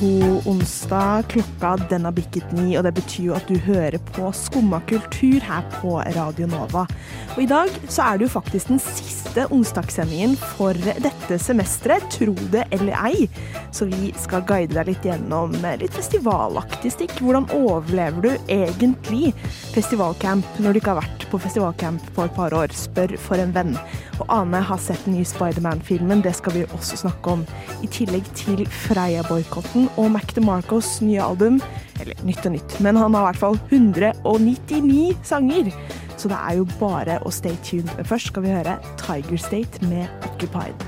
God 0.00 0.46
onsdag. 0.46 1.22
Klokka 1.28 1.76
den 1.90 2.04
har 2.04 2.12
bikket 2.16 2.52
ni, 2.56 2.72
og 2.78 2.86
det 2.86 2.94
betyr 2.96 3.26
jo 3.26 3.34
at 3.36 3.48
du 3.50 3.58
hører 3.60 3.98
på 4.14 4.30
Skumma 4.32 4.78
kultur 4.88 5.44
her 5.44 5.66
på 5.74 5.98
Radio 6.16 6.48
Nova. 6.48 6.86
Og 7.34 7.42
i 7.44 7.48
dag 7.50 7.68
så 7.84 8.06
er 8.06 8.16
det 8.16 8.24
jo 8.24 8.32
faktisk 8.32 8.70
den 8.72 8.80
siste 8.80 9.44
onsdagssendingen 9.52 10.38
for 10.56 10.74
dette 11.04 11.36
semesteret, 11.38 12.06
tro 12.16 12.32
det 12.54 12.64
eller 12.72 12.96
ei. 12.96 13.28
Så 13.76 13.90
vi 13.90 14.08
skal 14.16 14.46
guide 14.48 14.72
deg 14.72 14.88
litt 14.88 15.04
gjennom 15.04 15.52
litt 15.82 15.92
festivalaktig 15.92 16.94
stikk. 16.96 17.18
Hvordan 17.20 17.50
overlever 17.58 18.24
du 18.24 18.30
egentlig 18.48 19.34
festivalcamp 19.74 20.48
når 20.64 20.72
du 20.72 20.80
ikke 20.80 20.94
har 20.94 21.02
vært 21.02 21.28
på 21.28 21.42
festivalcamp 21.44 22.08
på 22.16 22.24
et 22.24 22.34
par 22.40 22.56
år? 22.56 22.72
Spør 22.72 23.18
for 23.20 23.36
en 23.42 23.52
venn. 23.52 23.76
Og 24.16 24.24
Ane 24.32 24.64
har 24.64 24.80
sett 24.80 25.04
den 25.04 25.18
nye 25.18 25.28
Spiderman-filmen, 25.28 26.24
det 26.24 26.32
skal 26.40 26.56
vi 26.56 26.66
også 26.72 26.98
snakke 27.04 27.36
om. 27.36 27.44
I 27.84 27.92
tillegg 27.92 28.26
til 28.36 28.64
Freia-boikotten 28.88 29.89
og 29.96 30.10
Mac 30.14 30.34
DeMarcos 30.36 30.98
nye 31.02 31.22
album. 31.22 31.60
Eller 32.00 32.16
nytt 32.24 32.46
og 32.46 32.54
nytt, 32.54 32.78
men 32.80 32.96
han 32.96 33.14
har 33.14 33.26
i 33.26 33.28
hvert 33.30 33.40
fall 33.40 33.58
199 33.70 35.16
sanger. 35.26 35.72
Så 36.16 36.28
det 36.28 36.36
er 36.36 36.58
jo 36.58 36.66
bare 36.80 37.18
å 37.24 37.32
stay 37.32 37.56
tuned. 37.64 37.88
Men 37.96 38.08
først 38.08 38.32
skal 38.32 38.44
vi 38.44 38.52
høre 38.52 38.76
Tiger 39.00 39.40
State 39.40 39.84
med 39.88 40.08
Occupied. 40.28 40.86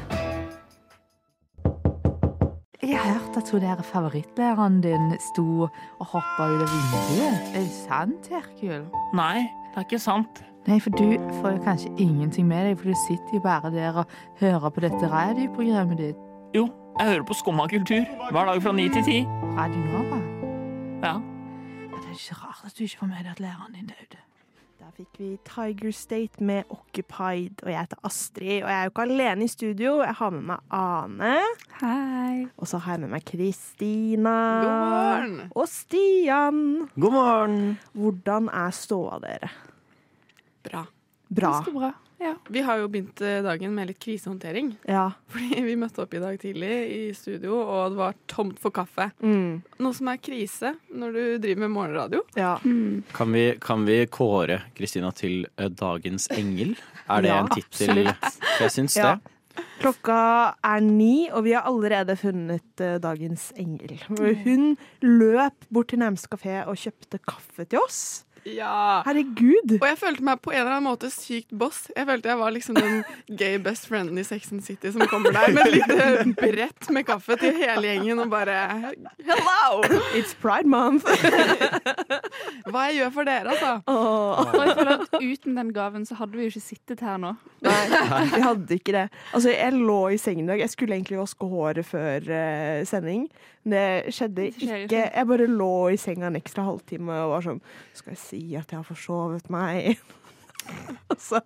Jeg 2.83 2.98
har 2.98 3.15
hørt 3.15 3.37
at 3.38 3.51
hun 3.51 3.62
der 3.62 3.83
favorittlæreren 3.87 4.80
din 4.84 5.12
sto 5.33 5.69
og 5.69 6.06
hoppa 6.12 6.48
ut 6.50 6.64
av 6.64 6.73
vinduet. 6.73 7.53
Er 7.55 7.61
det 7.61 7.77
sant, 7.77 8.28
Herkul? 8.33 8.89
Nei, 9.14 9.47
det 9.73 9.80
er 9.80 9.87
ikke 9.87 10.03
sant. 10.03 10.42
Nei, 10.66 10.80
for 10.83 10.95
du 10.95 11.16
får 11.41 11.56
jo 11.56 11.62
kanskje 11.64 11.94
ingenting 12.03 12.47
med 12.50 12.66
deg, 12.66 12.77
for 12.78 12.91
du 12.91 12.98
sitter 13.06 13.39
jo 13.39 13.41
bare 13.42 13.70
der 13.75 14.03
og 14.03 14.19
hører 14.42 14.69
på 14.75 14.84
dette 14.84 15.11
radioprogrammet 15.11 16.03
ditt. 16.03 16.31
Jo, 16.55 16.67
jeg 16.98 17.08
hører 17.08 17.22
på 17.25 17.34
Skumma 17.34 17.64
kultur 17.70 18.03
hver 18.31 18.45
dag 18.48 18.58
fra 18.62 18.72
ni 18.77 18.84
til 18.92 19.05
ti. 19.06 19.14
Radio 19.56 19.81
Nova. 19.89 20.19
Ja. 21.00 21.12
Ja, 21.14 21.97
det 21.97 22.11
er 22.11 22.19
ikke 22.19 22.36
rart 22.42 22.67
at 22.69 22.75
du 22.77 22.83
ikke 22.84 22.98
får 23.00 23.09
med 23.09 23.22
deg 23.25 23.31
at 23.33 23.41
læreren 23.41 23.72
din 23.78 23.89
døde. 23.89 24.20
Der 24.83 24.91
fikk 24.98 25.17
vi 25.17 25.31
Tiger 25.48 25.94
State 25.97 26.44
med 26.44 26.69
Occupied. 26.69 27.62
Og 27.64 27.70
jeg 27.72 27.81
heter 27.81 28.03
Astrid, 28.05 28.59
og 28.67 28.69
jeg 28.69 28.78
er 28.78 28.84
jo 28.84 28.92
ikke 28.92 29.06
alene 29.06 29.44
i 29.44 29.48
studio. 29.48 29.94
Jeg 30.03 30.14
har 30.20 30.31
med 30.36 30.44
meg 30.50 30.77
Ane. 30.77 31.34
Hei. 31.81 32.47
Og 32.56 32.69
så 32.69 32.83
har 32.84 32.98
jeg 32.98 33.05
med 33.06 33.14
meg 33.16 33.25
Kristina. 33.33 34.37
God 34.61 34.92
morgen. 34.92 35.37
Og 35.56 35.69
Stian. 35.72 36.62
God 37.00 37.16
morgen! 37.16 37.61
Hvordan 37.97 38.53
er 38.53 38.77
ståa 38.77 39.22
dere? 39.25 39.48
Bra. 40.69 40.84
Bra. 41.33 41.56
Ganske 41.56 41.72
bra. 41.81 41.94
Ja. 42.23 42.34
Vi 42.55 42.61
har 42.62 42.78
jo 42.78 42.87
begynt 42.92 43.20
eh, 43.27 43.41
dagen 43.42 43.75
med 43.75 43.89
litt 43.91 43.98
krisehåndtering. 44.03 44.69
Ja. 44.87 45.09
Fordi 45.33 45.62
vi 45.69 45.75
møtte 45.81 46.05
opp 46.05 46.15
i 46.15 46.20
dag 46.23 46.39
tidlig 46.42 46.70
i 46.95 47.01
studio, 47.19 47.56
og 47.65 47.91
det 47.97 47.98
var 47.98 48.15
tomt 48.31 48.61
for 48.62 48.70
kaffe. 48.75 49.09
Mm. 49.25 49.59
Noe 49.83 49.97
som 49.98 50.11
er 50.12 50.20
krise 50.23 50.75
når 50.95 51.17
du 51.19 51.23
driver 51.43 51.65
med 51.67 51.75
morgenradio. 51.75 52.23
ja. 52.39 52.55
Kan 53.12 53.33
vi, 53.34 53.45
kan 53.61 53.84
vi 53.89 53.98
kåre 54.06 54.61
Kristina 54.78 55.11
til 55.19 55.43
eh, 55.56 55.69
dagens 55.69 56.28
engel? 56.37 56.77
Er 57.11 57.23
det 57.27 57.33
Ja, 57.34 57.41
en 57.43 57.50
tittel? 57.53 58.05
Jeg 58.06 58.70
syns 58.70 58.97
Ja. 58.97 59.15
det. 59.17 59.28
Klokka 59.83 60.55
er 60.65 60.81
ni, 60.81 61.28
og 61.34 61.43
vi 61.45 61.53
har 61.53 61.67
allerede 61.69 62.15
funnet 62.17 62.81
eh, 62.81 62.95
dagens 63.03 63.50
engel. 63.61 63.98
Hun 64.47 64.77
løp 65.03 65.67
bort 65.69 65.91
til 65.93 65.98
nærmeste 66.00 66.31
kafé 66.33 66.62
og 66.65 66.78
kjøpte 66.81 67.19
kaffe 67.27 67.67
til 67.69 67.83
oss. 67.83 68.25
Ja. 68.48 69.02
Herregud! 69.06 69.76
Og 69.78 69.86
jeg 69.86 69.98
følte 70.00 70.24
meg 70.26 70.40
på 70.42 70.52
en 70.52 70.60
eller 70.62 70.76
annen 70.76 70.88
måte 70.88 71.10
sykt 71.14 71.52
boss. 71.54 71.84
Jeg 71.94 72.06
følte 72.08 72.32
jeg 72.32 72.40
var 72.40 72.54
liksom 72.54 72.78
den 72.78 73.02
gay 73.38 73.58
best 73.62 73.86
frienden 73.90 74.18
i 74.18 74.24
Sex 74.26 74.50
and 74.54 74.64
City 74.66 74.90
som 74.94 75.04
kommer 75.10 75.34
der 75.34 75.54
med 75.54 75.69
et 75.69 75.76
lite 75.76 76.34
brett 76.41 76.91
med 76.94 77.06
kaffe 77.06 77.36
til 77.41 77.54
hele 77.60 77.86
gjengen 77.86 78.25
og 78.25 78.32
bare 78.32 78.56
Hello! 79.22 79.82
It's 80.19 80.34
pride 80.34 80.69
month! 80.69 81.06
Hva 82.66 82.88
jeg 82.88 82.98
gjør 83.02 83.14
for 83.14 83.28
dere, 83.28 83.54
altså. 83.54 83.72
Oh. 83.86 84.42
Og 84.42 84.58
jeg 84.58 84.76
føler 84.78 84.92
at 84.97 85.16
Uten 85.22 85.56
den 85.58 85.72
gaven 85.76 86.06
så 86.08 86.19
hadde 86.19 86.38
vi 86.38 86.47
jo 86.47 86.52
ikke 86.52 86.64
sittet 86.64 87.02
her 87.04 87.20
nå. 87.22 87.34
Nei, 87.62 87.78
vi 88.32 88.42
hadde 88.42 88.78
ikke 88.78 88.97
det. 88.97 89.06
Altså, 89.32 89.52
jeg 89.52 89.78
lå 89.78 90.00
i 90.14 90.19
sengen 90.20 90.48
i 90.48 90.52
dag. 90.52 90.62
Jeg 90.64 90.72
skulle 90.72 90.97
egentlig 90.98 91.20
vaske 91.20 91.47
håret 91.47 91.86
før 91.86 92.26
uh, 92.26 92.82
sending. 92.88 93.28
Men 93.62 93.75
det 93.76 94.14
skjedde 94.16 94.48
ikke. 94.50 95.02
Jeg 95.02 95.26
bare 95.31 95.47
lå 95.47 95.75
i 95.94 95.98
senga 96.00 96.28
en 96.28 96.38
ekstra 96.38 96.64
halvtime 96.66 97.14
og 97.25 97.36
var 97.36 97.44
sånn 97.47 97.60
Skal 97.94 98.16
jeg 98.16 98.22
si 98.32 98.56
at 98.56 98.72
jeg 98.72 98.81
har 98.81 98.88
forsovet 98.88 99.48
meg? 99.53 99.98
Og 101.12 101.19
så 101.20 101.41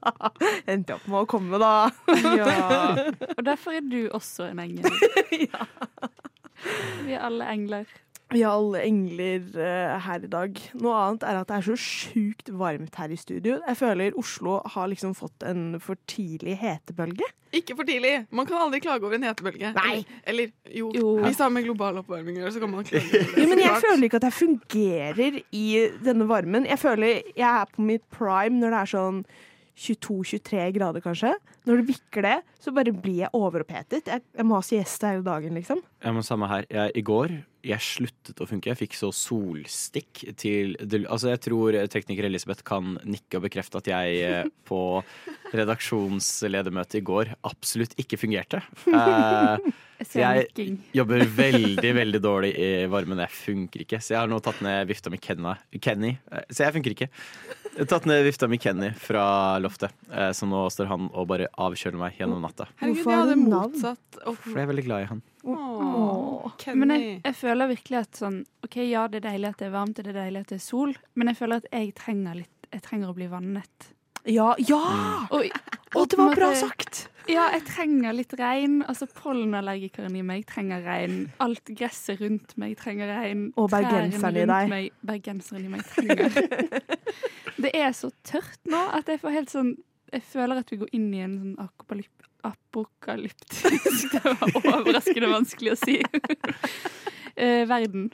endte 0.69 0.92
jeg 0.92 0.98
opp 1.00 1.06
med 1.10 1.22
å 1.24 1.28
komme, 1.30 1.58
da. 1.58 1.88
Ja. 2.36 2.50
Og 3.36 3.42
derfor 3.47 3.78
er 3.78 3.86
du 3.86 4.06
også 4.14 4.50
en 4.52 4.60
engel. 4.62 4.91
Vi 7.06 7.16
er 7.16 7.24
alle 7.26 7.48
engler. 7.50 7.88
Vi 8.34 8.41
har 8.42 8.56
alle 8.59 8.81
engler 8.82 9.44
uh, 9.54 9.97
her 10.03 10.25
i 10.26 10.31
dag. 10.31 10.59
Noe 10.82 10.94
annet 10.98 11.22
er 11.28 11.38
at 11.38 11.47
det 11.50 11.56
er 11.60 11.66
så 11.69 11.76
sjukt 11.78 12.48
varmt 12.59 12.97
her 12.98 13.12
i 13.14 13.19
studio. 13.20 13.60
Jeg 13.62 13.78
føler 13.78 14.16
Oslo 14.19 14.56
har 14.75 14.88
liksom 14.91 15.14
fått 15.14 15.47
en 15.47 15.76
for 15.82 15.98
tidlig 16.10 16.56
hetebølge. 16.59 17.28
Ikke 17.54 17.76
for 17.78 17.86
tidlig. 17.88 18.26
Man 18.34 18.48
kan 18.48 18.59
aldri 18.65 18.81
klage 18.82 19.06
over 19.06 19.15
en 19.16 19.28
hetebølge. 19.28 19.70
Nei. 19.78 20.00
Eller, 20.26 20.50
eller 20.50 20.75
jo, 20.81 20.91
Jo. 20.97 21.12
hvis 21.22 21.38
det 21.38 21.44
har 21.47 21.54
med 21.54 21.69
global 21.69 22.03
oppvarming 22.03 22.41
å 22.41 22.44
gjøre, 22.44 22.54
så 22.56 22.65
kan 22.65 22.75
man 22.75 22.88
klage 22.88 23.06
over 23.06 23.31
det. 23.31 23.38
Ja, 23.38 23.48
men 23.53 23.62
jeg 23.62 23.82
føler 23.86 24.09
ikke 24.10 24.20
at 24.20 24.26
jeg 24.28 24.38
fungerer 24.42 25.38
i 25.62 25.66
denne 26.04 26.26
varmen. 26.28 26.66
Jeg 26.66 26.82
føler 26.82 27.20
jeg 27.31 27.47
er 27.47 27.70
på 27.76 27.86
mitt 27.86 28.04
prime 28.10 28.59
når 28.59 28.75
det 28.75 28.81
er 28.82 28.92
sånn 28.97 29.22
22-23 29.76 30.70
grader, 30.76 31.03
kanskje. 31.04 31.34
Når 31.69 31.81
det 31.82 31.86
bikker 31.91 32.25
det, 32.25 32.36
så 32.65 32.72
bare 32.75 32.92
blir 32.97 33.22
jeg 33.26 33.32
overopphetet. 33.36 34.09
Jeg, 34.09 34.22
jeg 34.34 34.47
må 34.48 34.56
ha 34.59 34.65
siesta 34.65 35.12
hele 35.12 35.25
dagen, 35.26 35.54
liksom. 35.59 35.82
Ja, 36.04 36.12
men 36.16 36.25
samme 36.26 36.48
her. 36.50 36.66
Jeg, 36.72 36.94
I 36.97 37.04
går 37.04 37.34
jeg 37.66 37.82
sluttet 37.82 38.41
å 38.43 38.47
funke. 38.49 38.71
Jeg 38.72 38.78
fikk 38.84 38.94
så 38.99 39.09
solstikk 39.15 40.22
til 40.38 40.77
Altså, 41.06 41.31
jeg 41.32 41.43
tror 41.47 41.77
tekniker 41.93 42.28
Elisabeth 42.28 42.65
kan 42.66 42.94
nikke 43.04 43.38
og 43.41 43.47
bekrefte 43.49 43.81
at 43.82 43.91
jeg 43.91 44.21
eh, 44.27 44.50
på 44.69 44.81
redaksjonsledermøtet 45.56 47.00
i 47.00 47.04
går 47.06 47.34
absolutt 47.49 47.97
ikke 48.03 48.21
fungerte. 48.21 48.62
Eh, 49.97 50.49
Jeg 50.53 50.75
jobber 50.93 51.22
veldig, 51.38 51.91
veldig 51.97 52.19
dårlig 52.21 52.50
i 52.60 52.66
varmen. 52.93 53.22
Jeg 53.25 53.32
funker 53.32 53.81
ikke. 53.87 53.97
Så 54.04 54.12
jeg 54.12 54.19
har 54.21 54.28
nå 54.28 54.37
tatt 54.44 54.59
ned 54.60 54.83
vifta 54.91 55.09
mi 55.09 55.16
Kenny. 55.16 56.10
Eh, 56.28 56.43
Så 56.53 56.66
jeg 56.66 56.75
funker 56.75 56.93
ikke. 56.93 57.09
Jeg 57.09 57.78
har 57.81 57.88
tatt 57.94 58.04
ned 58.10 58.21
vifta 58.27 58.44
mi 58.53 58.59
Kenny 58.60 58.91
fra 59.00 59.56
loftet. 59.65 59.97
Så 60.37 60.44
nå 60.48 60.66
står 60.72 60.91
han 60.93 61.09
og 61.16 61.25
bare 61.33 61.48
avkjøler 61.56 61.97
meg 62.03 62.21
gjennom 62.21 62.44
natta. 62.44 62.69
Herregud, 62.83 63.09
jeg 63.09 63.22
hadde 63.22 63.38
motsatt. 63.41 64.21
For 64.27 64.53
jeg 64.60 64.66
er 64.66 64.71
veldig 64.75 64.84
glad 64.91 65.06
i 65.06 65.09
han. 65.15 65.25
Åh, 65.46 66.52
Kenny. 66.58 66.78
Men 66.82 66.94
jeg, 66.96 67.20
jeg 67.24 67.36
føler 67.38 67.70
virkelig 67.72 67.98
at 68.02 68.20
sånn 68.22 68.40
OK, 68.66 68.76
ja, 68.88 69.06
det 69.08 69.20
er 69.22 69.28
deilig 69.30 69.52
at 69.52 69.60
det 69.62 69.68
er 69.68 69.74
varmt, 69.76 69.98
og 70.00 70.04
det 70.08 70.12
er 70.14 70.20
deilig 70.24 70.40
at 70.44 70.52
det 70.54 70.58
er 70.60 70.64
sol, 70.66 70.94
men 71.14 71.30
jeg 71.32 71.38
føler 71.38 71.62
at 71.62 71.68
jeg 71.72 71.92
trenger 71.98 72.40
litt 72.42 72.52
Jeg 72.74 72.82
trenger 72.82 73.12
å 73.12 73.14
bli 73.14 73.28
vannet. 73.30 73.92
Ja! 74.26 74.48
ja! 74.58 74.80
Og, 75.30 75.44
Å, 75.94 76.00
det 76.10 76.16
var 76.18 76.32
bra 76.34 76.48
sagt! 76.58 77.04
Ja, 77.30 77.44
jeg 77.54 77.62
trenger 77.66 78.12
litt 78.14 78.34
regn. 78.38 78.80
Altså 78.86 79.06
Pollenallergikeren 79.10 80.14
i 80.18 80.22
meg 80.26 80.44
trenger 80.50 80.82
regn. 80.86 81.28
Alt 81.42 81.70
gresset 81.78 82.20
rundt 82.22 82.56
meg 82.58 82.74
trenger 82.78 83.06
regn. 83.10 83.48
Og 83.58 83.70
bergenseren 83.70 84.36
i 84.42 84.44
deg. 84.50 84.68
meg- 84.70 84.98
Bergenseren 85.06 85.64
i 85.66 85.70
meg 85.72 85.86
trenger 85.90 86.82
Det 87.64 87.70
er 87.74 87.94
så 87.96 88.10
tørt 88.26 88.58
nå 88.68 88.82
at 88.98 89.08
jeg 89.10 89.22
får 89.22 89.34
helt 89.38 89.50
sånn 89.54 89.70
Jeg 90.12 90.22
føler 90.28 90.60
at 90.60 90.70
vi 90.74 90.78
går 90.82 90.90
inn 90.98 91.06
i 91.16 91.22
en 91.24 91.38
sånn 91.40 91.54
apokalyp, 91.64 92.12
apokalyptisk 92.46 94.10
Det 94.14 94.22
var 94.24 94.56
overraskende 94.78 95.32
vanskelig 95.32 95.76
å 95.76 95.80
si. 95.80 96.00
Eh, 97.36 97.66
verden. 97.68 98.06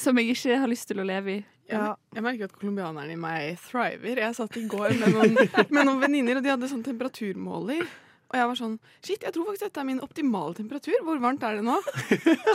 Som 0.00 0.16
jeg 0.16 0.32
ikke 0.32 0.54
har 0.62 0.70
lyst 0.70 0.86
til 0.88 1.02
å 1.02 1.04
leve 1.04 1.28
i. 1.28 1.40
Ja. 1.68 1.90
Jeg 2.16 2.24
merker 2.24 2.48
at 2.48 2.54
colombianeren 2.56 3.10
i 3.12 3.18
meg 3.20 3.58
thriver. 3.66 4.22
Jeg 4.22 4.36
satt 4.38 4.56
i 4.56 4.62
går 4.70 4.94
med 4.96 5.12
noen, 5.12 5.34
med 5.68 5.82
noen 5.82 6.00
venninner, 6.00 6.38
og 6.38 6.46
de 6.46 6.54
hadde 6.54 6.70
sånn 6.70 6.80
temperaturmåler. 6.86 7.84
Og 8.26 8.34
jeg 8.38 8.48
var 8.50 8.58
sånn 8.58 8.72
Shit, 9.06 9.22
jeg 9.22 9.32
tror 9.34 9.46
faktisk 9.46 9.68
dette 9.68 9.82
er 9.82 9.86
min 9.86 10.00
optimale 10.02 10.56
temperatur. 10.58 10.96
Hvor 11.06 11.20
varmt 11.22 11.44
er 11.46 11.58
det 11.58 11.64
nå? 11.66 11.76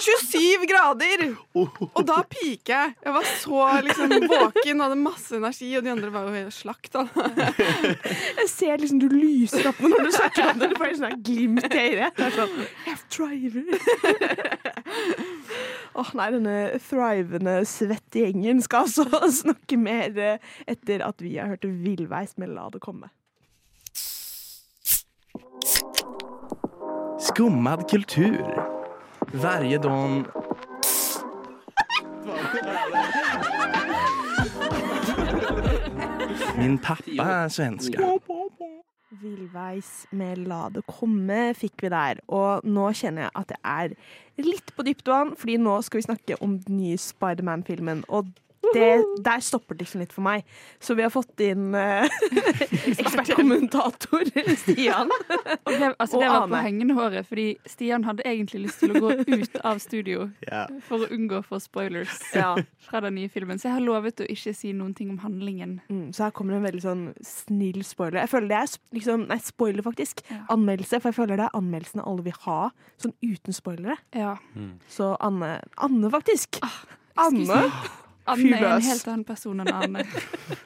27 0.03 0.65
grader! 0.67 1.23
Og 1.55 2.01
da 2.07 2.17
piker 2.27 2.73
jeg. 2.73 2.95
Jeg 3.05 3.15
var 3.15 3.29
så 3.39 3.61
liksom 3.85 4.15
våken, 4.27 4.83
hadde 4.83 4.97
masse 4.99 5.37
energi, 5.37 5.69
og 5.79 5.85
de 5.85 5.93
andre 5.93 6.11
var 6.13 6.27
jo 6.27 6.35
helt 6.35 6.55
slakt. 6.55 6.97
Jeg 8.41 8.49
ser 8.51 8.81
liksom 8.81 8.99
du 9.01 9.07
lyser 9.11 9.69
opp 9.71 9.79
når 9.85 10.07
du 10.07 10.11
snakker 10.15 10.51
om 10.51 10.59
det. 10.61 10.71
Du 10.73 10.77
får 10.79 10.95
sånn 10.99 11.07
her 11.07 11.17
glimt 11.23 11.67
i 11.71 11.85
øyet. 11.95 12.21
Sånn 12.35 12.57
Jeg 12.89 12.99
driver. 13.15 13.65
Åh 16.01 16.11
nei, 16.15 16.27
denne 16.35 16.57
thrivende, 16.83 17.55
svette 17.67 18.23
gjengen 18.25 18.61
skal 18.63 18.87
altså 18.87 19.31
snakke 19.41 19.79
mer 19.79 20.15
eh, 20.19 20.53
etter 20.71 21.03
at 21.05 21.23
vi 21.23 21.35
har 21.37 21.51
hørt 21.51 21.67
Villveis 21.67 22.37
med 22.41 22.53
La 22.55 22.69
det 22.71 22.83
komme. 22.83 23.11
Skummad 27.21 27.89
kultur. 27.89 28.45
Varje 29.33 29.77
dag... 29.77 30.25
Min 36.57 36.77
pappa 36.77 37.23
er 37.23 37.47
svenska. 37.47 38.09
Villveis 39.21 40.07
med 40.11 40.47
La 40.49 40.69
det 40.73 40.81
komme 40.89 41.53
fikk 41.57 41.85
vi 41.85 41.91
der. 41.93 42.21
Og 42.27 42.65
nå 42.65 42.89
kjenner 42.97 43.27
jeg 43.27 43.35
at 43.43 43.53
jeg 43.53 43.61
er 43.75 44.45
litt 44.47 44.73
på 44.75 44.85
dypt 44.87 45.07
vann, 45.11 45.35
fordi 45.37 45.59
nå 45.61 45.77
skal 45.85 46.01
vi 46.01 46.07
snakke 46.09 46.39
om 46.41 46.57
den 46.65 46.81
nye 46.81 46.97
Spiderman-filmen. 46.97 48.05
Og 48.09 48.33
det, 48.73 49.05
der 49.25 49.41
stopper 49.43 49.75
det 49.75 49.85
liksom 49.85 50.03
litt 50.03 50.13
for 50.13 50.23
meg. 50.25 50.45
Så 50.79 50.93
vi 50.97 51.03
har 51.05 51.11
fått 51.13 51.41
inn 51.43 51.73
uh, 51.77 52.05
ekspertkommentator 52.91 54.29
Stian. 54.61 55.09
Og 55.65 55.71
det, 55.71 55.89
altså, 55.97 56.17
Og 56.17 56.23
det 56.23 56.29
var 56.29 56.47
på 56.51 56.61
hengende 56.61 56.95
håret, 56.97 57.27
fordi 57.27 57.47
Stian 57.69 58.05
hadde 58.07 58.25
egentlig 58.27 58.67
lyst 58.67 58.83
til 58.83 58.93
å 58.93 59.01
gå 59.01 59.13
ut 59.25 59.57
av 59.67 59.81
studio 59.83 60.29
yeah. 60.45 60.69
for 60.87 61.05
å 61.05 61.09
unngå 61.13 61.41
for 61.47 61.63
spoilers 61.63 62.21
Ja. 62.37 62.53
fra 62.85 63.01
den 63.05 63.17
nye 63.17 63.31
filmen. 63.33 63.59
Så 63.59 63.69
jeg 63.69 63.77
har 63.79 63.85
lovet 63.85 64.21
å 64.21 64.29
ikke 64.29 64.53
si 64.57 64.73
noen 64.77 64.93
ting 64.97 65.09
om 65.13 65.19
handlingen. 65.23 65.79
Mm, 65.89 66.11
så 66.15 66.27
her 66.27 66.35
kommer 66.37 66.57
en 66.57 66.65
veldig 66.67 66.83
sånn 66.85 67.03
snill 67.25 67.81
spoiler. 67.87 68.21
Jeg 68.23 68.33
føler 68.35 68.53
det 68.53 68.59
er 68.61 68.75
liksom, 68.97 69.25
nei, 69.31 69.39
spoiler 69.43 69.85
faktisk. 69.85 70.23
Ja. 70.29 70.43
Anmeldelse, 70.53 71.01
for 71.01 71.11
jeg 71.11 71.19
føler 71.19 71.41
det 71.41 71.49
er 71.49 71.57
anmeldelsene 71.57 72.05
alle 72.07 72.27
vil 72.29 72.37
ha, 72.45 72.59
sånn 73.01 73.17
uten 73.25 73.57
spoilere. 73.57 73.97
Ja. 74.15 74.35
Så 74.91 75.15
Anne, 75.23 75.57
Anne 75.81 76.13
faktisk. 76.13 76.61
Ah, 76.65 76.79
Anne. 77.27 77.63
Anne 78.29 78.57
er 78.57 78.67
en 78.67 78.85
helt 78.85 79.07
annen 79.09 79.25
person 79.25 79.63
enn 79.63 79.71
Anne. 79.73 80.05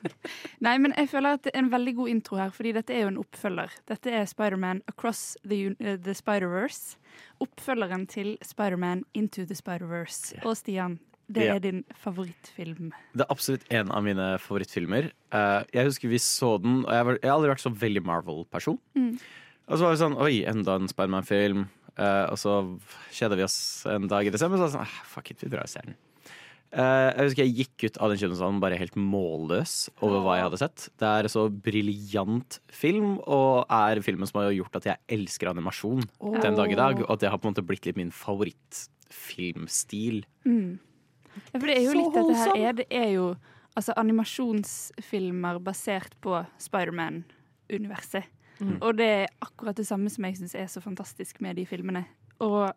Nei, 0.66 0.76
men 0.82 0.94
jeg 0.98 1.10
føler 1.12 1.38
at 1.38 1.46
det 1.48 1.54
er 1.54 1.64
en 1.64 1.72
veldig 1.72 1.96
god 2.02 2.12
intro 2.12 2.40
her, 2.40 2.54
fordi 2.56 2.74
dette 2.76 2.96
er 2.96 3.06
jo 3.06 3.12
en 3.14 3.20
oppfølger. 3.22 3.76
Dette 3.92 4.12
er 4.12 4.28
Spiderman 4.30 4.82
Across 4.92 5.38
the, 5.48 5.76
eh, 5.80 5.98
the 6.02 6.16
Spider-Verse. 6.18 6.98
Oppfølgeren 7.44 8.08
til 8.12 8.36
Spiderman 8.44 9.06
Into 9.14 9.46
the 9.46 9.56
Spider-Verse. 9.58 10.36
Og 10.44 10.58
Stian, 10.60 11.00
det 11.32 11.48
er 11.50 11.62
din 11.64 11.84
favorittfilm. 11.98 12.92
Det 13.16 13.26
er 13.26 13.32
absolutt 13.34 13.66
en 13.74 13.94
av 13.94 14.04
mine 14.06 14.28
favorittfilmer. 14.42 15.10
Eh, 15.34 15.62
jeg 15.74 15.90
husker 15.90 16.12
vi 16.12 16.20
så 16.22 16.58
den, 16.62 16.84
og 16.86 16.92
jeg, 16.92 17.08
har 17.08 17.38
aldri 17.38 17.54
vært 17.56 17.66
så 17.66 17.74
veldig 17.74 18.06
Marvel-person. 18.06 18.78
Mm. 18.98 19.16
Og 19.66 19.78
så 19.80 19.88
var 19.88 19.96
vi 19.96 20.02
sånn 20.04 20.20
Oi, 20.22 20.36
enda 20.50 20.78
en 20.78 20.92
Spiderman-film. 20.92 21.66
Eh, 21.96 22.26
og 22.28 22.38
så 22.38 22.60
kjeda 23.16 23.40
vi 23.40 23.46
oss 23.46 23.58
en 23.90 24.10
dag 24.12 24.28
i 24.28 24.34
desember, 24.34 24.60
og 24.60 24.68
så 24.68 24.68
var 24.68 24.86
det 24.86 24.92
sånn 24.92 25.00
ah, 25.00 25.08
Fuck 25.16 25.32
it, 25.32 25.42
vi 25.42 25.52
drar 25.54 25.66
og 25.66 25.72
ser 25.72 25.88
den. 25.88 25.98
Eh, 26.76 27.10
jeg 27.16 27.24
husker 27.30 27.46
jeg 27.46 27.56
gikk 27.56 27.84
ut 27.86 27.98
av 28.04 28.10
den 28.12 28.20
kinosalen 28.20 28.58
bare 28.60 28.76
helt 28.80 28.96
målløs 29.00 29.74
over 30.04 30.20
hva 30.26 30.34
jeg 30.36 30.46
hadde 30.50 30.60
sett. 30.60 30.90
Det 31.00 31.08
er 31.08 31.28
så 31.32 31.48
briljant 31.50 32.60
film, 32.68 33.20
og 33.24 33.66
er 33.72 34.02
filmen 34.04 34.28
som 34.28 34.42
har 34.42 34.52
gjort 34.58 34.76
at 34.82 34.86
jeg 34.92 35.00
elsker 35.16 35.48
animasjon 35.54 36.04
den 36.44 36.56
dag 36.60 36.70
i 36.72 36.80
dag. 36.80 36.96
Og 37.06 37.12
at 37.16 37.22
det 37.24 37.30
har 37.32 37.40
på 37.40 37.48
en 37.48 37.54
måte 37.56 37.68
blitt 37.68 37.86
litt 37.88 38.00
min 38.00 38.16
favorittfilmstil. 38.16 40.18
Mm. 40.44 40.80
Ja, 41.36 41.60
for 41.60 41.68
det 41.68 41.76
er 41.78 41.84
jo 41.86 41.92
Så 41.92 41.98
litt 42.00 42.14
dette 42.16 42.36
her 42.42 42.52
er, 42.56 42.74
Det 42.82 42.90
er 42.92 43.10
jo 43.16 43.26
altså 43.76 43.92
animasjonsfilmer 44.00 45.60
basert 45.64 46.14
på 46.24 46.46
Spiderman-universet. 46.60 48.24
Mm. 48.60 48.78
Og 48.82 48.98
det 49.00 49.08
er 49.08 49.28
akkurat 49.44 49.76
det 49.76 49.88
samme 49.88 50.10
som 50.12 50.24
jeg 50.28 50.38
syns 50.40 50.56
er 50.56 50.68
så 50.72 50.82
fantastisk 50.84 51.42
med 51.44 51.56
de 51.60 51.66
filmene. 51.68 52.06
Og 52.44 52.72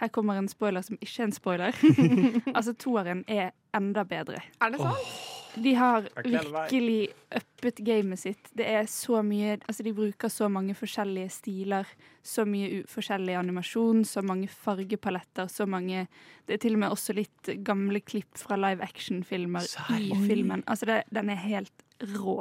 her 0.00 0.08
kommer 0.10 0.38
en 0.40 0.48
spoiler 0.50 0.82
som 0.82 0.96
ikke 1.00 1.20
er 1.22 1.28
en 1.28 1.32
spoiler. 1.36 1.76
altså, 2.56 2.74
toeren 2.74 3.24
er 3.30 3.52
enda 3.74 4.02
bedre. 4.04 4.40
Er 4.62 4.70
det 4.74 4.80
sant? 4.82 5.14
De 5.54 5.70
har 5.78 6.02
Jeg 6.26 6.40
virkelig 6.50 7.12
uppet 7.38 7.76
gamet 7.86 8.18
sitt. 8.18 8.48
Det 8.58 8.66
er 8.66 8.88
så 8.90 9.20
mye 9.22 9.52
Altså, 9.68 9.84
de 9.86 9.92
bruker 9.94 10.26
så 10.32 10.48
mange 10.50 10.74
forskjellige 10.74 11.30
stiler. 11.30 11.86
Så 12.26 12.42
mye 12.48 12.80
u 12.80 12.88
forskjellig 12.90 13.36
animasjon, 13.38 14.02
så 14.04 14.18
mange 14.26 14.48
fargepaletter, 14.50 15.46
så 15.46 15.66
mange 15.70 16.08
Det 16.48 16.56
er 16.56 16.62
til 16.64 16.74
og 16.74 16.82
med 16.82 16.90
også 16.96 17.14
litt 17.14 17.52
gamle 17.62 18.00
klipp 18.02 18.34
fra 18.40 18.58
live 18.58 18.82
action-filmer 18.82 19.62
i 19.94 20.10
filmen. 20.26 20.64
Altså, 20.66 20.90
det, 20.90 20.98
den 21.14 21.30
er 21.30 21.38
helt 21.46 21.86
rå 22.18 22.40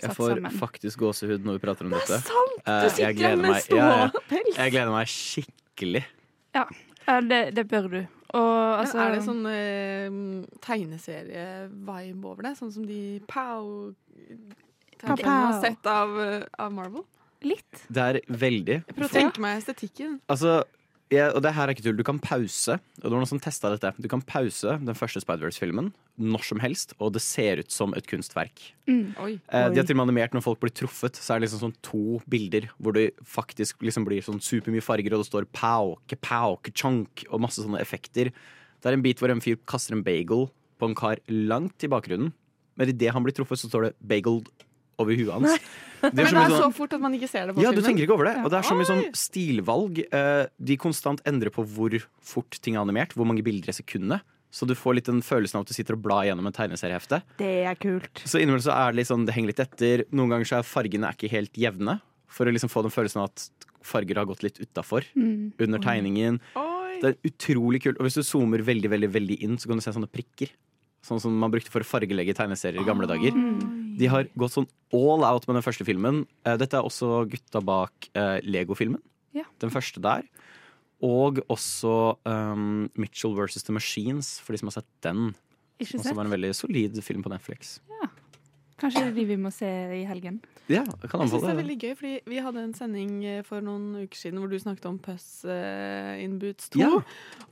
Jeg 0.00 0.16
får 0.16 0.32
sammen. 0.38 0.56
faktisk 0.58 0.98
gåsehud 1.04 1.44
når 1.44 1.58
vi 1.60 1.64
prater 1.66 1.84
om 1.84 1.92
dette. 1.98 2.16
Det 2.16 2.16
er 2.16 2.32
sant! 2.32 2.64
Eh, 2.64 2.80
Du 2.80 3.02
jeg 3.04 3.14
sitter 3.20 3.36
med 3.44 3.60
ståpels. 3.68 4.56
Jeg 4.56 4.72
gleder 4.72 4.90
meg 4.96 5.12
skikkelig. 5.12 6.04
Ja, 6.56 6.64
det, 7.06 7.40
det 7.56 7.66
bør 7.70 7.88
du. 7.92 8.00
Og 8.34 8.80
altså 8.80 8.98
Men 8.98 9.04
er 9.04 9.14
det 9.14 9.24
sånn 9.26 9.44
eh, 9.46 10.14
tegneserie-vibe 10.64 12.30
over 12.30 12.48
det? 12.48 12.54
Sånn 12.58 12.72
som 12.74 12.86
de 12.88 13.20
pow 13.30 13.92
Pow, 15.04 15.20
har 15.20 15.58
sett 15.62 15.86
av, 15.90 16.14
eh, 16.22 16.40
av 16.58 16.72
Marvel? 16.74 17.04
Litt. 17.44 17.84
Det 17.92 18.06
er 18.08 18.18
veldig. 18.26 18.78
Jeg 18.80 18.96
prøver 18.96 19.10
å 19.10 19.14
tenke 19.18 19.42
meg 19.44 19.60
estetikken. 19.60 20.16
Altså, 20.32 20.62
jeg, 21.14 21.32
og 21.34 21.42
det 21.44 21.52
her 21.56 21.68
er 21.68 21.74
ikke 21.74 21.84
tull. 21.86 21.96
Du 21.98 22.06
kan 22.06 22.18
pause. 22.22 22.76
Og 23.00 23.04
det 23.04 23.12
var 23.12 23.20
noen 23.20 23.30
som 23.30 23.40
testa 23.42 23.70
dette. 23.72 23.92
Du 24.00 24.08
kan 24.10 24.22
pause 24.24 24.76
den 24.82 24.98
første 24.98 25.22
Spider-Verse-filmen 25.22 25.92
når 26.14 26.44
som 26.46 26.60
helst, 26.62 26.94
og 27.02 27.14
det 27.16 27.22
ser 27.24 27.62
ut 27.64 27.72
som 27.74 27.94
et 27.98 28.06
kunstverk. 28.06 28.60
Mm. 28.86 29.14
Oi. 29.24 29.32
Eh, 29.48 29.66
de 29.72 29.80
har 29.80 29.86
til 29.86 29.96
og 29.96 30.00
med 30.00 30.06
animert 30.08 30.36
når 30.36 30.44
folk 30.44 30.60
blir 30.62 30.74
truffet, 30.74 31.18
så 31.18 31.34
er 31.34 31.40
det 31.40 31.48
liksom 31.48 31.64
sånn 31.64 31.78
to 31.86 32.20
bilder 32.30 32.68
hvor 32.78 32.94
det 32.94 33.08
faktisk 33.26 33.82
liksom 33.82 34.06
blir 34.06 34.22
sånn 34.22 34.42
supermye 34.42 34.84
farger, 34.84 35.16
og 35.16 35.24
det 35.24 35.30
står 35.30 35.48
pow, 35.56 35.96
kepow, 36.10 36.60
kechonk 36.68 37.26
og 37.30 37.42
masse 37.42 37.64
sånne 37.64 37.82
effekter. 37.82 38.30
Det 38.30 38.90
er 38.90 38.98
en 38.98 39.04
bit 39.04 39.18
hvor 39.18 39.32
en 39.34 39.42
fyr 39.42 39.58
kaster 39.70 39.96
en 39.96 40.06
bagel 40.06 40.46
på 40.78 40.90
en 40.90 40.96
kar 40.98 41.22
langt 41.30 41.82
i 41.82 41.90
bakgrunnen, 41.90 42.30
men 42.78 42.90
idet 42.90 43.14
han 43.14 43.26
blir 43.26 43.34
truffet, 43.34 43.58
så 43.58 43.70
står 43.70 43.88
det 43.88 43.96
'bagel' 44.02 44.42
over 44.98 45.14
huet 45.16 45.32
hans. 45.32 45.58
Det 46.04 46.10
er 46.10 46.10
Men 46.12 46.16
det 46.16 46.24
er 46.26 46.50
sånn- 46.50 46.60
så 46.60 46.72
fort 46.76 46.92
at 46.92 47.00
man 47.00 47.14
ikke 47.16 47.28
ser 47.30 47.46
det 47.46 47.54
på 47.56 47.62
ja, 47.64 47.70
du 47.72 47.80
tenker 47.80 48.04
ikke 48.04 48.12
over 48.12 48.24
det. 48.28 48.36
Og 48.44 48.50
det 48.52 48.58
er 48.58 48.66
så 48.68 48.76
mye 48.76 48.84
sånn 48.90 49.04
stilvalg. 49.16 49.98
Eh, 50.12 50.46
de 50.62 50.76
konstant 50.76 51.22
endrer 51.24 51.50
på 51.50 51.64
hvor 51.64 51.96
fort 52.20 52.58
ting 52.60 52.76
er 52.76 52.80
animert, 52.84 53.14
hvor 53.16 53.24
mange 53.26 53.42
bilder 53.42 53.68
i 53.72 53.76
sekundet. 53.76 54.20
Så 54.54 54.66
du 54.68 54.74
får 54.74 54.94
litt 54.96 55.04
den 55.08 55.22
følelsen 55.22 55.56
av 55.56 55.62
at 55.64 55.66
du 55.68 55.74
sitter 55.74 55.94
og 55.96 56.02
blar 56.04 56.24
gjennom 56.28 56.46
en 56.46 56.52
tegneseriehefte. 56.54 57.22
Det 57.38 57.64
er 57.66 57.74
kult. 57.74 58.20
Så 58.24 58.38
innimellom 58.38 58.62
så 58.62 58.74
er 58.76 58.92
det 58.92 58.96
litt 59.00 59.08
sånn, 59.08 59.24
det 59.26 59.34
henger 59.34 59.50
litt 59.50 59.62
etter. 59.64 60.04
Noen 60.12 60.28
ganger 60.30 60.44
så 60.46 60.58
er 60.60 60.62
fargene 60.68 61.10
ikke 61.10 61.30
helt 61.32 61.52
jevne. 61.54 62.00
For 62.28 62.46
å 62.46 62.52
liksom 62.54 62.70
få 62.70 62.82
den 62.82 62.92
følelsen 62.94 63.22
av 63.24 63.30
at 63.32 63.48
farger 63.82 64.16
har 64.16 64.26
gått 64.26 64.42
litt 64.44 64.58
utafor 64.60 65.04
Mm. 65.16 65.52
under 65.58 65.78
tegningen. 65.78 66.38
Oi. 66.56 67.00
Det 67.00 67.16
er 67.16 67.30
utrolig 67.30 67.82
kult. 67.82 67.98
Og 67.98 68.06
hvis 68.06 68.14
du 68.14 68.22
zoomer 68.22 68.62
veldig, 68.62 68.88
veldig, 68.92 69.10
veldig 69.10 69.40
inn, 69.42 69.56
så 69.58 69.66
kan 69.68 69.76
du 69.76 69.80
se 69.82 69.90
sånne 69.90 70.08
prikker. 70.12 70.50
Sånn 71.02 71.20
som 71.20 71.36
man 71.36 71.50
brukte 71.50 71.68
for 71.68 71.80
å 71.80 71.84
fargelegge 71.84 72.32
tegneserier 72.34 72.80
i 72.80 72.84
gamle 72.84 73.06
dager. 73.06 73.32
De 73.98 74.10
har 74.10 74.26
gått 74.38 74.56
sånn 74.56 74.68
all 74.94 75.24
out 75.26 75.46
med 75.48 75.58
den 75.58 75.66
første 75.66 75.86
filmen. 75.86 76.24
Eh, 76.46 76.56
Dette 76.60 76.78
er 76.78 76.86
også 76.86 77.24
gutta 77.30 77.62
bak 77.64 78.10
eh, 78.14 78.38
Lego-filmen. 78.46 79.02
Ja. 79.34 79.46
Den 79.62 79.72
første 79.74 80.02
der. 80.02 80.26
Og 81.04 81.40
også 81.52 82.14
um, 82.24 82.86
Mitchell 82.96 83.34
versus 83.36 83.66
The 83.66 83.74
Machines, 83.74 84.38
for 84.40 84.54
de 84.54 84.62
som 84.62 84.70
har 84.70 84.78
sett 84.78 84.92
den. 85.04 85.32
Ikke 85.76 85.90
sett. 85.90 85.98
også 85.98 86.08
sett? 86.08 86.18
var 86.20 86.28
en 86.28 86.36
veldig 86.36 86.52
solid 86.56 87.02
film 87.04 87.24
på 87.24 87.32
Netflix. 87.32 87.78
Kanskje 88.74 89.04
det 89.04 89.10
er 89.12 89.14
de 89.14 89.24
vi 89.28 89.36
må 89.38 89.52
se 89.54 89.68
i 89.94 90.00
helgen. 90.02 90.40
Ja, 90.66 90.82
jeg 90.82 91.10
kan 91.10 91.22
Jeg 91.22 91.30
synes 91.30 91.44
det 91.44 91.52
er 91.52 91.58
veldig 91.60 91.76
gøy, 91.78 91.92
fordi 91.98 92.14
Vi 92.26 92.40
hadde 92.42 92.62
en 92.64 92.72
sending 92.74 93.12
eh, 93.22 93.42
for 93.46 93.62
noen 93.62 94.00
uker 94.02 94.18
siden 94.18 94.40
hvor 94.42 94.50
du 94.50 94.56
snakket 94.58 94.88
om 94.90 94.98
Puss 94.98 95.44
in 95.46 96.38
Boots 96.42 96.72
2. 96.74 96.82
Ja. 96.82 96.90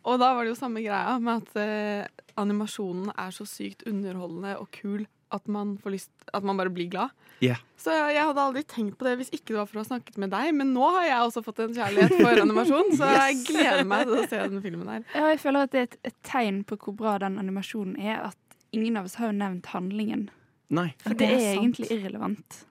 Og 0.03 0.19
da 0.19 0.33
var 0.35 0.43
det 0.43 0.51
jo 0.51 0.59
samme 0.59 0.83
greia 0.83 1.15
med 1.23 1.45
at 1.45 1.61
uh, 1.63 2.25
animasjonen 2.43 3.13
er 3.15 3.35
så 3.37 3.47
sykt 3.47 3.87
underholdende 3.87 4.57
og 4.59 4.71
kul 4.75 5.07
at 5.33 5.49
man, 5.51 5.77
får 5.81 5.95
lyst, 5.95 6.13
at 6.33 6.45
man 6.45 6.59
bare 6.61 6.73
blir 6.73 6.91
glad. 6.93 7.15
Yeah. 7.43 7.59
Så 7.81 7.91
jeg, 7.91 8.15
jeg 8.15 8.27
hadde 8.29 8.43
aldri 8.45 8.63
tenkt 8.71 8.99
på 9.01 9.07
det 9.07 9.17
hvis 9.19 9.33
ikke 9.33 9.51
det 9.51 9.57
var 9.59 9.71
for 9.71 9.81
å 9.81 9.83
ha 9.83 9.89
snakket 9.89 10.19
med 10.23 10.31
deg, 10.35 10.53
men 10.55 10.71
nå 10.77 10.91
har 10.99 11.09
jeg 11.09 11.25
også 11.27 11.43
fått 11.47 11.63
en 11.65 11.75
kjærlighet 11.75 12.15
for 12.21 12.41
animasjon, 12.45 12.93
så 12.99 13.09
jeg 13.17 13.41
gleder 13.49 13.89
meg 13.89 14.05
til 14.07 14.21
å 14.21 14.29
se 14.31 14.43
den 14.53 14.63
filmen 14.65 14.93
her. 14.93 15.03
Ja, 15.17 15.33
jeg 15.33 15.41
føler 15.43 15.67
at 15.67 15.75
det 15.75 15.81
er 15.81 15.89
et, 15.89 15.99
et 16.13 16.19
tegn 16.29 16.63
på 16.69 16.79
hvor 16.85 16.97
bra 17.01 17.17
den 17.23 17.41
animasjonen 17.43 17.97
er, 17.99 18.29
at 18.31 18.59
ingen 18.77 19.01
av 19.01 19.09
oss 19.09 19.19
har 19.19 19.33
jo 19.33 19.39
nevnt 19.41 19.73
handlingen. 19.73 20.29
Nei. 20.73 20.93
For 21.03 21.17
det, 21.17 21.27
det 21.27 21.33
er 21.33 21.49
er, 21.49 21.57
egentlig 21.59 21.91
irrelevant. 21.93 22.63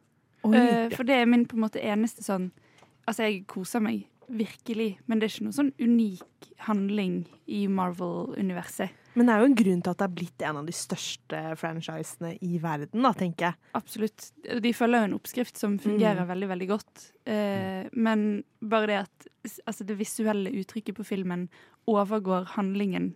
Oi. 0.48 0.56
Eh, 0.58 0.88
for 0.96 1.06
det 1.06 1.20
er 1.22 1.30
min 1.30 1.46
på 1.50 1.58
en 1.58 1.68
måte 1.68 1.84
eneste 1.86 2.26
sånn 2.26 2.50
Altså, 3.10 3.26
jeg 3.26 3.44
koser 3.50 3.82
meg 3.82 4.04
virkelig, 4.32 4.98
men 5.08 5.20
det 5.20 5.28
er 5.28 5.34
ikke 5.36 5.46
noe 5.48 5.56
sånn 5.58 5.72
unik 5.80 6.50
handling 6.68 7.22
i 7.52 7.66
Marvel-universet. 7.72 8.98
Men 9.14 9.28
det 9.28 9.34
er 9.34 9.42
jo 9.44 9.48
en 9.50 9.56
grunn 9.60 9.82
til 9.84 9.92
at 9.92 10.00
det 10.00 10.06
er 10.06 10.14
blitt 10.16 10.44
en 10.48 10.60
av 10.62 10.68
de 10.70 10.76
største 10.76 11.40
franchisene 11.60 12.30
i 12.48 12.58
verden, 12.64 13.04
da, 13.04 13.12
tenker 13.18 13.50
jeg. 13.50 13.58
Absolutt. 13.76 14.30
De 14.64 14.72
følger 14.74 15.04
jo 15.04 15.10
en 15.10 15.18
oppskrift 15.18 15.58
som 15.60 15.76
fungerer 15.84 16.22
Mm. 16.24 16.30
veldig, 16.30 16.48
veldig 16.54 16.68
godt. 16.70 17.12
Eh, 17.28 17.90
men 17.92 18.44
bare 18.64 18.88
det 18.88 19.00
at 19.02 19.28
altså 19.68 19.84
det 19.86 19.98
visuelle 20.00 20.54
uttrykket 20.62 20.96
på 20.96 21.04
filmen 21.06 21.50
overgår 21.88 22.46
handlingen, 22.56 23.14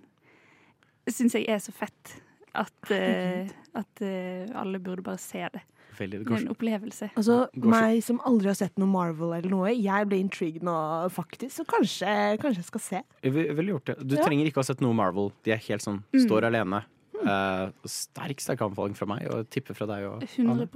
syns 1.08 1.34
jeg 1.38 1.48
er 1.48 1.60
så 1.64 1.72
fett. 1.72 2.18
At, 2.56 2.92
eh, 2.92 3.48
at 3.76 4.02
eh, 4.02 4.48
alle 4.56 4.80
burde 4.80 5.04
bare 5.04 5.18
se 5.20 5.48
det. 5.52 5.62
Veldig 5.98 6.24
Det 6.26 6.32
er 6.32 6.42
en 6.44 6.54
opplevelse. 6.56 7.10
Altså, 7.16 7.38
meg 7.56 8.02
som 8.04 8.20
aldri 8.28 8.48
har 8.52 8.58
sett 8.60 8.78
noe 8.78 8.88
Marvel 8.92 9.34
eller 9.38 9.50
noe, 9.50 9.70
jeg 9.74 10.08
ble 10.10 10.20
intrigued 10.20 10.64
nå, 10.64 10.76
faktisk, 11.12 11.52
så 11.60 11.66
kanskje, 11.66 12.38
kanskje 12.42 12.62
jeg 12.64 12.66
skal 12.72 12.80
se. 12.82 13.02
Jeg 13.24 13.34
vil- 13.34 13.46
jeg 13.48 13.56
gjort 13.68 13.86
det. 13.86 14.08
Du 14.08 14.16
Ja. 14.16 14.24
trenger 14.26 14.46
ikke 14.46 14.56
ha 14.64 14.64
sett 14.64 14.82
noe 14.82 14.94
Marvel. 14.94 15.32
De 15.44 15.52
er 15.52 15.58
helt 15.58 15.82
sånn, 15.82 16.04
Mm. 16.14 16.26
står 16.28 16.44
alene. 16.44 16.84
Uh, 17.26 17.72
sterk 17.88 18.38
sterk 18.40 18.60
anbefaling 18.62 18.96
fra 18.96 19.08
meg, 19.08 19.26
og 19.34 19.50
tipper 19.50 19.74
fra 19.74 19.88
deg 19.88 20.04
og 20.06 20.22
100 20.22 20.68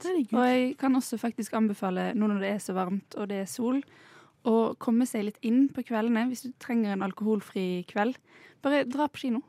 Herregud. 0.00 0.32
Og 0.32 0.44
jeg 0.46 0.78
kan 0.78 0.92
også 0.94 1.18
faktisk 1.18 1.52
anbefale, 1.52 2.14
nå 2.14 2.26
når 2.28 2.40
det 2.40 2.50
er 2.54 2.58
så 2.58 2.72
varmt 2.74 3.16
og 3.18 3.28
det 3.28 3.42
er 3.42 3.46
sol, 3.46 3.82
å 4.46 4.76
komme 4.78 5.02
seg 5.06 5.24
litt 5.24 5.38
inn 5.42 5.68
på 5.68 5.84
kveldene 5.84 6.28
hvis 6.30 6.42
du 6.46 6.52
trenger 6.58 6.92
en 6.92 7.02
alkoholfri 7.02 7.84
kveld. 7.86 8.16
Bare 8.62 8.84
dra 8.84 9.06
på 9.08 9.16
kino. 9.18 9.42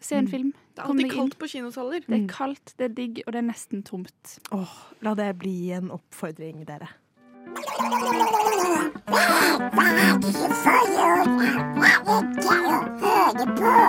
Se 0.00 0.16
en 0.16 0.28
film. 0.30 0.52
Det 0.74 0.84
er 0.84 0.92
alltid 0.92 1.10
kaldt 1.12 1.38
på 1.40 1.48
kinosaler. 1.50 2.04
Det 2.06 2.14
er 2.14 2.26
kaldt, 2.30 2.74
det 2.78 2.86
er 2.86 2.94
digg, 2.94 3.20
og 3.26 3.34
det 3.34 3.42
er 3.42 3.48
nesten 3.48 3.82
tomt. 3.82 4.38
Åh, 4.54 4.74
la 5.02 5.14
det 5.18 5.32
bli 5.42 5.72
en 5.74 5.90
oppfordring, 5.94 6.62
dere. 6.68 6.88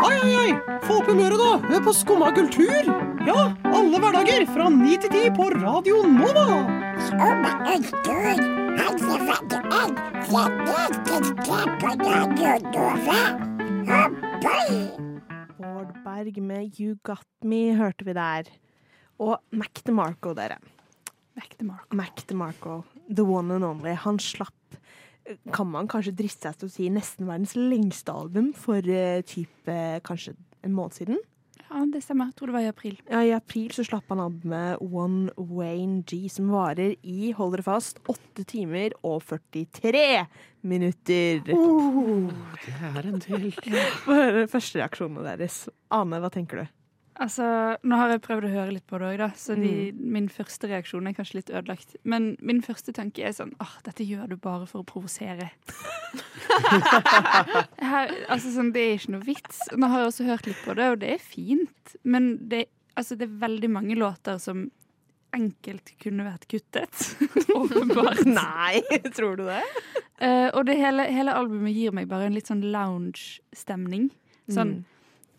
Oi, 0.10 0.18
oi, 0.24 0.34
oi! 0.39 0.51
Få 0.88 0.98
opp 0.98 1.10
humøret, 1.12 1.38
da! 1.38 1.51
Hør 1.70 1.84
på 1.86 1.94
Skumma 1.94 2.32
kultur! 2.34 2.89
Ja, 3.28 3.39
alle 3.70 4.01
hverdager 4.01 4.48
fra 4.50 4.70
ni 4.74 4.98
til 4.98 5.13
ti 5.13 5.28
på 5.36 5.51
Radio 5.60 6.01
Nova! 6.10 6.48
Bård 14.50 15.09
Berg 16.20 16.42
med 16.44 16.76
You 16.76 16.98
Got 17.08 17.46
Me 17.48 17.78
hørte 17.80 18.04
vi 18.04 18.12
der. 18.12 18.48
Og 19.24 19.38
Mac 19.56 19.80
DeMarco, 19.88 20.34
dere. 20.36 20.58
Mac 21.38 21.54
DeMarco. 21.56 21.96
Mac 21.96 22.26
DeMarco, 22.28 22.84
the 23.08 23.24
one 23.24 23.56
and 23.56 23.64
only. 23.64 23.94
Han 23.96 24.20
slapp, 24.20 24.76
kan 25.54 25.70
man 25.72 25.88
kanskje 25.88 26.18
driste 26.20 26.50
seg 26.50 26.58
til 26.60 26.68
å 26.68 26.74
si, 26.74 26.90
nesten 26.92 27.30
verdens 27.30 27.56
lengste 27.56 28.12
album 28.12 28.52
for 28.52 28.84
uh, 28.84 29.22
type 29.24 29.78
kanskje 30.10 30.36
en 30.68 30.76
måned 30.76 30.98
siden. 30.98 31.24
Ja, 31.70 31.84
det 31.94 32.02
stemmer. 32.02 32.32
Jeg 32.32 32.36
tror 32.40 32.50
det 32.50 32.56
var 32.56 32.64
i 32.66 32.70
april. 32.72 32.96
Ja, 33.12 33.20
I 33.22 33.34
april 33.36 33.70
så 33.76 33.84
slapp 33.86 34.10
han 34.10 34.22
av 34.24 34.40
med 34.50 34.82
One 34.82 35.30
Wayne 35.38 36.02
G, 36.10 36.24
som 36.34 36.50
varer 36.54 36.96
i, 37.06 37.30
hold 37.38 37.54
dere 37.54 37.66
fast, 37.68 38.02
8 38.10 38.46
timer 38.50 38.96
og 39.06 39.22
43 39.30 40.26
minutter. 40.66 41.44
Det 41.46 41.54
er 41.54 43.12
en 43.12 43.22
del. 43.22 43.48
Få 44.02 44.18
høre 44.18 44.48
førstereaksjonene 44.50 45.28
deres. 45.30 45.62
Ane, 45.94 46.20
hva 46.24 46.34
tenker 46.34 46.64
du? 46.64 46.76
Altså, 47.20 47.44
Nå 47.84 47.98
har 48.00 48.14
jeg 48.14 48.22
prøvd 48.24 48.46
å 48.48 48.52
høre 48.54 48.72
litt 48.78 48.86
på 48.88 49.00
det 49.02 49.10
òg, 49.12 49.24
så 49.36 49.56
de, 49.60 49.92
min 50.00 50.30
første 50.32 50.70
reaksjon 50.72 51.10
er 51.10 51.16
kanskje 51.18 51.42
litt 51.42 51.50
ødelagt. 51.52 51.98
Men 52.08 52.30
min 52.40 52.62
første 52.64 52.94
tanke 52.96 53.26
er 53.28 53.34
sånn 53.36 53.52
åh, 53.60 53.74
dette 53.84 54.06
gjør 54.08 54.32
du 54.32 54.38
bare 54.40 54.68
for 54.70 54.82
å 54.84 54.88
provosere. 54.88 55.50
Her, 57.84 58.14
altså, 58.32 58.52
sånn, 58.54 58.72
det 58.76 58.86
er 58.86 58.98
ikke 58.98 59.14
noe 59.18 59.28
vits. 59.28 59.62
Nå 59.76 59.90
har 59.92 60.06
jeg 60.06 60.12
også 60.14 60.28
hørt 60.30 60.48
litt 60.50 60.62
på 60.64 60.76
det, 60.80 60.88
og 60.94 61.02
det 61.04 61.14
er 61.18 61.24
fint. 61.24 61.96
Men 62.08 62.32
det, 62.52 62.66
altså, 62.96 63.18
det 63.20 63.28
er 63.28 63.40
veldig 63.44 63.72
mange 63.76 63.98
låter 64.00 64.40
som 64.42 64.70
enkelt 65.36 65.92
kunne 66.02 66.26
vært 66.26 66.48
kuttet. 66.50 67.04
Åpenbart. 67.60 68.24
Nei, 68.40 68.80
tror 69.14 69.36
du 69.38 69.44
det? 69.50 69.62
Uh, 70.20 70.48
og 70.56 70.64
det 70.68 70.80
hele, 70.80 71.06
hele 71.12 71.36
albumet 71.36 71.76
gir 71.76 71.94
meg 71.96 72.08
bare 72.12 72.28
en 72.30 72.36
litt 72.36 72.50
sånn 72.50 72.64
lounge-stemning. 72.74 74.08
Sånn 74.50 74.80
Mm. 74.80 74.86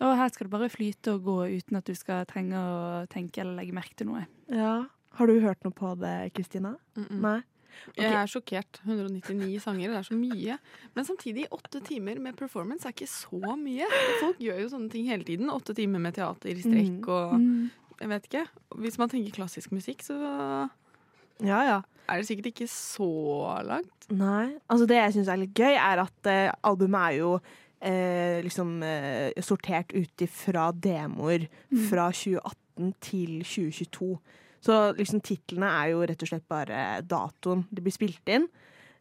Og 0.00 0.14
her 0.16 0.30
skal 0.32 0.46
det 0.48 0.54
bare 0.54 0.70
flyte 0.72 1.12
og 1.16 1.24
gå 1.26 1.36
uten 1.60 1.76
at 1.76 1.84
du 1.88 1.94
skal 1.98 2.24
trenge 2.30 2.56
å 2.56 3.06
tenke 3.12 3.42
eller 3.42 3.58
legge 3.60 3.74
merke 3.76 3.96
til 4.00 4.08
noe. 4.08 4.22
Ja. 4.48 4.86
Har 5.18 5.26
du 5.28 5.40
hørt 5.42 5.64
noe 5.66 5.74
på 5.76 5.90
det, 6.00 6.30
Kristina? 6.36 6.76
Nei? 7.10 7.40
Jeg 7.96 8.10
er 8.12 8.28
sjokkert. 8.28 8.80
199 8.84 9.60
sanger, 9.62 9.92
det 9.92 9.98
er 10.00 10.06
så 10.08 10.16
mye. 10.18 10.56
Men 10.96 11.06
samtidig, 11.06 11.46
åtte 11.54 11.80
timer 11.86 12.18
med 12.22 12.36
performance 12.38 12.88
er 12.88 12.94
ikke 12.96 13.08
så 13.10 13.54
mye. 13.60 13.86
Folk 14.20 14.40
gjør 14.42 14.58
jo 14.64 14.70
sånne 14.72 14.90
ting 14.92 15.06
hele 15.10 15.24
tiden. 15.26 15.52
Åtte 15.52 15.76
timer 15.78 16.02
med 16.02 16.16
teater 16.18 16.50
i 16.52 16.64
strekk 16.64 17.08
og 17.12 17.36
Jeg 18.00 18.08
vet 18.08 18.26
ikke. 18.30 18.44
Hvis 18.80 18.96
man 19.00 19.10
tenker 19.12 19.36
klassisk 19.36 19.72
musikk, 19.76 20.02
så 20.06 20.16
Ja, 21.40 21.60
ja. 21.64 21.78
er 22.08 22.20
det 22.20 22.26
sikkert 22.28 22.50
ikke 22.52 22.68
så 22.72 23.08
langt. 23.64 24.08
Nei. 24.10 24.56
Altså, 24.68 24.86
det 24.88 24.96
jeg 24.98 25.14
syns 25.18 25.28
er 25.32 25.40
litt 25.40 25.54
gøy, 25.56 25.72
er 25.76 26.02
at 26.04 26.26
eh, 26.28 26.52
albumet 26.66 27.00
er 27.00 27.18
jo 27.20 27.30
eh, 27.80 28.40
liksom 28.44 28.82
eh, 28.82 29.42
sortert 29.42 29.92
ut 29.96 30.24
ifra 30.24 30.70
demoer 30.72 31.48
fra 31.88 32.10
2018 32.12 32.94
til 33.00 33.40
2022. 33.44 34.12
Så 34.60 34.78
liksom 34.96 35.22
titlene 35.24 35.68
er 35.80 35.92
jo 35.94 36.04
rett 36.04 36.22
og 36.22 36.30
slett 36.30 36.48
bare 36.48 37.00
datoen 37.08 37.64
det 37.72 37.84
blir 37.84 37.96
spilt 37.96 38.32
inn. 38.32 38.46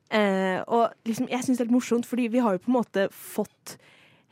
Eh, 0.09 0.59
og 0.65 0.95
liksom, 1.05 1.27
jeg 1.29 1.45
syns 1.45 1.59
det 1.59 1.65
er 1.65 1.69
litt 1.69 1.77
morsomt, 1.77 2.07
fordi 2.09 2.29
vi 2.31 2.41
har 2.43 2.55
jo 2.55 2.63
på 2.63 2.71
en 2.71 2.79
måte 2.79 3.07
fått 3.13 3.77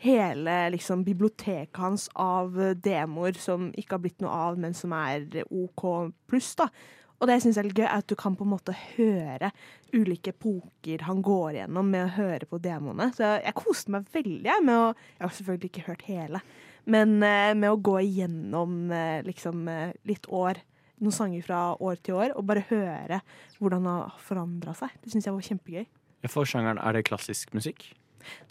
hele 0.01 0.55
liksom, 0.73 1.03
biblioteket 1.05 1.79
hans 1.81 2.07
av 2.21 2.55
demoer 2.81 3.37
som 3.41 3.71
ikke 3.77 3.97
har 3.97 4.03
blitt 4.03 4.23
noe 4.23 4.33
av, 4.49 4.59
men 4.61 4.77
som 4.77 4.93
er 4.95 5.25
OK 5.49 5.83
pluss. 6.29 6.53
da. 6.57 6.69
Og 7.17 7.25
det 7.25 7.37
jeg 7.37 7.47
syns 7.47 7.57
er 7.57 7.69
gøy, 7.71 7.85
er 7.87 7.97
at 7.97 8.09
du 8.09 8.15
kan 8.19 8.35
på 8.37 8.45
en 8.45 8.51
måte 8.53 8.75
høre 8.75 9.49
ulike 9.95 10.33
epoker 10.35 11.05
han 11.07 11.23
går 11.25 11.61
gjennom 11.61 11.89
med 11.89 12.05
å 12.05 12.13
høre 12.17 12.47
på 12.49 12.59
demoene. 12.61 13.09
Så 13.17 13.37
jeg 13.41 13.57
koste 13.57 13.93
meg 13.95 14.09
veldig 14.13 14.57
med 14.65 14.75
å 14.75 14.87
Jeg 14.91 15.23
har 15.23 15.35
selvfølgelig 15.39 15.71
ikke 15.71 15.87
hørt 15.87 16.07
hele, 16.07 16.41
men 16.85 17.17
eh, 17.25 17.53
med 17.57 17.71
å 17.71 17.81
gå 17.81 17.97
igjennom 18.05 18.91
eh, 18.93 19.21
liksom 19.25 19.67
eh, 19.71 19.95
litt 20.07 20.29
år, 20.29 20.61
noen 21.01 21.15
sanger 21.15 21.45
fra 21.45 21.61
år 21.83 21.97
til 22.01 22.19
år, 22.19 22.35
og 22.37 22.45
bare 22.49 22.65
høre 22.69 23.21
hvordan 23.57 23.85
han 23.89 24.03
har 24.05 24.21
forandra 24.21 24.75
seg. 24.77 24.93
Det 25.01 25.13
syns 25.13 25.27
jeg 25.27 25.35
var 25.35 25.49
kjempegøy. 25.49 25.87
For 26.27 26.49
sjangeren, 26.49 26.81
er 26.81 26.97
det 26.97 27.07
klassisk 27.09 27.53
musikk? 27.57 27.89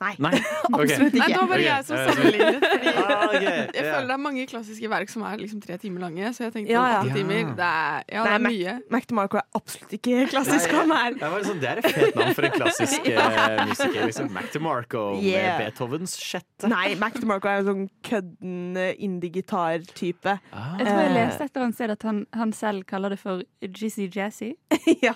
Nei. 0.00 0.12
Nei? 0.20 0.32
Absolutt 0.76 1.14
okay. 1.14 1.20
ikke. 1.20 1.28
det 1.32 1.48
var 1.50 1.56
det 1.56 1.66
jeg 1.66 1.84
som 1.86 1.96
Ja, 2.00 2.06
sammenlignet. 2.12 2.66
Fordi 2.66 2.94
Ah, 3.06 3.32
jeg 3.42 3.84
føler 3.86 4.06
det 4.06 4.14
er 4.16 4.20
mange 4.22 4.46
klassiske 4.50 4.88
verk 4.90 5.08
som 5.12 5.22
er 5.28 5.36
liksom 5.40 5.60
tre 5.64 5.76
timer 5.80 6.00
lange, 6.06 6.30
så 6.36 6.46
jeg 6.46 6.52
tenkte 6.56 6.72
Ja, 6.74 6.82
ja. 6.90 7.00
åtte 7.02 7.14
timer. 7.16 7.52
Det 7.56 7.66
er, 7.66 8.02
ja, 8.12 8.24
det 8.26 8.32
er 8.36 8.42
Mac- 8.46 8.56
mye. 8.56 8.74
Mac 8.96 9.06
DeMarco 9.10 9.40
er 9.40 9.46
absolutt 9.60 9.92
ikke 9.98 10.26
klassisk. 10.32 10.72
Nei, 10.72 10.80
Han 10.80 10.92
er 10.96 11.16
Det, 11.16 11.30
var 11.32 11.38
liksom, 11.42 11.60
det 11.60 11.70
er 11.70 11.80
et 11.82 11.90
fet 11.96 12.16
navn 12.20 12.34
for 12.38 12.48
en 12.48 12.56
klassisk 12.56 13.08
eh, 13.12 13.64
musiker. 13.70 14.06
Liksom. 14.10 14.30
Mac 14.36 14.50
DeMarco 14.54 15.04
Yeah. 15.16 15.58
med 15.58 15.64
Beethovens 15.66 16.16
sjette. 16.20 16.68
Nei, 16.70 16.94
Mac 17.00 17.16
DeMarco 17.20 17.48
er 17.50 17.62
en 17.62 17.68
sånn 17.70 17.84
kødden 18.06 18.76
eh, 18.80 18.92
indie-gitar-type. 19.06 20.36
Ah. 20.52 20.76
Jeg 20.78 20.86
tror 20.86 21.00
jeg 21.00 21.10
Eh. 21.10 21.14
leste 21.16 21.44
et 21.44 21.56
eller 21.56 21.64
annet 21.66 21.74
sted 21.78 21.90
at 21.94 22.02
han, 22.02 22.26
han 22.34 22.52
selv 22.52 22.84
kaller 22.86 23.10
det 23.14 23.18
for 23.20 23.42
Jizzy 23.62 24.08
Jazzy. 24.12 24.52
ja. 25.02 25.12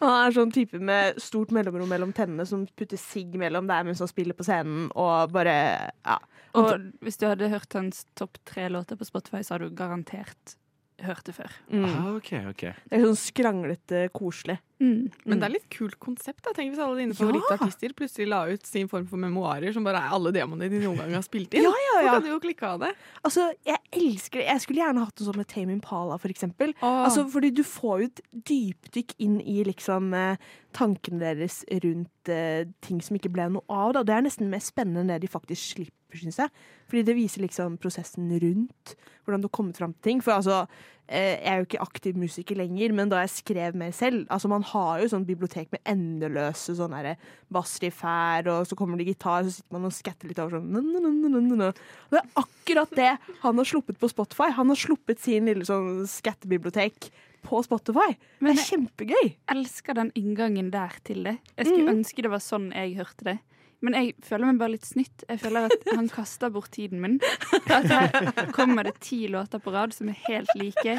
Han 0.00 0.10
er 0.10 0.34
sånn 0.34 0.52
type 0.54 0.78
med 0.80 1.18
stort 1.22 1.50
mellomrom 1.54 1.88
mellom 1.90 2.12
tennene 2.16 2.46
som 2.48 2.64
putter 2.78 2.98
sigg 3.00 3.29
mellom 3.38 3.66
dem 3.70 3.86
mens 3.86 4.00
han 4.02 4.08
spiller 4.10 4.34
på 4.34 4.46
scenen, 4.46 4.90
og 4.94 5.30
bare 5.32 5.90
Ja. 6.04 6.18
Og 6.58 6.80
hvis 7.00 7.16
du 7.16 7.28
hadde 7.28 7.48
hørt 7.48 7.72
hans 7.74 8.06
topp 8.18 8.38
tre 8.44 8.68
låter 8.68 8.96
på 8.96 9.06
Spotify, 9.06 9.42
så 9.42 9.54
hadde 9.54 9.68
du 9.70 9.76
garantert 9.76 10.56
hørt 11.00 11.24
det 11.24 11.34
før. 11.36 11.52
Mm. 11.70 11.84
Ah, 11.84 12.08
ok, 12.16 12.32
ok. 12.50 12.64
Det 12.90 12.98
er 12.98 13.04
sånn 13.06 13.20
skranglete 13.20 14.08
koselig. 14.12 14.58
Mm. 14.80 15.10
Men 15.28 15.40
det 15.42 15.44
er 15.44 15.52
litt 15.52 15.66
kult 15.70 15.98
konsept. 16.00 16.40
da. 16.46 16.54
Tenk 16.56 16.72
hvis 16.72 16.80
alle 16.80 16.96
dine 17.02 17.12
Ja. 17.12 17.18
favorittartister 17.20 17.92
plutselig 17.92 18.28
la 18.28 18.46
ut 18.48 18.64
sin 18.64 18.88
form 18.88 19.06
for 19.06 19.18
memoarer 19.20 19.74
som 19.76 19.84
bare 19.84 20.00
er 20.00 20.14
alle 20.16 20.32
demonene 20.32 20.70
de 20.72 20.80
noen 20.80 20.96
gang 20.96 21.12
har 21.12 21.22
spilt 21.26 21.52
inn. 21.52 21.62
Ja, 21.68 21.70
ja, 21.70 22.00
ja. 22.00 22.06
Så 22.08 22.14
kan 22.16 22.22
du 22.22 22.28
jo 22.30 22.40
klikke 22.40 22.62
av 22.70 22.80
det. 22.80 22.94
Altså, 23.22 23.52
jeg 23.66 23.76
elsker 23.92 24.40
det. 24.40 24.46
Jeg 24.48 24.60
skulle 24.64 24.80
gjerne 24.80 25.04
hatt 25.04 25.14
det 25.20 25.26
sånn 25.28 25.36
med 25.36 25.48
Tame 25.52 25.72
Impala, 25.76 26.16
for 26.18 26.28
eksempel. 26.32 26.72
Ah. 26.80 27.04
Altså, 27.04 27.26
fordi 27.28 27.52
du 27.54 27.62
får 27.62 28.00
jo 28.00 28.06
et 28.08 28.20
dypdykk 28.50 29.14
inn 29.18 29.38
i 29.44 29.62
liksom 29.68 30.14
eh, 30.16 30.36
tankene 30.72 31.20
deres 31.20 31.60
rundt 31.84 32.28
eh, 32.32 32.64
ting 32.80 33.00
som 33.04 33.16
ikke 33.18 33.32
ble 33.32 33.50
noe 33.52 33.62
av. 33.68 33.92
Da. 33.98 34.02
Det 34.02 34.14
er 34.16 34.22
nesten 34.26 34.48
mer 34.48 34.60
spennende 34.64 35.00
enn 35.04 35.12
det 35.12 35.20
de 35.20 35.28
faktisk 35.28 35.74
slipper, 35.76 36.16
syns 36.16 36.40
jeg. 36.40 36.48
Fordi 36.88 37.04
det 37.04 37.14
viser 37.18 37.44
liksom 37.44 37.76
prosessen 37.78 38.30
rundt 38.42 38.96
hvordan 39.26 39.42
du 39.42 39.46
har 39.50 39.54
kommet 39.60 39.76
fram 39.78 39.92
til 39.92 40.02
ting. 40.08 40.20
For 40.24 40.32
altså, 40.40 40.64
jeg 41.10 41.38
er 41.50 41.56
jo 41.58 41.66
ikke 41.66 41.80
aktiv 41.82 42.14
musiker 42.16 42.54
lenger, 42.60 42.92
men 42.94 43.08
da 43.10 43.18
jeg 43.24 43.32
skrev 43.34 43.74
mer 43.74 43.90
selv 43.96 44.26
Altså, 44.30 44.48
man 44.48 44.62
har 44.62 45.00
jo 45.02 45.08
sånn 45.10 45.24
bibliotek 45.26 45.72
med 45.74 45.80
endeløse 45.90 46.76
sånne 46.78 47.16
bassriff 47.50 48.00
her, 48.06 48.46
og 48.52 48.68
så 48.70 48.76
kommer 48.78 48.96
det 49.00 49.08
gitar, 49.10 49.42
så 49.42 49.56
sitter 49.56 49.74
man 49.74 49.88
og 49.88 49.92
skatter 49.96 50.30
litt 50.30 50.38
over 50.38 50.60
sånn. 50.60 51.74
Det 52.10 52.20
er 52.20 52.30
akkurat 52.38 52.94
det 52.96 53.10
han 53.42 53.58
har 53.58 53.68
sluppet 53.68 53.98
på 54.00 54.10
Spotify. 54.12 54.50
Han 54.54 54.70
har 54.72 54.78
sluppet 54.78 55.18
sin 55.22 55.50
lille 55.50 55.66
sånn 55.66 56.06
skattebibliotek 56.10 57.10
på 57.46 57.62
Spotify. 57.64 58.14
Men 58.40 58.54
det 58.54 58.62
er 58.64 58.70
kjempegøy. 58.76 59.22
Jeg 59.24 59.36
elsker 59.56 59.96
den 59.96 60.10
inngangen 60.18 60.70
der 60.70 60.92
til 61.04 61.24
det. 61.24 61.38
Jeg 61.56 61.66
skulle 61.66 61.88
Mm. 61.90 61.98
ønske 61.98 62.22
det 62.22 62.30
var 62.30 62.38
sånn 62.44 62.70
jeg 62.72 62.96
hørte 62.96 63.24
det. 63.24 63.38
Men 63.84 63.96
jeg 63.96 64.12
føler 64.24 64.50
meg 64.50 64.60
bare 64.60 64.74
litt 64.74 64.86
snytt. 64.88 65.24
Jeg 65.28 65.40
føler 65.40 65.70
at 65.70 65.86
han 65.94 66.08
kaster 66.12 66.52
bort 66.52 66.70
tiden 66.74 67.00
min. 67.00 67.16
At 67.72 67.88
her 67.88 68.50
kommer 68.56 68.84
det 68.86 68.98
ti 69.04 69.22
låter 69.30 69.62
på 69.62 69.72
rad 69.72 69.94
som 69.96 70.10
er 70.12 70.18
helt 70.26 70.52
like. 70.60 70.96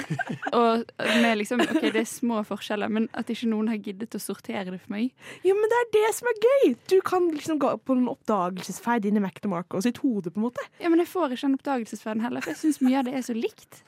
Og 0.58 0.86
med 1.22 1.38
liksom, 1.42 1.62
ok, 1.62 1.84
det 1.92 2.04
er 2.04 2.10
små 2.10 2.42
forskjeller, 2.48 2.90
men 2.90 3.08
at 3.18 3.30
ikke 3.30 3.52
noen 3.52 3.70
har 3.72 3.82
giddet 3.84 4.18
å 4.18 4.22
sortere 4.22 4.66
det 4.72 4.82
for 4.82 4.96
meg. 4.96 5.12
Jo, 5.46 5.56
men 5.58 5.72
det 5.72 5.82
er 5.82 5.92
det 5.98 6.08
som 6.18 6.32
er 6.32 6.42
gøy! 6.48 6.74
Du 6.90 6.98
kan 7.06 7.30
liksom 7.36 7.62
gå 7.62 7.76
på 7.86 7.98
en 7.98 8.10
oppdagelsesferd 8.12 9.06
inn 9.10 9.22
i 9.22 9.28
og 9.62 9.84
sitt 9.86 10.02
hode, 10.02 10.32
på 10.34 10.40
en 10.42 10.48
måte. 10.48 10.66
Ja, 10.82 10.90
Men 10.90 11.00
jeg 11.04 11.12
får 11.12 11.36
ikke 11.36 11.48
den 11.48 11.58
oppdagelsesferden 11.60 12.26
heller, 12.26 12.44
for 12.44 12.54
jeg 12.56 12.62
syns 12.64 12.82
mye 12.84 13.00
av 13.00 13.08
det 13.08 13.16
er 13.18 13.26
så 13.26 13.38
likt. 13.38 13.84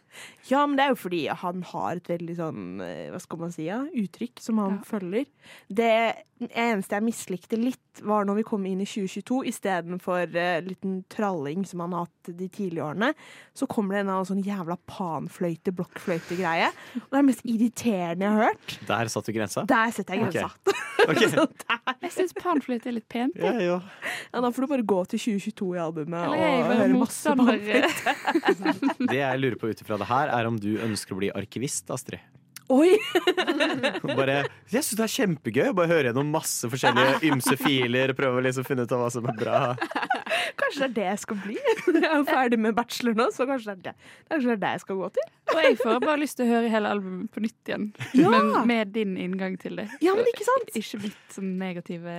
Ja, 0.50 0.66
men 0.68 0.78
det 0.78 0.86
er 0.86 0.94
jo 0.94 1.00
fordi 1.00 1.24
han 1.28 1.64
har 1.72 1.96
et 1.98 2.10
veldig 2.12 2.36
sånn, 2.38 2.64
eh, 2.84 3.10
hva 3.14 3.20
skal 3.22 3.40
man 3.40 3.52
si, 3.56 3.66
ja, 3.70 3.80
uttrykk 3.88 4.40
som 4.44 4.58
han 4.58 4.78
Ja. 4.78 4.84
følger. 4.86 5.26
Det 5.70 6.16
eneste 6.52 6.98
jeg 6.98 7.04
mislikte 7.04 7.58
litt, 7.58 7.80
var 8.02 8.26
når 8.26 8.36
vi 8.42 8.44
kom 8.44 8.66
inn 8.66 8.82
i 8.82 8.86
2022, 8.90 9.44
istedenfor 9.48 10.34
uh, 10.36 10.62
liten 10.66 11.06
tralling 11.14 11.64
som 11.66 11.80
han 11.80 11.94
har 11.94 12.08
hatt 12.08 12.32
de 12.36 12.48
tidlige 12.50 12.84
årene, 12.84 13.14
så 13.56 13.68
kommer 13.70 13.96
det 13.96 14.02
en 14.04 14.10
annen 14.10 14.26
sånn 14.26 14.44
jævla 14.44 14.78
panfløyte, 14.90 15.72
blokkfløyte-greie. 15.78 16.72
Og 17.00 17.06
det 17.06 17.14
er 17.14 17.22
det 17.22 17.30
mest 17.30 17.46
irriterende 17.46 18.26
jeg 18.26 18.34
har 18.34 18.50
hørt. 18.50 18.80
Der 18.90 19.14
satte 19.14 19.32
du 19.32 19.38
grensa. 19.38 19.66
Der 19.70 19.92
setter 19.92 20.18
jeg 20.18 20.26
grensa. 20.26 20.50
Ok. 21.04 21.10
okay. 21.10 21.30
der 21.38 21.48
Jeg 22.04 22.12
syns 22.18 22.36
panfløyte 22.36 22.90
er 22.92 22.98
litt 22.98 23.08
pent. 23.12 23.38
Ja, 23.40 23.54
ja. 23.64 23.78
Ja, 24.34 24.42
da 24.44 24.50
får 24.52 24.66
du 24.66 24.72
bare 24.74 24.86
gå 24.88 25.00
til 25.14 25.22
2022 25.40 25.70
i 25.78 25.82
albumet 25.84 26.20
Eller 26.28 26.68
og 26.68 26.76
høre 26.82 27.00
masse 27.00 27.36
panfløyte. 27.40 28.14
Det 29.14 29.20
jeg 29.22 29.42
lurer 29.44 29.58
på 29.62 29.72
ut 29.72 29.84
ifra 29.86 30.00
det 30.02 30.10
her, 30.12 30.32
er 30.36 30.50
om 30.50 30.60
du 30.60 30.74
ønsker 30.84 31.16
å 31.16 31.22
bli 31.22 31.32
arkivist, 31.34 31.88
Astrid. 31.94 32.24
Oi! 32.72 32.96
Bare, 34.18 34.38
jeg 34.72 34.84
syns 34.84 34.98
det 34.98 35.06
er 35.06 35.14
kjempegøy 35.14 35.72
å 35.72 35.76
bare 35.76 35.92
høre 35.92 36.10
gjennom 36.10 36.30
masse 36.34 36.70
forskjellige 36.72 37.20
ymse 37.30 37.58
filer. 37.60 38.14
Prøve 38.18 38.40
å 38.40 38.46
liksom 38.46 38.68
finne 38.68 38.86
ut 38.88 38.96
av 38.96 39.04
hva 39.04 39.10
som 39.14 39.28
er 39.30 39.40
bra. 39.40 39.60
Kanskje 40.60 40.80
det 40.80 40.88
er 40.88 40.96
det 40.98 41.06
jeg 41.08 41.22
skal 41.24 41.40
bli? 41.44 41.58
Jeg 41.94 42.04
er 42.04 42.18
jo 42.18 42.26
ferdig 42.28 42.60
med 42.60 42.76
bachelor 42.78 43.16
nå, 43.18 43.28
så 43.36 43.46
kanskje 43.50 43.74
det 43.74 43.76
er 43.76 43.84
det, 43.94 44.10
kanskje 44.32 44.50
det, 44.50 44.56
er 44.56 44.62
det 44.64 44.72
jeg 44.74 44.82
skal 44.84 44.98
gå 45.00 45.10
til? 45.16 45.30
Og 45.54 45.60
jeg 45.64 45.78
får 45.80 46.00
bare 46.04 46.20
lyst 46.22 46.38
til 46.40 46.46
å 46.46 46.52
høre 46.54 46.72
hele 46.74 46.92
albumet 46.96 47.30
på 47.34 47.44
nytt 47.44 47.72
igjen. 47.72 47.86
Ja! 48.18 48.32
Men 48.34 48.52
med 48.70 48.94
din 48.96 49.14
inngang 49.20 49.56
til 49.62 49.80
det. 49.80 49.88
Ja, 50.04 50.16
men 50.18 50.28
ikke 50.32 50.48
sant? 50.48 50.74
Ikke 50.78 51.02
blitt 51.06 51.36
sånn 51.36 51.54
negative 51.62 52.16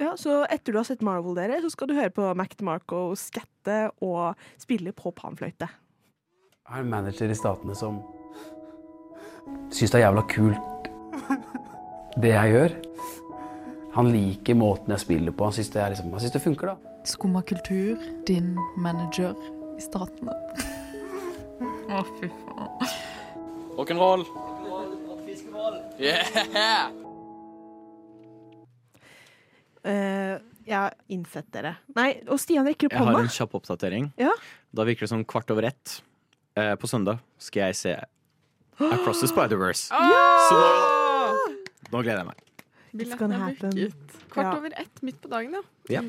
Ja, 0.00 0.14
så 0.20 0.40
etter 0.48 0.72
du 0.72 0.80
har 0.80 0.88
sett 0.88 1.04
Marvel, 1.04 1.36
dere, 1.38 1.60
så 1.64 1.70
skal 1.72 1.90
du 1.90 1.96
høre 1.98 2.12
på 2.14 2.30
Mac 2.38 2.56
DeMarco 2.56 3.10
skatte 3.20 3.78
og 4.04 4.40
spille 4.60 4.94
på 4.96 5.12
panfløyte. 5.16 5.68
Jeg 5.68 6.76
har 6.76 6.84
en 6.84 6.92
manager 6.92 7.30
i 7.30 7.36
Statene 7.36 7.76
som 7.76 8.00
syns 9.74 9.90
det 9.90 10.00
er 10.00 10.06
jævla 10.08 10.26
kult 10.30 10.70
det 12.20 12.32
jeg 12.32 12.54
gjør. 12.54 12.72
Han 13.94 14.12
liker 14.12 14.54
måten 14.54 14.94
jeg 14.94 15.02
spiller 15.02 15.34
på. 15.34 15.48
Han 15.48 15.54
syns 15.56 15.72
det, 15.74 15.88
liksom, 15.94 16.12
det 16.32 16.42
funker, 16.42 16.72
da. 16.72 16.94
Skumma 17.08 17.42
kultur, 17.42 17.98
din 18.26 18.52
manager 18.78 19.34
i 19.78 19.82
staten. 19.82 20.30
Å, 21.90 22.04
fy 22.20 22.30
faen. 22.30 22.94
Rock'n'roll. 23.78 24.24
Yeah! 26.00 26.90
Eh, 29.80 30.36
jeg 30.68 30.76
har 30.76 30.92
innsett 31.08 31.46
dere. 31.54 31.70
Nei, 31.96 32.10
og 32.28 32.36
Stian 32.40 32.66
rekker 32.68 32.90
opp 32.90 32.94
Jeg 32.98 33.06
har 33.08 33.18
en 33.22 33.30
kjapp 33.32 33.54
oppdatering. 33.56 34.10
Ja. 34.20 34.34
Da 34.76 34.84
virker 34.84 35.06
det 35.06 35.12
som 35.14 35.24
kvart 35.24 35.48
over 35.54 35.64
ett. 35.70 36.02
uh, 36.58 36.74
på 36.76 36.88
søndag 36.90 37.22
skal 37.40 37.70
jeg 37.70 37.78
se 37.78 37.94
Across 38.76 39.24
the 39.24 39.30
Spider-Verse. 39.32 39.88
Så 39.88 40.60
nå, 40.60 41.56
nå 41.92 42.02
gleder 42.04 42.20
jeg 42.20 42.28
meg. 42.28 42.44
It's 42.94 43.16
gonna 43.16 43.16
Billetten 43.16 43.32
er 43.32 43.38
happen. 43.38 43.70
booket. 43.70 44.28
Kvart 44.30 44.44
Ja. 44.52 44.56
over 44.58 44.72
ett 44.80 45.02
midt 45.02 45.20
på 45.22 45.28
dagen, 45.30 45.52
ja. 45.54 45.62
Ja. 45.88 46.02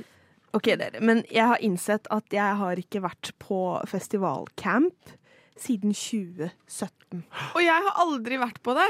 Ok, 0.54 0.64
dere, 0.76 1.00
men 1.00 1.24
jeg 1.32 1.46
har 1.48 1.58
innsett 1.64 2.08
at 2.12 2.26
jeg 2.36 2.56
har 2.60 2.76
ikke 2.76 3.02
vært 3.02 3.32
på 3.40 3.60
festivalcamp 3.88 5.14
siden 5.62 5.94
2017. 5.94 7.24
Og 7.56 7.62
jeg 7.62 7.84
har 7.86 7.94
aldri 8.02 8.38
vært 8.42 8.62
på 8.66 8.74
det. 8.76 8.90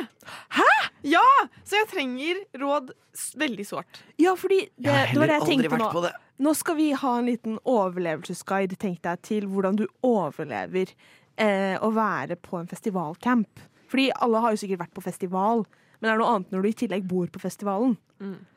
Hæ?! 0.56 0.68
Ja! 1.04 1.24
Så 1.66 1.76
jeg 1.82 1.88
trenger 1.92 2.36
råd 2.62 2.92
veldig 3.38 3.66
sårt. 3.68 4.02
Ja, 4.22 4.34
fordi 4.36 4.70
det, 4.78 4.86
Jeg 4.86 4.94
har 4.94 5.08
det 5.14 5.20
var 5.20 5.28
det 5.28 5.34
heller 5.34 5.34
jeg 5.34 5.42
aldri 5.42 5.56
tenkte 5.56 5.72
vært 5.74 5.84
nå. 5.86 5.92
på 5.92 6.04
det. 6.06 6.14
Nå 6.42 6.54
skal 6.58 6.76
vi 6.76 6.92
ha 6.98 7.18
en 7.20 7.26
liten 7.30 7.60
overlevelsesguide, 7.70 8.78
tenkte 8.82 9.10
jeg, 9.14 9.22
til 9.22 9.48
hvordan 9.52 9.76
du 9.82 9.86
overlever 10.04 10.94
eh, 11.38 11.78
å 11.82 11.92
være 11.94 12.38
på 12.42 12.58
en 12.62 12.68
festivalcamp. 12.72 13.60
Fordi 13.92 14.10
alle 14.24 14.40
har 14.42 14.52
jo 14.56 14.62
sikkert 14.64 14.80
vært 14.88 14.94
på 14.98 15.04
festival, 15.06 15.66
men 16.02 16.10
det 16.10 16.14
er 16.16 16.22
noe 16.22 16.34
annet 16.36 16.54
når 16.54 16.64
du 16.64 16.70
i 16.72 16.78
tillegg 16.82 17.06
bor 17.10 17.30
på 17.32 17.42
festivalen. 17.44 17.96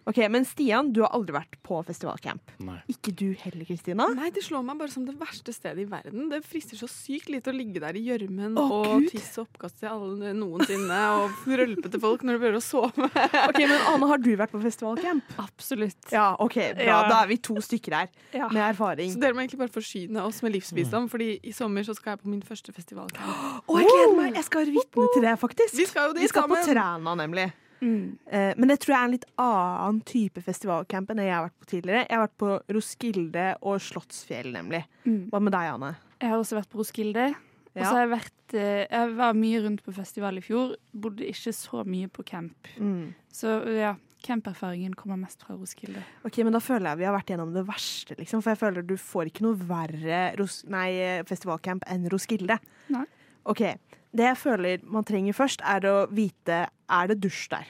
Ok, 0.05 0.19
Men 0.29 0.45
Stian, 0.45 0.91
du 0.93 1.01
har 1.01 1.15
aldri 1.17 1.33
vært 1.33 1.55
på 1.65 1.79
festivalcamp. 1.89 2.51
Nei. 2.61 2.77
Ikke 2.93 3.09
du 3.17 3.31
heller, 3.41 3.65
Kristina? 3.65 4.05
Nei, 4.13 4.29
Det 4.35 4.43
slår 4.45 4.61
meg 4.67 4.77
bare 4.83 4.93
som 4.93 5.07
det 5.09 5.15
verste 5.17 5.55
stedet 5.57 5.81
i 5.81 5.87
verden. 5.89 6.27
Det 6.29 6.43
frister 6.45 6.77
så 6.77 6.85
sykt 6.93 7.31
lite 7.33 7.49
å 7.49 7.57
ligge 7.57 7.81
der 7.81 7.97
i 7.97 8.03
gjørmen 8.05 8.59
og 8.61 8.85
Gud. 9.01 9.09
tisse 9.15 9.41
oppkast 9.41 9.79
til 9.81 9.89
alle 9.89 10.35
noensinne 10.37 10.99
og 11.17 11.33
rølpe 11.49 11.89
til 11.95 12.03
folk 12.03 12.21
når 12.27 12.37
du 12.37 12.43
prøver 12.45 12.59
å 12.61 12.65
sove. 12.65 13.09
Ok, 13.49 13.59
men 13.65 13.81
Ane, 13.95 14.11
har 14.13 14.21
du 14.21 14.31
vært 14.37 14.53
på 14.53 14.61
festivalcamp? 14.61 15.25
Absolutt. 15.41 16.13
Ja, 16.13 16.35
ok, 16.39 16.59
bra. 16.77 16.85
Ja. 16.91 17.01
Da 17.09 17.23
er 17.25 17.33
vi 17.33 17.41
to 17.49 17.57
stykker 17.65 17.97
her 18.03 18.09
Ja. 18.37 18.49
med 18.53 18.61
erfaring. 18.69 19.13
Så 19.15 19.21
dere 19.25 19.33
må 19.33 19.41
egentlig 19.47 19.63
bare 19.65 19.73
forsyne 19.73 20.21
oss 20.29 20.43
med 20.45 20.53
livsvisdom, 20.59 21.09
Fordi 21.09 21.39
i 21.43 21.53
sommer 21.57 21.83
så 21.89 21.95
skal 21.97 22.17
jeg 22.19 22.25
på 22.27 22.29
min 22.29 22.43
første 22.45 22.73
festivalcamp. 22.77 23.65
Å, 23.65 23.81
jeg 23.81 23.89
gleder 23.89 24.17
meg! 24.21 24.35
Jeg 24.37 24.45
skal 24.51 24.67
være 24.67 24.77
vitne 24.77 25.09
til 25.17 25.23
det, 25.31 25.35
faktisk. 25.41 25.77
Vi 25.81 25.87
skal 25.89 26.11
jo 26.11 26.17
dit 26.21 26.27
Vi 26.29 26.29
skal 26.29 26.49
på 26.51 26.57
sammen. 26.61 26.75
Træna, 26.75 27.15
nemlig. 27.25 27.53
Mm. 27.85 28.05
Eh, 28.33 28.51
men 28.57 28.71
det 28.73 28.79
tror 28.83 28.95
jeg 28.95 29.01
er 29.01 29.09
en 29.11 29.15
litt 29.15 29.27
annen 29.45 29.99
type 30.09 30.41
festivalcamp 30.45 31.11
enn 31.13 31.21
det 31.21 31.27
jeg 31.29 31.37
har 31.37 31.49
vært 31.51 31.59
på 31.61 31.71
tidligere. 31.75 32.05
Jeg 32.07 32.17
har 32.17 32.25
vært 32.25 32.39
på 32.41 32.53
Roskilde 32.79 33.49
og 33.61 33.83
Slottsfjell, 33.85 34.49
nemlig. 34.57 34.85
Mm. 35.05 35.19
Hva 35.33 35.43
med 35.45 35.55
deg, 35.55 35.75
Anne? 35.75 35.93
Jeg 36.23 36.33
har 36.33 36.41
også 36.41 36.57
vært 36.59 36.73
på 36.73 36.81
Roskilde. 36.81 37.29
Og 37.75 37.83
så 37.83 37.91
har 37.91 38.05
jeg 38.05 38.11
vært 38.13 38.55
eh, 38.55 38.83
Jeg 38.87 39.15
var 39.19 39.37
mye 39.37 39.61
rundt 39.65 39.83
på 39.85 39.93
festival 39.97 40.39
i 40.39 40.43
fjor. 40.45 40.77
Bodde 40.95 41.27
ikke 41.27 41.53
så 41.57 41.83
mye 41.89 42.11
på 42.13 42.25
camp. 42.27 42.71
Mm. 42.79 43.13
Så 43.35 43.57
ja, 43.75 43.97
camperfaringen 44.25 44.95
kommer 44.97 45.19
mest 45.21 45.43
fra 45.45 45.57
Roskilde. 45.59 46.03
Ok, 46.25 46.39
men 46.47 46.55
Da 46.55 46.63
føler 46.63 46.93
jeg 46.93 47.03
vi 47.03 47.09
har 47.09 47.17
vært 47.17 47.35
gjennom 47.35 47.53
det 47.55 47.67
verste, 47.69 48.17
liksom. 48.21 48.45
For 48.45 48.55
jeg 48.55 48.63
føler 48.63 48.87
du 48.87 48.97
får 49.01 49.31
ikke 49.33 49.45
noe 49.49 49.59
verre 49.69 50.23
Ros 50.41 50.63
nei, 50.71 50.89
festivalcamp 51.29 51.85
enn 51.91 52.09
Roskilde. 52.13 52.61
Nei. 52.95 53.05
Ok, 53.51 53.67
Det 54.15 54.25
jeg 54.31 54.39
føler 54.39 54.85
man 54.87 55.05
trenger 55.05 55.35
først, 55.37 55.61
er 55.67 55.85
å 55.91 55.97
vite 56.15 56.69
er 56.71 57.11
det 57.11 57.19
dusj 57.21 57.49
der. 57.51 57.67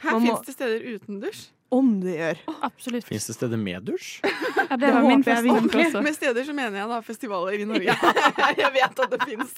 Her 0.00 0.16
må- 0.18 0.20
fins 0.26 0.46
det 0.46 0.54
steder 0.56 0.84
uten 0.94 1.20
dusj. 1.22 1.48
Om 1.70 2.00
det 2.02 2.16
gjør. 2.18 2.38
Absolutt. 2.66 3.04
Fins 3.06 3.26
det 3.28 3.34
steder 3.36 3.56
med 3.60 3.84
dusj? 3.86 4.20
Ja, 4.70 4.76
det 4.78 4.88
var 4.94 5.02
min 5.02 5.22
fest. 5.26 5.42
første 5.46 5.78
også. 5.82 6.00
Med 6.02 6.14
steder 6.14 6.44
så 6.46 6.52
mener 6.54 6.76
jeg 6.78 6.88
da 6.90 6.98
festivaler 7.02 7.58
i 7.58 7.64
Norge. 7.66 7.94
jeg 8.62 8.70
vet 8.74 9.00
at 9.04 9.10
det 9.14 9.20
fins. 9.26 9.54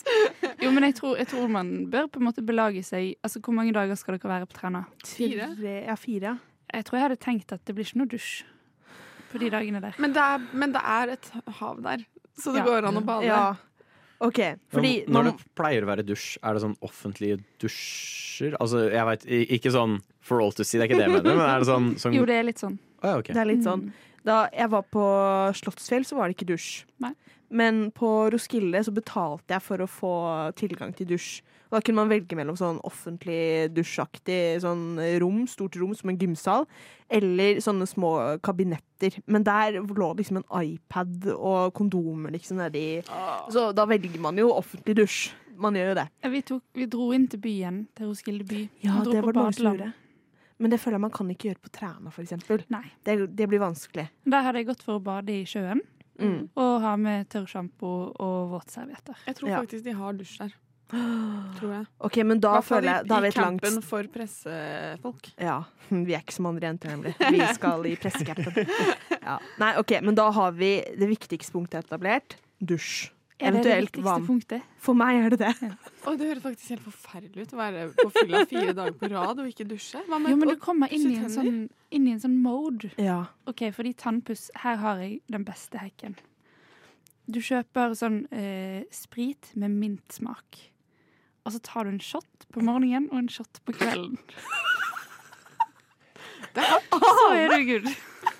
Jo, 0.62 0.70
men 0.72 0.85
jeg 0.88 0.94
tror, 0.96 1.16
jeg 1.20 1.28
tror 1.28 1.48
man 1.52 1.72
bør 1.92 2.07
på 2.12 2.20
en 2.20 2.26
måte 2.31 2.44
belage 2.48 2.81
seg 2.85 3.14
Altså, 3.24 3.40
Hvor 3.44 3.52
mange 3.57 3.72
dager 3.76 3.94
skal 4.00 4.16
dere 4.16 4.31
være 4.31 4.46
på 4.48 4.57
Træna? 4.57 4.85
Fire. 5.05 5.50
Ja, 5.61 5.94
fire. 6.00 6.38
Jeg 6.72 6.85
tror 6.88 6.96
jeg 6.98 7.05
hadde 7.09 7.20
tenkt 7.20 7.52
at 7.52 7.64
det 7.68 7.74
blir 7.76 7.85
ikke 7.85 8.00
noe 8.00 8.09
dusj 8.14 8.42
på 9.33 9.40
de 9.42 9.50
dagene 9.52 9.81
der. 9.85 9.94
Men 10.00 10.12
det 10.16 10.20
er, 10.24 10.46
men 10.52 10.72
det 10.72 10.81
er 10.96 11.12
et 11.18 11.31
hav 11.61 11.81
der, 11.85 12.05
så 12.40 12.52
det 12.57 12.62
Ja. 12.62 12.68
går 12.70 12.88
an 12.88 13.00
å 13.00 13.05
bade. 13.05 13.28
Ja. 13.28 13.55
OK, 14.23 14.39
fordi 14.71 14.93
Når 15.09 15.25
man, 15.27 15.29
det 15.33 15.55
pleier 15.59 15.85
å 15.85 15.89
være 15.91 16.05
dusj, 16.07 16.37
er 16.43 16.55
det 16.55 16.63
sånn 16.63 16.77
offentlige 16.85 17.41
dusjer? 17.63 18.55
Altså, 18.63 18.85
jeg 18.93 19.09
veit 19.09 19.27
Ikke 19.59 19.73
sånn 19.75 19.99
for 20.23 20.43
all 20.45 20.55
to 20.55 20.63
see, 20.63 20.79
det 20.79 20.87
er 20.87 20.91
ikke 20.93 21.01
det 21.01 21.09
jeg 21.09 21.17
mener, 21.17 21.39
men 21.41 21.49
er 21.49 21.65
det 21.65 21.69
sånn, 21.69 21.89
sånn 21.99 22.15
Jo, 22.15 22.27
det 22.29 22.37
er 22.39 22.47
litt 22.47 22.63
sånn. 22.63 22.77
Å, 23.03 23.05
ja, 23.09 23.15
okay. 23.19 23.35
Det 23.35 23.43
er 23.43 23.51
litt 23.51 23.65
sånn. 23.67 23.89
Mm. 23.89 24.12
Da 24.27 24.47
jeg 24.55 24.71
var 24.73 24.87
på 24.93 25.05
Slottsfjell, 25.59 26.07
så 26.07 26.19
var 26.19 26.29
det 26.29 26.39
ikke 26.39 26.53
dusj. 26.55 26.85
Nei. 27.03 27.15
Men 27.53 27.91
på 27.93 28.09
Roskilde 28.33 28.81
så 28.81 28.95
betalte 28.97 29.53
jeg 29.53 29.65
for 29.65 29.83
å 29.85 29.89
få 29.91 30.13
tilgang 30.57 30.95
til 30.97 31.11
dusj. 31.11 31.43
Og 31.69 31.77
da 31.79 31.81
kunne 31.85 32.03
man 32.03 32.11
velge 32.13 32.37
mellom 32.37 32.57
sånn 32.57 32.79
offentlig 32.85 33.69
dusjaktig 33.73 34.61
sånn 34.61 34.97
rom, 35.21 35.47
stort 35.49 35.77
rom 35.81 35.95
som 35.97 36.13
en 36.13 36.19
gymsal, 36.21 36.67
eller 37.13 37.61
sånne 37.65 37.89
små 37.89 38.13
kabinetter. 38.45 39.17
Men 39.25 39.45
der 39.49 39.79
lå 39.81 40.11
liksom 40.19 40.41
en 40.43 40.49
iPad 40.63 41.31
og 41.35 41.73
kondomer 41.77 42.33
liksom 42.37 42.61
nedi. 42.61 43.01
Så 43.53 43.71
da 43.77 43.89
velger 43.89 44.21
man 44.21 44.41
jo 44.41 44.53
offentlig 44.53 44.97
dusj. 45.01 45.23
Man 45.63 45.77
gjør 45.77 45.93
jo 45.93 45.97
det. 46.01 46.07
Vi, 46.33 46.45
tok, 46.49 46.63
vi 46.77 46.89
dro 46.93 47.11
inn 47.17 47.27
til 47.33 47.41
byen, 47.45 47.83
til 47.97 48.09
Roskilde 48.09 48.49
by. 48.49 48.63
Ja, 48.85 49.01
det 49.05 49.21
var 49.21 49.33
det 49.33 49.43
mange 49.43 49.57
som 49.57 49.69
gjorde. 49.73 49.93
Men 50.62 50.70
det 50.70 50.79
føler 50.81 50.96
jeg 51.01 51.05
man 51.09 51.14
kan 51.14 51.31
ikke 51.35 51.48
gjøre 51.51 51.62
på 51.64 51.72
Træna, 51.75 52.12
eksempel. 52.22 52.62
Det, 53.05 53.16
det 53.35 53.48
blir 53.51 53.59
vanskelig. 53.62 54.07
Der 54.31 54.44
hadde 54.46 54.61
jeg 54.62 54.68
gått 54.70 54.83
for 54.87 55.01
å 55.01 55.03
bade 55.03 55.35
i 55.35 55.42
sjøen 55.48 55.83
Mm. 56.22 56.51
og 56.61 56.75
ha 56.85 56.90
med 57.01 57.25
tørrsjampo 57.33 57.88
og 58.20 58.51
våtservietter. 58.53 59.16
Jeg 59.27 59.35
tror 59.38 59.48
Ja. 59.48 59.61
faktisk 59.64 59.83
de 59.88 59.94
har 59.96 60.12
dusj 60.12 60.37
der. 60.42 60.53
Tror 61.57 61.70
jeg. 61.72 61.87
OK, 62.05 62.16
men 62.29 62.38
da 62.38 62.61
føler 62.61 62.98
jeg 62.98 63.07
Da 63.09 63.16
i 63.25 63.31
campen 63.33 63.72
langt 63.79 63.85
for 63.88 64.05
pressefolk. 64.12 65.31
Ja. 65.40 65.62
Vi 65.90 66.12
er 66.14 66.20
ikke 66.20 66.35
som 66.37 66.46
andre 66.51 66.68
jenter, 66.68 66.92
nemlig. 66.92 67.14
Vi 67.16 67.40
skal 67.57 67.87
i 67.88 67.96
pressecampen. 67.96 68.68
Ja. 69.22 69.38
Nei, 69.62 69.72
OK, 69.79 69.96
men 70.03 70.14
da 70.18 70.29
har 70.35 70.51
vi 70.59 70.83
det 70.98 71.07
viktigste 71.09 71.53
punktet 71.55 71.85
etablert. 71.87 72.35
Dusj. 72.61 73.09
Er 73.42 73.50
det 73.57 73.62
det 73.64 73.72
Eventuelt 73.72 73.96
vann. 74.07 74.26
punktet? 74.26 74.66
For 74.78 74.94
meg 74.94 75.18
er 75.18 75.35
det 75.35 75.38
det. 75.42 75.70
Og 76.07 76.18
det 76.18 76.28
høres 76.31 76.42
faktisk 76.44 76.74
helt 76.76 76.85
forferdelig 76.87 77.46
ut 77.46 77.55
å 77.55 77.59
være 77.59 77.85
på 77.98 78.09
fylla 78.14 78.42
fire 78.50 78.74
dager 78.78 78.96
på 79.00 79.11
rad 79.11 79.40
og 79.42 79.48
ikke 79.50 79.66
dusje. 79.70 80.02
Hva 80.07 80.18
med 80.22 80.31
Jo, 80.31 80.37
men 80.38 80.52
du 80.52 80.57
kommer 80.62 80.92
inn 80.94 81.07
i 81.11 81.16
en 81.18 81.33
sånn, 81.33 81.57
inn 81.90 82.07
i 82.07 82.12
en 82.14 82.20
sånn 82.22 82.37
mode. 82.44 82.92
Ja. 83.02 83.24
OK, 83.50 83.64
fordi 83.74 83.92
tannpuss 83.98 84.48
Her 84.62 84.78
har 84.83 85.02
jeg 85.02 85.20
den 85.33 85.44
beste 85.48 85.83
hacken. 85.83 86.14
Du 87.26 87.40
kjøper 87.42 87.94
sånn 87.98 88.24
eh, 88.35 88.83
sprit 88.94 89.52
med 89.59 89.74
mintsmak. 89.74 90.62
Og 91.42 91.55
så 91.55 91.59
tar 91.66 91.85
du 91.87 91.90
en 91.96 92.02
shot 92.02 92.46
på 92.55 92.62
morgenen 92.62 93.09
og 93.11 93.18
en 93.24 93.28
shot 93.33 93.59
på 93.66 93.74
kvelden. 93.74 94.18
Så 96.52 97.28
er 97.33 97.48
du 97.48 97.62
good. 97.64 97.87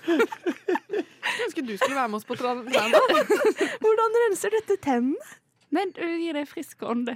Jeg 1.37 1.47
ønsker 1.49 1.65
du 1.67 1.73
skulle 1.77 1.95
være 1.97 2.09
med 2.13 2.19
oss 2.19 2.27
på 2.29 2.35
tra- 2.39 2.57
Hvordan 3.83 4.19
renser 4.27 4.53
dette 4.59 4.77
tennene? 4.83 5.39
Men 5.73 5.89
du 5.89 6.03
gir 6.05 6.35
deg 6.37 6.45
frisk 6.45 6.83
ånde. 6.85 7.15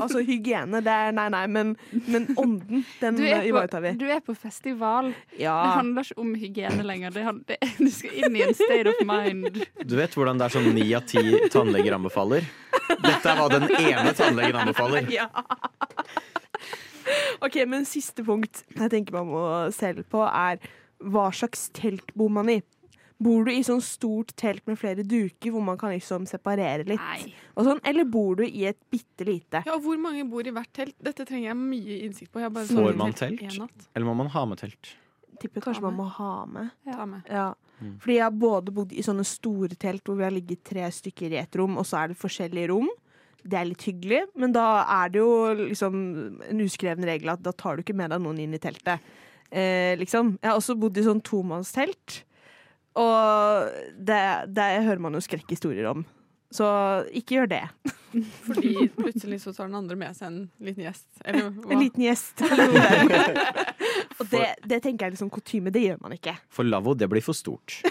Altså 0.00 0.22
hygiene, 0.24 0.78
det 0.80 0.88
er 0.88 1.10
Nei, 1.12 1.26
nei, 1.34 1.42
men, 1.52 1.74
men 2.06 2.24
ånden, 2.40 2.80
den 3.02 3.18
ivaretar 3.20 3.82
vi. 3.84 3.90
du 4.00 4.06
er 4.08 4.22
på 4.24 4.32
festival. 4.32 5.10
Det 5.36 5.50
handler 5.52 6.08
ikke 6.08 6.16
om 6.24 6.30
hygiene 6.40 6.86
lenger. 6.88 7.12
Det, 7.12 7.26
det, 7.50 7.58
du 7.76 7.90
skal 7.92 8.16
inn 8.22 8.38
i 8.40 8.46
en 8.46 8.56
state 8.56 8.88
of 8.94 9.02
mind. 9.04 9.60
Du 9.84 9.92
vet 10.00 10.16
hvordan 10.16 10.40
det 10.40 10.48
er 10.48 10.54
sånn 10.56 10.70
ni 10.72 10.86
av 10.96 11.04
ti 11.12 11.26
tannleger 11.52 11.98
anbefaler? 11.98 12.48
Dette 12.88 13.20
er 13.34 13.36
hva 13.42 13.50
den 13.52 13.68
ene 13.68 14.16
tannlegen 14.16 14.62
anbefaler. 14.64 15.12
Ja. 15.12 15.28
OK, 17.44 17.60
men 17.68 17.84
siste 17.88 18.24
punkt 18.24 18.62
jeg 18.78 18.90
tenker 18.92 19.20
man 19.20 19.28
må 19.28 19.44
se 19.76 19.92
litt 19.96 20.08
på, 20.12 20.24
er 20.24 20.56
hva 21.02 21.28
slags 21.34 21.68
telt 21.76 22.14
bor 22.16 22.32
man 22.32 22.48
i. 22.48 22.62
Bor 23.22 23.46
du 23.46 23.52
i 23.52 23.62
sånn 23.66 23.82
stort 23.84 24.32
telt 24.40 24.64
med 24.66 24.78
flere 24.80 25.04
duker 25.06 25.52
hvor 25.54 25.62
man 25.64 25.78
kan 25.78 25.92
liksom 25.94 26.24
separere 26.26 26.86
litt? 26.88 27.34
Og 27.54 27.68
sånn, 27.68 27.82
eller 27.86 28.08
bor 28.08 28.40
du 28.40 28.44
i 28.46 28.64
et 28.70 28.78
bitte 28.90 29.26
lite? 29.28 29.62
Ja, 29.66 29.76
og 29.76 29.84
Hvor 29.84 30.00
mange 30.00 30.24
bor 30.30 30.46
i 30.46 30.54
hvert 30.54 30.72
telt? 30.74 30.96
Dette 31.02 31.26
trenger 31.28 31.52
jeg 31.52 31.58
mye 31.60 32.00
innsikt 32.08 32.32
på. 32.32 32.42
Jeg 32.42 32.54
bare 32.54 32.70
Får 32.70 32.98
man 32.98 33.14
telt 33.18 33.42
telt? 33.42 33.86
Eller 33.94 34.08
må 34.08 34.16
man 34.18 34.32
ha 34.32 34.44
med 34.48 34.62
telt? 34.62 34.94
Tipper 35.42 35.64
kanskje 35.64 35.84
man 35.84 35.98
må 35.98 36.06
ha 36.18 36.32
med. 36.46 36.72
Ja. 36.86 37.06
med. 37.06 37.30
Ja. 37.30 37.52
Mm. 37.82 37.96
Fordi 38.02 38.16
jeg 38.18 38.24
har 38.24 38.34
både 38.44 38.74
bodd 38.74 38.92
i 38.94 39.02
sånne 39.02 39.24
store 39.26 39.78
telt 39.80 40.06
hvor 40.06 40.18
vi 40.18 40.26
har 40.26 40.34
ligget 40.34 40.62
tre 40.66 40.86
stykker 40.94 41.34
i 41.34 41.40
et 41.40 41.58
rom, 41.58 41.78
og 41.80 41.86
så 41.88 42.02
er 42.02 42.12
det 42.12 42.20
forskjellige 42.20 42.70
rom. 42.70 42.90
Det 43.42 43.58
er 43.58 43.66
litt 43.66 43.82
hyggelig, 43.88 44.20
men 44.38 44.54
da 44.54 44.66
er 45.00 45.10
det 45.10 45.18
jo 45.18 45.32
liksom 45.64 45.96
en 46.46 46.62
uskreven 46.62 47.06
regel 47.08 47.32
at 47.32 47.42
da 47.42 47.50
tar 47.50 47.76
du 47.76 47.82
ikke 47.82 47.96
med 47.98 48.14
deg 48.14 48.22
noen 48.22 48.38
inn 48.44 48.54
i 48.54 48.60
teltet. 48.62 49.02
Eh, 49.50 49.98
liksom. 49.98 50.36
Jeg 50.38 50.48
har 50.52 50.60
også 50.60 50.78
bodd 50.78 51.00
i 51.00 51.04
sånn 51.04 51.24
tomannstelt, 51.26 52.22
og 52.98 53.70
det, 53.96 54.22
det 54.52 54.66
hører 54.84 55.00
man 55.00 55.14
jo 55.16 55.20
skrekkhistorier 55.24 55.88
om. 55.90 56.04
Så 56.52 56.66
ikke 57.16 57.38
gjør 57.38 57.48
det. 57.48 57.62
Fordi 58.46 58.88
plutselig 58.92 59.38
så 59.40 59.54
tar 59.56 59.70
den 59.70 59.78
andre 59.78 59.96
med 59.96 60.16
seg 60.18 60.26
en 60.28 60.40
liten 60.60 60.84
gjest. 60.84 61.06
Eller 61.24 61.46
hva? 61.48 61.70
En 61.72 61.80
liten 61.80 62.04
gjest. 62.04 62.42
og 64.20 64.26
det, 64.28 64.42
det 64.68 64.82
tenker 64.84 65.06
jeg 65.08 65.14
liksom 65.16 65.30
kutyme, 65.32 65.72
det 65.72 65.86
gjør 65.86 66.02
man 66.04 66.12
ikke. 66.18 66.34
For 66.52 66.68
lavvo, 66.68 66.92
det 66.98 67.08
blir 67.12 67.24
for 67.24 67.36
stort. 67.36 67.78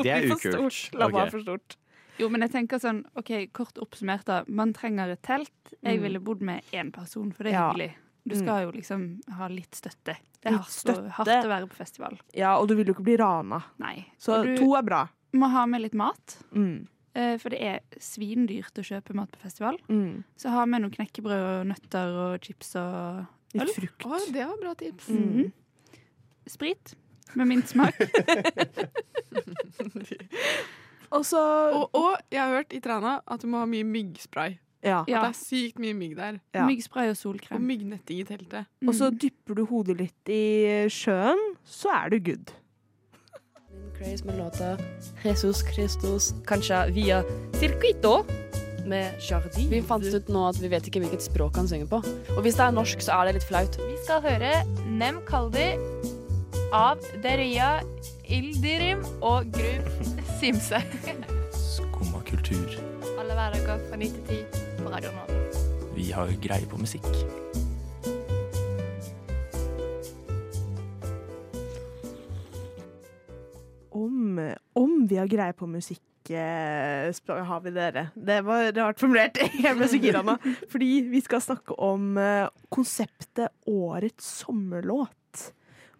Det 0.00 0.08
er 0.08 0.24
ukult. 0.32 0.94
Lavvo 0.96 1.18
okay. 1.18 1.26
er 1.26 1.32
for 1.34 1.42
stort. 1.44 1.74
Jo, 2.16 2.28
men 2.32 2.40
jeg 2.46 2.52
tenker 2.54 2.80
sånn, 2.80 3.02
ok, 3.20 3.50
kort 3.52 3.76
oppsummert 3.82 4.24
da. 4.28 4.38
Man 4.48 4.72
trenger 4.76 5.12
et 5.12 5.20
telt. 5.26 5.74
Jeg 5.82 5.98
Mm. 5.98 6.02
ville 6.06 6.20
bodd 6.24 6.40
med 6.46 6.64
én 6.72 6.88
person, 6.94 7.32
for 7.36 7.44
det 7.44 7.52
er 7.52 7.58
Ja. 7.58 7.90
Du 8.26 8.34
Mm. 8.36 8.42
skal 8.42 8.62
jo 8.66 8.70
liksom 8.72 9.20
ha 9.32 9.46
litt 9.48 9.72
støtte. 9.74 10.16
Det 10.40 10.46
er 10.52 10.56
hardt, 10.58 10.68
å- 10.68 10.70
støtte. 10.70 11.10
hardt 11.10 11.28
å 11.44 11.48
være 11.48 11.66
på 11.68 11.74
festival. 11.76 12.18
Ja, 12.34 12.56
og 12.58 12.68
du 12.68 12.74
vil 12.76 12.86
jo 12.86 12.94
ikke 12.94 13.04
bli 13.04 13.16
rana. 13.16 13.62
Nei. 13.78 14.06
Så 14.18 14.42
to 14.58 14.74
er 14.76 14.82
bra. 14.82 15.08
Må 15.32 15.48
ha 15.50 15.64
med 15.66 15.80
litt 15.82 15.94
mat. 15.94 16.36
Mm. 16.54 16.86
eh, 17.14 17.36
For 17.38 17.48
det 17.50 17.60
er 17.60 17.80
svindyrt 17.98 18.72
å 18.78 18.82
kjøpe 18.84 19.14
mat 19.14 19.30
på 19.32 19.38
festival. 19.40 19.78
Mm. 19.88 20.22
Så 20.36 20.50
ha 20.50 20.64
med 20.66 20.82
noen 20.82 20.92
knekkebrød 20.94 21.60
og 21.60 21.66
nøtter 21.66 22.14
og 22.34 22.40
chips 22.40 22.74
og 22.76 23.26
Litt 23.54 23.74
frukt. 23.74 24.04
Å, 24.06 24.32
det 24.32 24.46
var 24.46 24.56
bra 24.60 24.74
tips. 24.74 25.08
Mhm. 25.08 25.52
Sprit 26.46 26.94
med 27.34 27.48
min 27.48 27.62
smak. 27.62 27.94
Og 31.10 31.24
så 31.26 31.40
Og, 31.74 31.90
og 31.94 32.16
jeg 32.30 32.38
har 32.40 32.52
hørt 32.54 32.72
i 32.76 32.80
Træna 32.80 33.16
at 33.26 33.40
du 33.42 33.48
må 33.50 33.58
ha 33.58 33.66
mye 33.66 33.84
myggspray. 33.86 34.58
Ja. 34.82 35.00
At 35.02 35.08
Ja. 35.08 35.20
det 35.26 35.28
er 35.36 35.38
sykt 35.44 35.78
mye 35.78 35.94
mygg 35.94 36.16
der. 36.16 36.40
Ja. 36.54 36.66
Myggspray 36.66 37.10
og 37.10 37.16
solkrem. 37.16 37.56
Og 37.56 37.60
myggnetting 37.60 38.20
i 38.20 38.24
teltet. 38.24 38.66
Og 38.86 38.94
så 38.94 39.10
Mm. 39.10 39.18
dypper 39.18 39.54
du 39.54 39.64
hodet 39.66 39.98
litt 39.98 40.28
i 40.28 40.86
sjøen, 40.88 41.38
så 41.64 41.88
er 42.04 42.08
du 42.10 42.18
good. 42.20 42.52
Craze 43.98 44.24
med 44.24 44.38
låta 44.38 44.78
Jesus 45.24 45.62
Christus, 45.72 46.32
kanskje 46.46 46.92
via 46.94 47.22
Circuito 47.60 48.24
med 48.86 49.12
Jardi. 49.20 49.66
Vi 49.68 49.82
fant 49.82 50.02
ut 50.04 50.28
nå 50.32 50.48
at 50.48 50.56
vi 50.62 50.68
vet 50.72 50.82
ikke 50.88 51.02
hvilket 51.04 51.20
språk 51.22 51.56
han 51.56 51.68
synger 51.68 51.86
på. 51.86 52.00
Og 52.36 52.42
hvis 52.42 52.56
det 52.56 52.64
er 52.64 52.72
norsk, 52.72 53.02
så 53.04 53.20
er 53.20 53.26
det 53.26 53.34
litt 53.34 53.44
flaut. 53.50 53.76
Vi 53.76 53.96
skal 54.04 54.22
høre 54.22 54.64
Nem 54.88 55.20
Kaldi 55.28 55.76
av 56.72 56.98
Deria 57.22 57.82
Ildirim 58.30 59.04
og 59.22 59.52
Gru 59.52 59.84
Simse. 60.40 60.80
Skumma 61.52 62.22
kultur. 62.24 62.72
Alle 63.20 63.34
hverdager 63.36 63.84
fra 63.90 63.96
9 64.00 64.08
til 64.08 64.24
10 64.24 64.44
på 64.50 64.59
Radio 64.90 65.10
Nova. 65.10 65.26
Vi 65.94 66.10
har 66.12 66.32
greie 66.42 66.66
på 66.66 66.78
musikk. 66.80 67.06
Om, 73.90 74.52
om 74.72 75.06
vi 75.10 75.16
har 75.18 75.26
greie 75.30 75.52
på 75.56 75.66
musikk 75.66 76.30
eh, 76.30 77.08
spør- 77.16 77.42
har 77.48 77.60
vi 77.64 77.72
dere. 77.74 78.04
Det 78.14 78.38
var 78.46 78.70
rart 78.76 79.00
formulert. 79.02 79.40
Jeg 79.64 79.74
ble 79.78 79.88
så 79.90 79.98
gira 80.00 80.22
nå. 80.26 80.36
Fordi 80.70 80.90
vi 81.10 81.22
skal 81.24 81.42
snakke 81.42 81.74
om 81.82 82.12
eh, 82.20 82.46
konseptet 82.72 83.50
Årets 83.70 84.28
sommerlåt. 84.44 85.16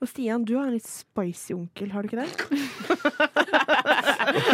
Og 0.01 0.09
Stian, 0.09 0.45
du 0.49 0.55
har 0.57 0.65
en 0.71 0.73
litt 0.73 0.87
spicy 0.89 1.53
onkel, 1.53 1.91
har 1.93 2.03
du 2.03 2.09
ikke 2.09 2.23
det? 2.23 2.31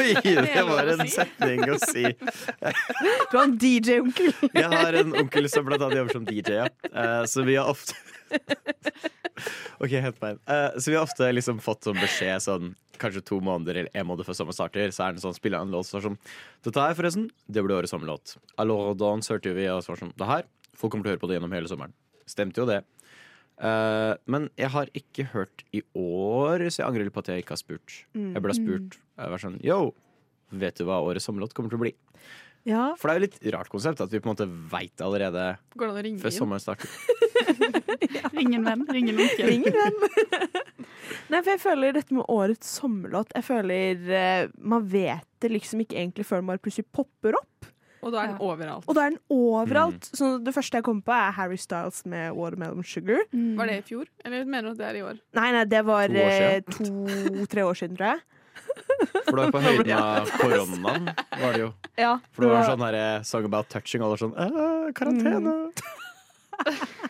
Oi, 0.00 0.14
det 0.24 0.64
var 0.66 0.90
en 0.90 1.04
setning 1.06 1.62
å 1.70 1.76
si. 1.84 2.02
Du 2.10 3.36
har 3.36 3.44
en 3.44 3.54
DJ-onkel. 3.54 4.32
Jeg 4.50 4.70
har 4.72 4.98
en 4.98 5.14
onkel 5.22 5.46
som 5.52 5.68
blant 5.68 5.84
annet 5.86 6.00
jobber 6.00 6.16
som 6.16 6.26
DJ, 6.26 6.56
ja. 6.64 6.66
Eh, 6.90 7.22
så 7.30 7.46
vi 7.46 7.54
har 7.60 7.70
ofte 7.70 7.94
OK, 9.78 9.92
hent 9.92 10.18
meg 10.22 10.34
inn. 10.34 10.40
Eh, 10.50 10.80
så 10.80 10.90
vi 10.90 10.96
har 10.98 11.06
ofte 11.06 11.28
liksom 11.30 11.62
fått 11.62 11.86
sånn 11.86 12.00
beskjed 12.00 12.42
sånn 12.42 12.74
kanskje 12.98 13.22
to 13.28 13.38
måneder 13.44 13.82
eller 13.82 14.00
en 14.00 14.08
måned 14.08 14.26
før 14.26 14.38
sommeren 14.38 14.56
starter, 14.56 14.90
så 14.94 15.06
er 15.06 15.14
det 15.14 15.22
sånn 15.22 15.36
spiller 15.36 15.62
en 15.62 15.70
låt 15.74 15.86
som 15.86 16.00
er 16.00 16.08
sånn 16.08 16.18
Dette 16.64 16.80
her, 16.88 16.96
forresten, 16.98 17.28
det 17.46 17.62
blir 17.62 17.76
årets 17.76 17.92
sommerlåt. 17.94 18.34
Alors 18.58 18.96
Dance 18.98 19.30
hørte 19.30 19.52
vi, 19.54 19.68
og 19.70 19.84
så 19.84 19.92
var 19.92 20.00
det 20.00 20.06
sånn 20.08 20.14
Det 20.16 20.30
her, 20.32 20.48
folk 20.74 20.94
kommer 20.94 21.06
til 21.06 21.12
å 21.12 21.14
høre 21.14 21.22
på 21.22 21.30
det 21.30 21.38
gjennom 21.38 21.54
hele 21.54 21.70
sommeren. 21.70 21.94
Stemte 22.26 22.58
jo 22.64 22.66
det. 22.66 22.80
Eh, 23.56 24.14
men 24.28 24.50
jeg 24.60 24.68
har 24.74 24.90
ikke 24.96 25.28
hørt 25.32 25.64
i 25.72 25.80
år, 25.96 26.66
så 26.68 26.82
jeg 26.82 26.88
angrer 26.88 27.08
litt 27.08 27.16
på 27.16 27.22
at 27.24 27.30
jeg 27.32 27.44
ikke 27.44 27.56
har 27.56 27.62
spurt. 27.62 28.00
Mm. 28.16 28.32
Jeg 28.34 28.42
burde 28.42 28.56
ha 28.56 28.58
spurt. 28.58 28.98
Jeg 29.16 29.32
var 29.32 29.42
sånn 29.42 29.60
Yo, 29.64 29.78
vet 30.52 30.76
du 30.76 30.84
hva 30.88 31.00
årets 31.04 31.28
sommerlåt 31.28 31.56
kommer 31.56 31.72
til 31.72 31.80
å 31.80 31.84
bli? 31.86 31.94
Ja. 32.66 32.90
For 32.98 33.08
det 33.08 33.14
er 33.14 33.20
jo 33.20 33.26
litt 33.28 33.54
rart 33.54 33.70
konsept 33.70 34.00
at 34.02 34.10
vi 34.10 34.18
på 34.18 34.26
en 34.26 34.34
måte 34.34 34.48
veit 34.72 35.02
allerede 35.04 35.52
Går 35.78 35.86
det 35.86 35.94
å 35.94 36.02
ringe 36.02 36.18
før 36.18 36.32
inn? 36.32 36.38
sommeren 36.40 36.62
starter. 36.62 36.90
Ring 38.36 38.56
en 38.58 38.66
venn, 38.66 38.82
ring 38.90 39.06
en 39.12 39.20
onkel. 39.22 39.46
Ring 39.48 39.62
en 39.70 39.76
venn. 39.76 40.00
Nei, 41.30 41.38
for 41.38 41.52
jeg 41.52 41.62
føler 41.62 41.94
dette 41.94 42.14
med 42.14 42.26
årets 42.32 42.68
sommerlåt 42.80 43.30
Jeg 43.34 43.46
føler 43.46 44.02
uh, 44.10 44.52
man 44.58 44.84
vet 44.90 45.26
det 45.42 45.52
liksom 45.52 45.84
ikke 45.84 45.98
egentlig 46.00 46.26
før 46.26 46.42
man 46.44 46.60
plutselig 46.60 46.88
popper 46.96 47.38
opp. 47.38 47.70
Og 48.06 48.14
da 48.14 48.22
er 48.22 48.30
den 48.30 48.38
overalt. 48.46 48.86
Og 48.86 48.94
da 48.94 49.06
er 49.08 49.14
den 49.16 49.20
overalt. 49.34 50.06
Mm. 50.12 50.16
Så 50.20 50.30
det 50.46 50.54
første 50.54 50.78
jeg 50.78 50.86
kom 50.86 51.02
på, 51.02 51.14
er 51.16 51.34
Harry 51.34 51.58
Styles 51.58 52.04
med 52.06 52.36
Watermelon 52.36 52.86
Sugar. 52.86 53.24
Var 53.32 53.70
det 53.72 53.80
i 53.80 53.84
fjor? 53.88 54.06
Eller 54.24 54.46
mener 54.46 54.70
du 54.70 54.76
at 54.76 54.80
det 54.80 54.86
er 54.92 55.00
i 55.00 55.04
år? 55.08 55.18
Nei, 55.40 55.50
nei, 55.56 55.64
det 55.74 55.82
var 55.88 56.06
To 56.12 56.22
år 56.22 56.34
eh, 56.46 56.60
to-tre 56.70 57.66
år 57.66 57.80
siden, 57.82 57.98
tror 57.98 58.14
jeg. 58.14 58.24
For 59.26 59.34
du 59.34 59.40
var 59.42 59.52
på 59.56 59.62
høyden 59.66 59.92
av 59.98 60.30
koronaen, 60.38 61.10
var 61.40 61.56
det 61.56 61.60
jo. 61.64 61.70
Ja, 61.98 62.14
For 62.30 62.46
det 62.46 62.52
var 62.54 62.68
sånn 62.70 62.84
her 62.86 62.98
eh, 63.00 63.26
song 63.26 63.48
about 63.48 63.68
touching, 63.72 64.04
og 64.04 64.06
alle 64.06 64.16
var 64.16 64.22
sånn 64.22 64.36
«Æ, 64.38 64.92
Karantene. 64.96 65.56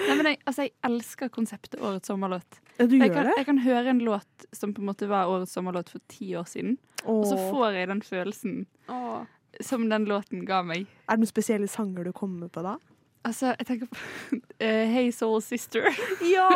Nei, 0.00 0.14
men 0.16 0.26
jeg, 0.30 0.38
altså, 0.48 0.64
jeg 0.64 0.72
elsker 0.86 1.28
konseptet 1.32 1.80
Årets 1.84 2.08
sommerlåt. 2.10 2.60
Ja, 2.78 2.86
du 2.88 2.96
jeg, 2.96 3.10
gjør 3.10 3.14
kan, 3.18 3.28
det? 3.28 3.34
jeg 3.36 3.46
kan 3.50 3.60
høre 3.66 3.92
en 3.92 4.00
låt 4.06 4.46
som 4.56 4.72
på 4.74 4.80
en 4.82 4.88
måte 4.88 5.08
var 5.10 5.28
Årets 5.30 5.52
sommerlåt 5.54 5.92
for 5.92 6.02
ti 6.10 6.32
år 6.40 6.48
siden, 6.48 6.78
og 7.04 7.26
så 7.28 7.36
får 7.36 7.76
jeg 7.76 7.90
den 7.92 8.00
følelsen 8.04 8.56
Åh. 8.92 9.20
Som 9.64 9.88
den 9.90 10.06
låten 10.08 10.44
ga 10.48 10.62
meg. 10.66 10.86
Er 11.08 11.16
det 11.16 11.24
noen 11.24 11.30
spesielle 11.30 11.68
sanger 11.70 12.08
du 12.08 12.12
kommer 12.16 12.48
på 12.52 12.62
da? 12.64 12.76
Altså, 13.26 13.52
jeg 13.58 13.66
tenker 13.68 13.90
på 13.92 13.98
uh, 14.64 14.86
Hey 14.88 15.10
Soul 15.12 15.42
Sister. 15.44 15.90
Ja! 16.24 16.48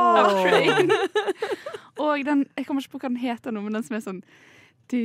Og 2.01 2.25
den 2.25 2.47
Jeg 2.57 2.67
kommer 2.67 2.83
ikke 2.83 2.97
på 2.97 3.03
hva 3.05 3.11
den 3.11 3.21
heter 3.21 3.53
nå, 3.53 3.61
men 3.64 3.77
den 3.77 3.85
som 3.85 3.97
er 3.99 4.05
sånn. 4.05 4.23
Å, 4.85 4.95
ja, 4.95 5.01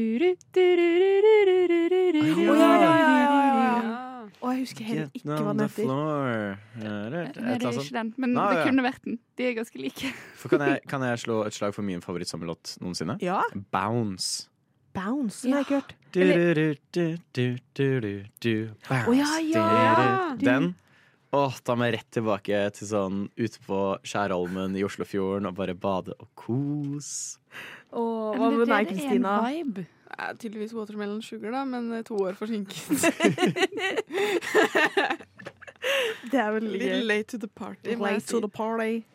ja, 2.60 2.94
ja, 3.00 3.20
ja, 3.20 3.56
ja. 3.56 4.10
Og 4.40 4.54
jeg 4.54 4.60
husker 4.64 4.88
heller 4.88 5.08
ikke 5.16 5.36
hva 5.36 5.54
den 5.54 5.64
heter. 5.66 5.84
floor. 5.84 6.58
Nei, 6.80 6.96
det 7.12 7.44
er 7.44 7.80
ikke 7.80 7.96
den, 7.96 8.12
men 8.20 8.36
Nei, 8.36 8.48
det 8.56 8.66
kunne 8.68 8.84
vært 8.86 9.04
den. 9.08 9.20
De 9.40 9.48
er 9.50 9.58
ganske 9.58 9.80
like. 9.80 10.12
For 10.40 10.52
kan 10.52 10.64
jeg, 10.68 10.84
kan 10.92 11.04
jeg 11.04 11.24
slå 11.26 11.42
et 11.48 11.56
slag 11.56 11.76
for 11.76 11.88
min 11.88 12.04
favorittsommerlåt 12.04 12.78
noensinne? 12.84 13.18
Ja. 13.24 13.42
Bounce. 13.76 14.48
Bounce, 14.95 15.41
som 15.43 15.54
ja. 15.54 15.60
jeg 15.60 15.67
ikke 15.67 15.80
hørt. 15.80 15.95
Du, 16.10 16.19
Eller- 16.21 16.56
du, 16.56 16.75
du, 16.91 17.17
du, 17.38 17.47
du, 17.78 17.89
du, 18.02 18.13
du, 18.41 18.54
Bounce. 18.88 19.10
Å, 19.10 19.17
ja, 19.17 19.34
ja. 19.45 20.06
Du. 20.36 20.45
Den. 20.45 20.71
Åh, 21.32 21.60
da 21.62 21.75
må 21.78 21.86
jeg 21.86 21.99
rett 21.99 22.08
tilbake 22.15 22.63
til 22.73 22.89
sånn 22.89 23.17
ute 23.38 23.62
på 23.67 23.80
Skjærholmen 24.02 24.73
i 24.80 24.82
Oslofjorden 24.88 25.45
og 25.52 25.60
bare 25.60 25.75
bade 25.78 26.15
og 26.17 26.25
kos. 26.34 27.38
Åh, 27.93 28.34
hva 28.34 28.49
med 28.56 28.65
deg, 28.71 28.89
Kristina? 28.89 29.36
er 30.19 30.34
tydeligvis 30.41 30.73
Watermelon 30.73 31.21
Sugar, 31.21 31.54
da, 31.54 31.63
men 31.69 32.04
to 32.04 32.17
år 32.25 32.34
forsinket. 32.38 32.89
Det 36.32 36.39
er 36.39 36.52
veldig 36.52 36.80
gøy. 36.80 37.04
late 37.08 37.23
to 37.32 37.38
the 37.38 37.47
party. 37.47 37.95
Late 37.95 38.25
to 38.28 38.39
the 38.39 38.49
party. 38.49 39.06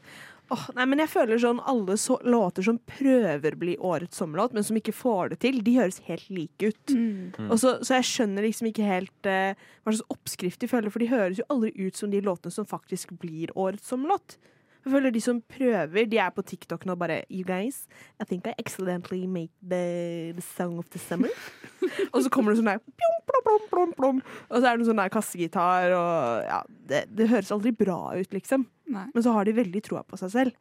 Åh, 0.53 0.65
nei, 0.77 0.85
men 0.91 1.01
jeg 1.01 1.09
føler 1.09 1.41
sånn 1.41 1.61
alle 1.65 1.97
så 2.01 2.19
låter 2.29 2.67
som 2.67 2.77
prøver 2.85 3.55
å 3.57 3.61
bli 3.61 3.77
årets 3.81 4.19
sommerlåt, 4.21 4.53
men 4.53 4.67
som 4.67 4.77
ikke 4.77 4.93
får 4.93 5.33
det 5.33 5.39
til, 5.47 5.63
de 5.65 5.77
høres 5.79 6.03
helt 6.05 6.27
like 6.29 6.69
ut. 6.69 6.93
Mm. 6.93 7.49
Og 7.49 7.57
så, 7.63 7.79
så 7.81 7.97
jeg 7.97 8.09
skjønner 8.11 8.45
liksom 8.45 8.69
ikke 8.69 8.89
helt 8.89 9.31
uh, 9.31 9.57
hva 9.57 9.95
slags 9.95 10.05
oppskrift 10.13 10.61
de 10.61 10.69
følger, 10.69 10.93
for 10.93 11.01
de 11.01 11.09
høres 11.13 11.41
jo 11.41 11.49
aldri 11.55 11.73
ut 11.81 11.97
som 11.97 12.13
de 12.13 12.21
låtene 12.25 12.53
som 12.53 12.69
faktisk 12.69 13.17
blir 13.23 13.55
årets 13.57 13.89
sommerlåt. 13.89 14.37
Jeg 14.85 14.93
føler 14.93 15.15
de 15.15 15.21
som 15.25 15.41
prøver, 15.41 16.07
de 16.13 16.19
er 16.21 16.33
på 16.37 16.43
TikTok 16.45 16.83
nå 16.85 16.95
bare 17.01 17.23
You 17.33 17.45
guys, 17.49 17.87
I 18.21 18.25
think 18.29 18.47
I 18.47 18.53
accidentally 18.61 19.25
make 19.27 19.53
the, 19.63 20.33
the 20.37 20.45
song 20.45 20.79
of 20.79 20.91
the 20.93 21.01
summer. 21.01 21.33
og 22.13 22.21
så 22.23 22.29
kommer 22.33 22.53
det 22.53 22.61
sånn 22.61 22.69
der 22.69 22.83
plom, 22.85 23.17
plom, 23.31 23.43
plom, 23.47 23.65
plom, 23.71 23.95
plom. 23.97 24.21
Og 24.51 24.59
så 24.59 24.69
er 24.69 24.77
det 24.77 24.89
sånn 24.91 25.01
der 25.01 25.15
kassegitar, 25.15 25.95
og 25.97 26.45
ja, 26.51 26.61
det, 26.93 27.07
det 27.17 27.31
høres 27.33 27.53
aldri 27.57 27.73
bra 27.73 27.99
ut, 28.13 28.37
liksom. 28.37 28.69
Nei. 28.93 29.09
Men 29.15 29.25
så 29.25 29.33
har 29.33 29.49
de 29.49 29.57
veldig 29.57 29.83
troa 29.89 30.05
på 30.05 30.21
seg 30.21 30.31
selv. 30.37 30.53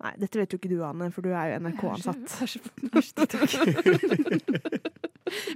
Nei, 0.00 0.14
dette 0.16 0.40
vet 0.40 0.50
jo 0.50 0.58
ikke 0.58 0.72
du, 0.72 0.78
Anne, 0.82 1.10
for 1.12 1.22
du 1.22 1.30
er 1.36 1.52
jo 1.52 1.60
NRK-ansatt. 1.60 2.24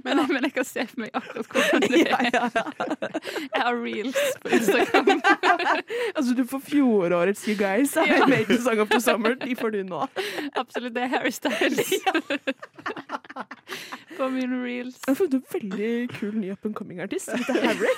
Men, 0.05 0.21
men 0.29 0.43
jeg 0.47 0.53
kan 0.55 0.65
se 0.67 0.85
for 0.89 1.01
meg 1.03 1.09
akkurat 1.17 1.47
hvordan 1.51 1.81
det 1.81 2.01
er. 2.11 2.29
Jeg 3.55 3.61
har 3.61 3.77
reels 3.79 4.19
på 4.43 4.49
Instagram. 4.57 5.21
altså, 6.15 6.33
du 6.37 6.43
får 6.49 6.61
fjorårets 6.69 7.45
You 7.47 7.55
Guys. 7.59 7.95
I 7.97 8.05
Ja. 8.09 8.25
made 8.27 8.45
the 8.49 8.57
song 8.61 8.79
of 8.83 8.89
the 8.91 8.99
summer. 9.01 9.35
De 9.39 9.55
får 9.55 9.71
du 9.75 9.81
nå. 9.87 10.03
Absolutt. 10.55 10.93
Det 10.95 11.03
er 11.05 11.11
Harry 11.15 11.31
Styles. 11.35 11.93
På 14.17 14.29
mine 14.31 14.59
reels. 14.63 14.95
Jeg 15.05 15.11
har 15.11 15.17
funnet 15.19 15.33
en 15.39 15.45
veldig 15.53 15.91
kul 16.15 16.35
ny 16.39 16.51
up 16.53 16.65
and 16.65 16.75
coming-artist 16.77 17.31
som 17.31 17.39
heter 17.41 17.65
Harry. 17.65 17.91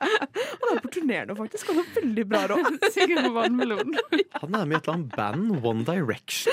Han 0.00 0.76
er 0.76 0.80
på 0.82 0.90
turné 0.96 1.20
nå, 1.28 1.36
faktisk. 1.38 1.70
Han 1.70 1.82
har 1.82 1.90
veldig 2.00 2.24
bra 2.30 2.42
råd. 2.50 2.78
Sikkert 2.94 3.30
vannmelon. 3.34 3.94
Han 4.40 4.54
er 4.58 4.64
med 4.66 4.76
i 4.76 4.80
et 4.80 4.88
eller 4.88 4.96
annet 4.96 5.16
band, 5.16 5.64
One 5.66 5.84
Direction. 5.86 6.52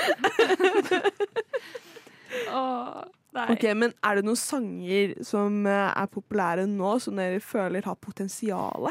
Åh, 2.52 3.02
nei. 3.34 3.46
Ok, 3.54 3.64
men 3.76 3.92
Er 4.02 4.16
det 4.16 4.24
noen 4.24 4.36
sanger 4.40 5.14
som 5.24 5.66
eh, 5.66 5.92
er 5.96 6.06
populære 6.06 6.66
nå, 6.70 6.94
som 7.00 7.16
dere 7.16 7.40
føler 7.40 7.84
har 7.84 7.94
potensial? 7.96 8.90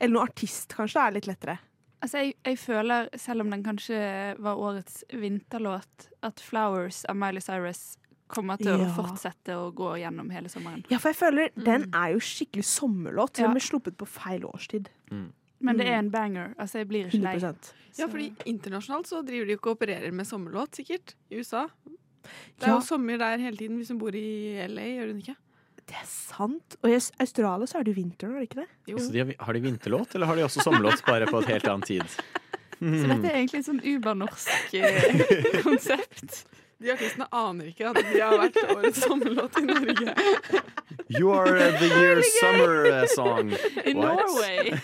Eller 0.00 0.12
noen 0.12 0.28
artist, 0.28 0.74
kanskje? 0.76 1.00
Er 1.06 1.12
litt 1.16 1.26
lettere. 1.26 1.58
Altså, 2.04 2.18
jeg, 2.20 2.34
jeg 2.44 2.58
føler, 2.60 3.08
selv 3.16 3.40
om 3.40 3.50
den 3.50 3.62
kanskje 3.64 3.98
var 4.38 4.56
årets 4.60 5.02
vinterlåt, 5.12 6.10
at 6.22 6.36
'Flowers' 6.44 7.04
av 7.08 7.16
Miley 7.16 7.40
Cyrus 7.40 7.96
kommer 8.28 8.58
til 8.58 8.74
Ja. 8.74 8.84
å 8.84 8.94
fortsette 8.94 9.54
å 9.54 9.72
gå 9.72 9.94
gjennom 10.02 10.30
hele 10.30 10.48
sommeren. 10.48 10.84
Ja, 10.90 10.98
for 10.98 11.08
jeg 11.12 11.16
føler 11.16 11.50
den 11.54 11.88
er 11.94 12.12
jo 12.12 12.18
skikkelig 12.18 12.64
sommerlåt. 12.66 13.36
så 13.36 13.40
Ja. 13.40 13.46
Den 13.46 13.54
ble 13.54 13.60
sluppet 13.62 13.96
på 13.96 14.06
feil 14.06 14.42
årstid. 14.44 14.88
Men 15.60 15.76
det 15.78 15.86
er 15.86 15.98
en 15.98 16.10
banger. 16.10 16.54
Altså, 16.58 16.78
jeg 16.82 16.88
blir 16.88 17.06
ikke 17.06 17.22
lei. 17.22 17.36
100 17.38 17.72
Ja, 17.96 18.06
fordi 18.08 18.34
internasjonalt 18.44 19.06
så 19.06 19.22
driver 19.24 19.46
de 19.46 19.52
jo 19.54 19.58
ikke 19.58 19.70
og 19.70 19.78
opererer 19.78 20.12
med 20.12 20.26
sommerlåt, 20.26 20.72
sikkert. 20.76 21.14
I 21.30 21.36
USA. 21.40 21.68
Det 22.58 22.66
er 22.66 22.72
Ja. 22.72 22.76
jo 22.78 22.80
sommer 22.86 23.18
der 23.18 23.36
hele 23.38 23.56
tiden 23.56 23.76
hvis 23.80 23.88
hun 23.94 23.98
bor 23.98 24.14
i 24.14 24.56
LA, 24.68 24.86
gjør 24.96 25.06
hun 25.12 25.18
ikke? 25.24 25.36
Det 25.86 25.94
er 26.00 26.06
sant. 26.10 26.76
Og 26.82 26.90
i 26.90 26.94
Aus- 26.96 27.12
Australia 27.20 27.66
så 27.66 27.78
er 27.78 27.82
det 27.86 27.92
jo 27.96 28.00
vinter 28.02 28.26
er 28.28 28.40
det 28.40 28.48
ikke 28.48 28.64
det? 28.64 29.00
Så 29.04 29.12
de 29.12 29.18
har, 29.22 29.34
har 29.38 29.52
de 29.52 29.60
vinterlåt, 29.60 30.14
eller 30.14 30.26
har 30.26 30.34
de 30.36 30.42
også 30.42 30.62
sommerlåt, 30.64 31.04
bare 31.06 31.26
på 31.30 31.38
et 31.44 31.46
helt 31.46 31.68
annet 31.68 31.86
tid? 31.86 32.02
Så 32.80 33.06
dette 33.08 33.30
er 33.30 33.36
egentlig 33.38 33.60
et 33.62 33.68
sånn 33.70 33.78
ubernorsk 33.80 34.74
eh, 34.74 35.62
konsept. 35.64 36.42
De 36.82 36.90
artistene 36.92 37.24
aner 37.32 37.70
ikke 37.70 37.86
at 37.88 37.96
de 37.96 38.18
har 38.20 38.34
vært 38.36 38.58
årets 38.74 39.00
sommerlåt 39.06 39.54
i 39.56 39.62
Norge. 39.64 40.12
You 41.08 41.30
are 41.32 41.54
uh, 41.56 41.78
the 41.80 41.86
year 41.88 42.20
summer 42.40 42.84
uh, 42.90 43.06
song. 43.14 43.54
In 43.86 43.96
What? 43.96 44.18
Norway. 44.26 44.74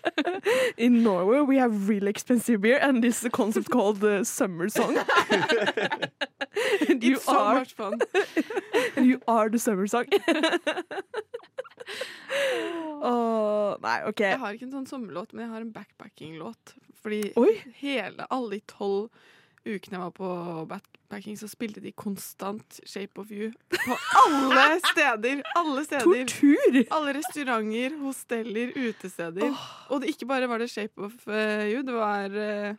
In 0.88 1.02
Norway 1.04 1.40
we 1.46 1.58
have 1.58 1.88
really 1.88 2.10
expensive 2.10 2.60
beer 2.62 2.78
and 2.82 3.02
this 3.04 3.18
is 3.20 3.24
a 3.26 3.30
concept 3.30 3.70
called 3.70 4.00
the 4.00 4.24
summer 4.24 4.68
song. 4.68 4.96
and 6.88 7.02
you 7.04 7.14
It's 7.16 7.24
so 7.24 7.36
are 7.38 7.58
much 7.60 7.74
fun. 7.74 8.00
and 8.96 9.06
you 9.10 9.20
are 9.28 9.48
the 9.48 9.58
summer 9.58 9.86
song. 9.86 10.06
Åh, 13.02 13.76
nei, 13.82 13.98
OK. 14.08 14.20
Jeg 14.24 14.38
har 14.42 14.54
ikke 14.56 14.66
en 14.68 14.74
sånn 14.80 14.88
sommerlåt, 14.88 15.32
men 15.34 15.46
jeg 15.46 15.52
har 15.54 15.64
en 15.64 15.72
backpacking-låt. 15.74 16.74
Fordi 17.00 17.20
Oi. 17.40 17.52
hele, 17.80 18.26
alle 18.30 18.58
de 18.58 18.64
tolv 18.70 19.08
ukene 19.60 19.96
jeg 19.98 20.02
var 20.02 20.12
på 20.16 20.28
backpacking, 20.70 21.36
så 21.36 21.48
spilte 21.50 21.82
de 21.84 21.92
konstant 21.96 22.78
Shape 22.88 23.20
of 23.20 23.32
You. 23.34 23.50
På 23.74 23.96
alle 24.22 24.66
steder! 24.90 25.42
Alle 25.58 25.84
steder. 25.86 26.04
Tortur! 26.06 26.78
Alle 26.96 27.16
restauranter, 27.18 27.96
hosteller, 28.04 28.72
utesteder. 28.76 29.52
Og 29.90 30.00
det, 30.04 30.14
ikke 30.14 30.28
bare 30.30 30.48
var 30.50 30.62
det 30.62 30.70
Shape 30.72 31.08
of 31.08 31.26
eh, 31.28 31.66
You, 31.74 31.82
det 31.86 31.96
var 31.96 32.36
eh, 32.40 32.72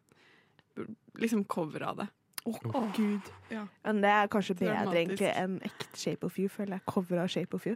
liksom 1.22 1.46
cover 1.50 1.86
av 1.92 2.02
det. 2.04 2.10
Å, 2.46 2.82
gud. 2.96 3.22
Ja. 3.52 3.68
Men 3.86 4.02
det 4.02 4.10
er 4.10 4.28
kanskje 4.34 4.56
bedre 4.58 4.96
egentlig 4.98 5.30
enn 5.38 5.60
ekte 5.62 5.98
Shape 5.98 6.26
of 6.26 6.38
You, 6.42 6.48
føler 6.50 6.80
jeg. 6.80 6.86
Cover 6.90 7.20
av 7.22 7.28
Shape 7.30 7.54
of 7.54 7.66
You. 7.70 7.76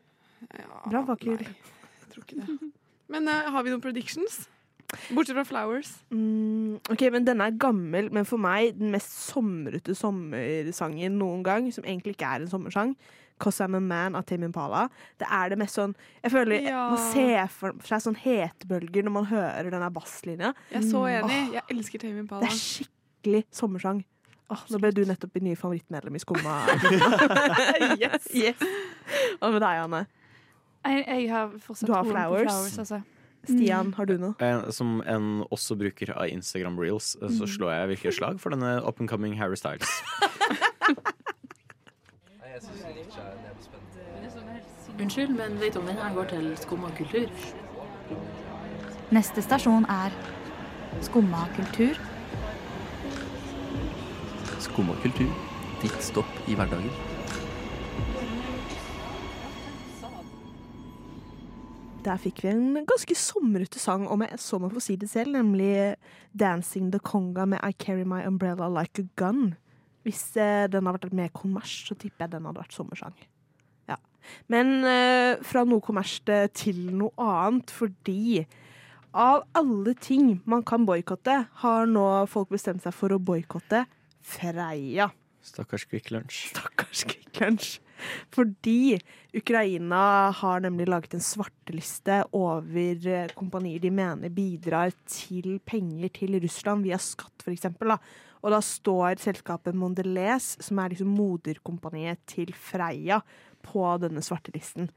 Ja, 0.58 0.82
Bra 0.90 1.04
vakker. 1.06 1.38
nei, 1.38 1.56
jeg 2.02 2.10
tror 2.14 2.24
ikke 2.26 2.40
det. 2.42 2.72
Men 3.10 3.28
uh, 3.30 3.52
har 3.54 3.64
vi 3.64 3.70
noen 3.70 3.82
predictions? 3.84 4.48
Bortsett 5.14 5.36
fra 5.36 5.44
Flowers. 5.46 5.92
Mm, 6.14 6.78
ok, 6.94 7.02
men 7.12 7.26
Denne 7.26 7.48
er 7.50 7.56
gammel, 7.60 8.10
men 8.14 8.26
for 8.26 8.38
meg 8.42 8.78
den 8.80 8.92
mest 8.94 9.12
somrete 9.32 9.96
sommersangen 9.98 11.18
noen 11.20 11.44
gang, 11.46 11.70
som 11.74 11.84
egentlig 11.86 12.16
ikke 12.16 12.26
er 12.36 12.42
en 12.46 12.52
sommersang. 12.52 12.96
'Cause 13.38 13.60
I'm 13.60 13.76
a 13.76 13.80
Man' 13.82 14.16
av 14.16 14.24
Tim 14.26 14.44
Impala. 14.44 14.88
Det 15.20 15.28
er 15.30 15.50
det 15.50 15.58
mest 15.60 15.76
sånn 15.76 15.94
Jeg 16.24 16.32
føler 16.32 16.62
Ja. 16.64 16.90
Man 16.90 17.12
ser 17.12 17.48
for 17.48 17.74
seg 17.84 18.00
sånn 18.00 18.16
hetebølger 18.16 19.04
når 19.04 19.12
man 19.12 19.26
hører 19.26 19.70
denne 19.70 19.92
basslinja. 19.92 20.54
Jeg 20.72 20.78
er 20.84 20.88
så 20.88 21.02
Mm. 21.04 21.24
enig. 21.30 21.50
Åh, 21.50 21.54
Jeg 21.54 21.64
elsker 21.70 22.00
Tim 22.00 22.18
Impala. 22.20 22.42
det 22.42 22.50
er 22.50 22.56
skikkelig 22.56 23.44
sommersang. 23.52 24.06
Åh, 24.54 24.62
nå 24.70 24.78
ble 24.78 24.92
du 24.94 25.02
nettopp 25.10 25.34
min 25.38 25.48
nye 25.50 25.58
favorittmedlem 25.58 26.20
i 26.20 26.22
Skumma. 26.22 26.60
yes. 28.04 28.28
yes. 28.30 28.62
Hva 29.42 29.50
med 29.50 29.64
deg, 29.64 29.82
Anne? 29.88 30.06
Jeg, 30.86 31.02
jeg 31.08 31.30
har 31.32 31.54
fortsatt 31.58 31.90
troen 31.90 32.06
på 32.06 32.14
Flowers. 32.14 32.46
flowers 32.52 32.78
altså. 32.84 33.02
Stian, 33.46 33.94
har 33.94 34.06
du 34.10 34.16
noe? 34.22 34.50
Som 34.74 35.02
en 35.10 35.44
også 35.54 35.78
bruker 35.78 36.12
av 36.14 36.30
Instagram 36.30 36.78
Reels, 36.82 37.16
eh, 37.22 37.30
så 37.34 37.50
slår 37.50 37.74
jeg 37.74 37.92
virkelig 37.96 38.14
slag 38.20 38.40
for 38.42 38.54
denne 38.54 38.80
up 38.82 39.02
and 39.02 39.10
coming 39.10 39.38
Harry 39.38 39.58
Styles. 39.58 39.90
Unnskyld, 44.96 45.34
men 45.36 45.60
vet 45.60 45.74
du 45.74 45.80
om 45.82 45.86
den 45.90 45.98
her 46.00 46.14
går 46.16 46.30
til 46.32 46.54
Skumma 46.58 46.90
kultur? 46.98 47.28
Neste 49.14 49.42
stasjon 49.44 49.86
er 49.92 50.14
Skumma 51.04 51.46
kultur. 51.58 52.00
Skum 54.66 54.90
og 54.90 54.98
kultur. 55.04 55.30
Ditt 55.84 55.98
stopp 56.02 56.50
i 56.50 56.56
hverdagen. 56.58 56.90
Der 62.06 62.22
fikk 62.22 62.44
vi 62.46 62.52
en 62.52 62.86
ganske 62.86 63.18
somrete 63.18 63.82
sang, 63.82 64.06
om 64.10 64.22
jeg 64.22 64.40
så 64.42 64.60
må 64.62 64.70
få 64.70 64.82
si 64.82 64.96
det 64.96 65.10
selv, 65.10 65.34
nemlig 65.38 65.96
'Dancing 66.34 66.92
the 66.92 67.00
Conga' 67.00 67.46
med 67.46 67.60
'I 67.62 67.72
Carry 67.74 68.04
My 68.04 68.26
Umbrella 68.26 68.70
Like 68.70 69.02
a 69.02 69.06
Gun'. 69.18 69.56
Hvis 70.04 70.38
eh, 70.38 70.68
den 70.68 70.86
hadde 70.86 71.02
vært 71.02 71.14
mer 71.14 71.30
kommers, 71.34 71.86
så 71.88 71.96
tipper 71.96 72.26
jeg 72.26 72.32
den 72.32 72.46
hadde 72.46 72.62
vært 72.62 72.74
sommersang. 72.74 73.14
Ja. 73.90 73.98
Men 74.48 74.86
eh, 74.86 75.42
fra 75.42 75.64
noe 75.66 75.82
kommers 75.82 76.22
eh, 76.28 76.48
til 76.54 76.94
noe 76.94 77.12
annet, 77.18 77.72
fordi 77.72 78.46
av 79.14 79.46
alle 79.54 79.94
ting 79.94 80.42
man 80.46 80.64
kan 80.64 80.86
boikotte, 80.86 81.48
har 81.54 81.86
nå 81.86 82.26
folk 82.30 82.50
bestemt 82.50 82.84
seg 82.84 82.94
for 82.94 83.14
å 83.14 83.22
boikotte 83.22 83.86
Freia. 84.26 85.12
Stakkars 85.46 85.86
Kvikk 85.86 86.10
Lunsj. 86.14 86.50
Stakkars 86.56 87.04
Kvikk 87.06 87.42
Lunsj. 87.44 87.80
Fordi 88.34 88.98
Ukraina 89.36 90.32
har 90.36 90.64
nemlig 90.66 90.88
laget 90.90 91.16
en 91.16 91.24
svarteliste 91.24 92.24
over 92.36 93.08
eh, 93.08 93.32
kompanier 93.38 93.80
de 93.84 93.92
mener 93.94 94.34
bidrar 94.34 94.94
til 95.10 95.60
penger 95.66 96.12
til 96.18 96.40
Russland 96.44 96.86
via 96.86 97.00
skatt, 97.02 97.46
f.eks. 97.46 97.70
Og 98.46 98.54
da 98.54 98.62
står 98.62 99.22
selskapet 99.24 99.78
Mondelez, 99.78 100.56
som 100.62 100.82
er 100.82 100.94
liksom 100.94 101.14
moderkompaniet 101.18 102.22
til 102.30 102.52
Freia, 102.54 103.22
på 103.66 103.86
denne 103.98 104.22
svartelisten. 104.22 104.92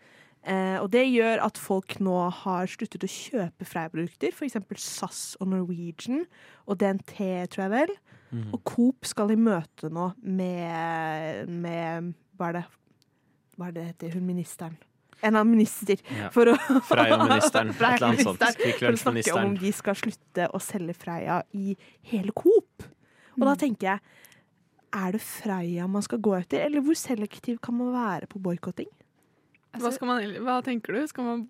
Eh, 0.45 0.77
og 0.81 0.91
det 0.93 1.07
gjør 1.09 1.41
at 1.47 1.61
folk 1.61 1.97
nå 2.05 2.19
har 2.43 2.69
sluttet 2.71 3.05
å 3.05 3.11
kjøpe 3.11 3.69
Freia-produkter, 3.69 4.35
f.eks. 4.35 4.59
SAS 4.83 5.23
og 5.41 5.53
Norwegian 5.55 6.27
og 6.67 6.81
DNT, 6.83 7.17
tror 7.53 7.67
jeg 7.67 7.75
vel. 7.75 7.95
Mhm. 8.31 8.51
Og 8.53 8.61
Coop 8.69 9.07
skal 9.09 9.31
i 9.33 9.37
møte 9.41 9.89
nå 9.89 10.11
med, 10.23 11.49
med 11.49 12.13
Hva 12.37 12.51
er 12.51 12.59
det 12.59 12.65
Hva 13.59 13.69
er 13.71 13.73
det 13.79 13.87
heter 13.93 14.13
hun 14.19 14.27
ministeren? 14.29 14.77
En 15.25 15.35
av 15.35 15.47
minister. 15.49 15.99
Ja. 16.15 16.29
For 16.31 16.47
å 16.47 16.53
Freia-ministeren, 16.87 17.71
et 17.75 17.81
eller 17.81 18.05
annet 18.07 18.21
sånt. 18.23 18.39
Freia-ministeren, 18.39 18.79
For 18.79 18.93
å 18.93 19.01
snakke 19.03 19.33
om 19.41 19.49
om 19.49 19.57
de 19.59 19.73
skal 19.75 19.97
slutte 19.99 20.47
å 20.55 20.61
selge 20.63 20.95
Freia 20.95 21.41
i 21.59 21.73
hele 22.13 22.31
Coop. 22.39 22.85
Og 23.39 23.43
da 23.49 23.57
tenker 23.59 23.89
jeg 23.95 24.01
Er 24.95 25.13
det 25.17 25.21
Freia 25.25 25.89
man 25.91 26.05
skal 26.07 26.21
gå 26.23 26.37
etter, 26.39 26.63
eller 26.69 26.81
hvor 26.87 26.95
selektiv 26.97 27.59
kan 27.65 27.75
man 27.81 27.91
være 27.97 28.29
på 28.31 28.39
boikotting? 28.41 28.89
Hva, 29.79 29.91
man, 30.07 30.23
ell- 30.23 30.39
hva 30.47 30.61
tenker 30.65 30.95
du? 30.97 31.03
Skal 31.11 31.27
man 31.27 31.43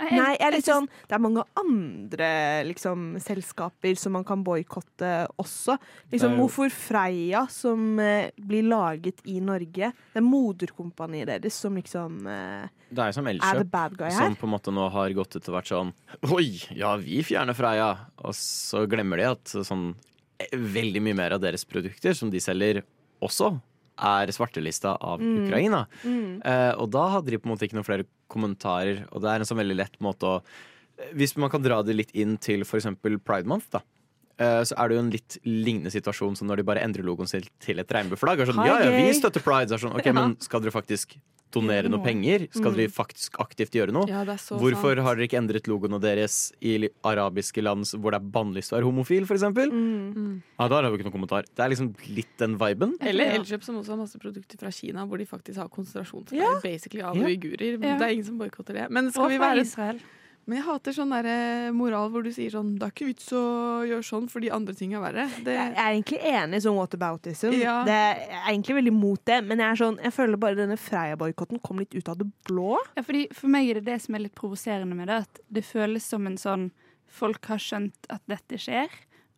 Nei, 0.00 0.32
jeg 0.34 0.40
er 0.42 0.50
litt 0.56 0.66
sånn 0.66 0.88
Det 1.08 1.14
er 1.14 1.20
mange 1.22 1.44
andre 1.60 2.28
liksom, 2.66 3.14
selskaper 3.22 3.94
som 3.96 4.12
man 4.16 4.24
kan 4.26 4.42
boikotte 4.44 5.10
også. 5.40 5.76
Liksom, 6.12 6.34
jo- 6.34 6.38
hvorfor 6.42 6.70
Freia, 6.74 7.44
som 7.48 7.98
eh, 8.02 8.30
blir 8.36 8.66
laget 8.66 9.22
i 9.30 9.38
Norge, 9.40 9.92
det 9.92 10.20
er 10.20 10.26
moderkompaniet 10.26 11.26
deres 11.30 11.54
som 11.54 11.76
liksom 11.78 12.26
eh, 12.26 12.66
Det 12.90 12.98
er 13.04 13.12
jo 13.12 13.18
som 13.20 13.26
er 13.30 13.38
the 13.38 13.50
Elkjøp, 13.52 13.70
bad 13.70 13.96
guy 13.98 14.10
som 14.10 14.32
her. 14.32 14.40
på 14.40 14.48
en 14.48 14.54
måte 14.56 14.74
nå 14.74 14.88
har 14.90 15.14
gått 15.16 15.36
ut 15.38 15.48
og 15.48 15.54
vært 15.60 15.70
sånn 15.72 15.92
Oi, 16.34 16.48
ja, 16.76 16.96
vi 17.00 17.22
fjerner 17.22 17.54
Freia. 17.56 17.92
Og 18.24 18.34
så 18.34 18.84
glemmer 18.90 19.16
de 19.22 19.28
at 19.30 19.54
sånn 19.66 19.92
eh, 20.40 20.50
veldig 20.58 21.02
mye 21.06 21.14
mer 21.22 21.36
av 21.38 21.40
deres 21.44 21.64
produkter 21.64 22.14
som 22.18 22.30
de 22.34 22.40
selger, 22.42 22.82
også 23.22 23.54
er 23.94 24.26
svartelista 24.34 24.96
av 25.00 25.20
Mm. 25.22 25.44
Ukraina. 25.46 25.84
Mm. 26.02 26.40
Eh, 26.44 26.72
og 26.82 26.90
da 26.90 27.04
hadde 27.12 27.30
de 27.30 27.38
på 27.38 27.46
en 27.46 27.52
måte 27.54 27.62
ikke 27.68 27.76
noen 27.78 27.86
flere 27.86 28.04
kommentarer, 28.34 29.04
og 29.10 29.24
det 29.24 29.30
er 29.30 29.42
en 29.42 29.48
sånn 29.48 29.62
veldig 29.62 29.78
lett 29.78 30.00
måte 30.04 30.36
å 30.36 30.38
Hvis 31.18 31.32
man 31.40 31.50
kan 31.50 31.62
dra 31.62 31.80
det 31.82 31.96
litt 31.96 32.12
inn 32.14 32.36
til 32.38 32.62
f.eks. 32.62 32.86
Pride 33.02 33.48
Month, 33.50 33.72
da. 33.74 33.80
Eh, 34.38 34.62
så 34.64 34.74
er 34.78 34.88
det 34.88 34.96
jo 34.96 35.02
en 35.04 35.10
litt 35.10 35.38
lignende 35.44 35.90
situasjon 35.92 36.36
som 36.36 36.48
når 36.48 36.56
de 36.56 36.62
bare 36.64 36.82
endrer 36.84 37.04
logoen 37.04 37.28
sin 37.28 37.42
til 37.60 37.78
et 37.78 37.88
regnbueflagg. 37.88 38.38
Sånn, 38.46 38.64
ja, 38.66 38.80
ja, 38.82 38.90
vi 38.90 39.12
støtter 39.12 39.40
pride. 39.42 39.68
Så 39.70 39.74
er 39.74 39.88
sånn, 39.88 39.96
ok, 39.98 40.06
Ja. 40.06 40.12
Men 40.12 40.36
skal 40.40 40.60
dere 40.60 40.70
faktisk 40.72 41.16
donere 41.54 41.86
noe 41.88 42.02
penger? 42.02 42.48
Skal 42.50 42.72
Mm. 42.72 42.76
dere 42.76 42.88
faktisk 42.90 43.36
aktivt 43.38 43.70
gjøre 43.70 43.92
noe? 43.94 44.08
Ja, 44.08 44.24
det 44.24 44.34
er 44.34 44.42
så 44.42 44.58
Hvorfor 44.58 44.96
sant. 44.96 45.06
har 45.06 45.14
dere 45.14 45.28
ikke 45.28 45.38
endret 45.38 45.68
logoene 45.70 46.00
deres 46.00 46.50
i 46.60 46.88
arabiske 47.04 47.62
land 47.62 47.84
hvor 47.94 48.10
det 48.10 48.18
er 48.20 48.26
bannlyst 48.26 48.72
å 48.72 48.80
være 48.80 48.88
homofil, 48.90 49.22
f.eks.? 49.22 49.42
Mm. 49.70 50.42
Ja, 50.58 50.66
da 50.66 50.82
har 50.82 50.90
vi 50.90 50.98
ikke 50.98 51.06
noen 51.12 51.14
kommentar. 51.14 51.44
Det 51.54 51.62
er 51.62 51.70
liksom 51.70 51.94
litt 52.08 52.36
den 52.38 52.56
viben. 52.58 52.96
Eller 53.00 53.38
Elkjøp, 53.38 53.62
som 53.62 53.76
også 53.76 53.90
har 53.94 53.98
masse 53.98 54.18
produkter 54.18 54.58
fra 54.58 54.70
Kina, 54.72 55.06
hvor 55.06 55.16
de 55.16 55.26
faktisk 55.26 55.56
har 55.62 55.68
konsentrasjonsleir 55.68 56.40
Ja. 56.42 56.58
basically 56.60 57.02
av 57.02 57.14
Ja. 57.16 57.22
uigurer. 57.22 57.80
Ja. 57.80 57.98
Det 57.98 58.02
er 58.02 58.10
ingen 58.18 58.24
som 58.24 58.38
boikotter 58.38 58.74
det. 58.74 58.90
Men 58.90 59.12
skal 59.12 59.24
Og 59.26 59.30
vi 59.30 59.38
være 59.38 59.60
Israel. 59.60 60.00
Men 60.46 60.58
jeg 60.58 60.64
hater 60.66 60.92
sånn 60.92 61.12
der 61.14 61.26
eh, 61.30 61.70
moral 61.72 62.10
hvor 62.12 62.22
du 62.26 62.28
sier 62.34 62.50
sånn 62.52 62.74
Det 62.76 62.84
er 62.84 62.92
ikke 62.92 63.06
vits 63.08 63.30
å 63.32 63.40
gjøre 63.88 64.04
sånn 64.04 64.26
fordi 64.28 64.50
andre 64.52 64.74
ting 64.76 64.92
er 64.92 65.00
verre. 65.00 65.24
Det, 65.46 65.54
Jeg 65.56 65.72
er 65.72 65.94
egentlig 65.94 66.18
enig 66.20 66.60
i 66.60 66.64
sånn 66.66 66.76
whataboutism. 66.76 67.54
Ja. 67.56 67.78
Det 67.88 67.96
jeg 67.96 68.28
er 68.42 68.50
egentlig 68.52 68.76
veldig 68.80 68.92
mot 68.92 69.22
det, 69.24 69.38
men 69.48 69.58
jeg, 69.64 69.70
er 69.70 69.80
sånn, 69.80 69.96
jeg 70.04 70.12
føler 70.12 70.36
bare 70.44 70.58
denne 70.60 70.76
Freia-boikotten 70.76 71.62
kom 71.64 71.80
litt 71.80 71.94
ut 71.96 72.08
av 72.12 72.18
det 72.20 72.28
blå. 72.48 72.76
Ja, 72.98 73.02
fordi 73.06 73.24
For 73.32 73.48
meg 73.48 73.70
er 73.72 73.80
det 73.80 73.86
det 73.88 73.98
som 74.04 74.14
er 74.18 74.26
litt 74.26 74.34
provoserende 74.36 74.94
med 74.98 75.08
det. 75.08 75.22
At 75.24 75.40
det 75.48 75.64
føles 75.64 76.04
som 76.04 76.26
en 76.28 76.36
sånn 76.40 76.70
Folk 77.14 77.46
har 77.46 77.60
skjønt 77.62 78.08
at 78.10 78.22
dette 78.26 78.56
skjer, 78.58 78.90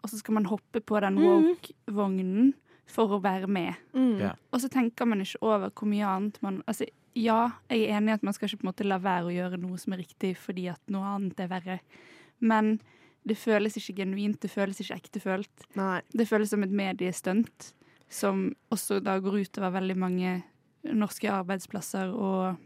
og 0.03 0.09
så 0.09 0.17
skal 0.21 0.35
man 0.39 0.47
hoppe 0.49 0.81
på 0.81 1.01
den 1.05 1.19
Mhm. 1.19 1.51
woke-vognen 1.53 2.55
for 2.91 3.17
å 3.17 3.21
være 3.23 3.49
med. 3.51 3.75
Mm. 3.97 4.17
Ja. 4.23 4.33
Og 4.55 4.63
så 4.63 4.71
tenker 4.73 5.09
man 5.09 5.25
ikke 5.25 5.43
over 5.45 5.73
hvor 5.73 5.91
mye 5.91 6.07
annet 6.07 6.39
man 6.45 6.61
Altså, 6.71 6.87
ja, 7.17 7.51
jeg 7.71 7.87
er 7.87 7.97
enig 7.97 8.13
i 8.13 8.17
at 8.19 8.27
man 8.27 8.37
skal 8.37 8.51
ikke 8.51 8.61
på 8.61 8.67
en 8.67 8.71
måte 8.71 8.87
la 8.87 9.01
være 9.03 9.31
å 9.31 9.35
gjøre 9.35 9.61
noe 9.63 9.79
som 9.81 9.95
er 9.97 10.05
riktig 10.05 10.35
fordi 10.39 10.69
at 10.73 10.83
noe 10.93 11.15
annet 11.17 11.41
er 11.41 11.51
verre, 11.51 11.79
men 12.45 12.77
det 13.27 13.39
føles 13.41 13.75
ikke 13.81 14.03
genuint, 14.03 14.39
det 14.43 14.53
føles 14.53 14.79
ikke 14.83 15.01
ektefølt. 15.01 15.65
Nei. 15.79 15.99
Det 16.15 16.29
føles 16.29 16.53
som 16.53 16.63
et 16.63 16.75
mediestunt 16.75 17.73
som 18.13 18.53
også 18.71 19.01
da 19.03 19.17
går 19.19 19.41
utover 19.43 19.73
veldig 19.81 19.97
mange 19.99 20.37
norske 20.95 21.31
arbeidsplasser 21.33 22.13
og 22.15 22.61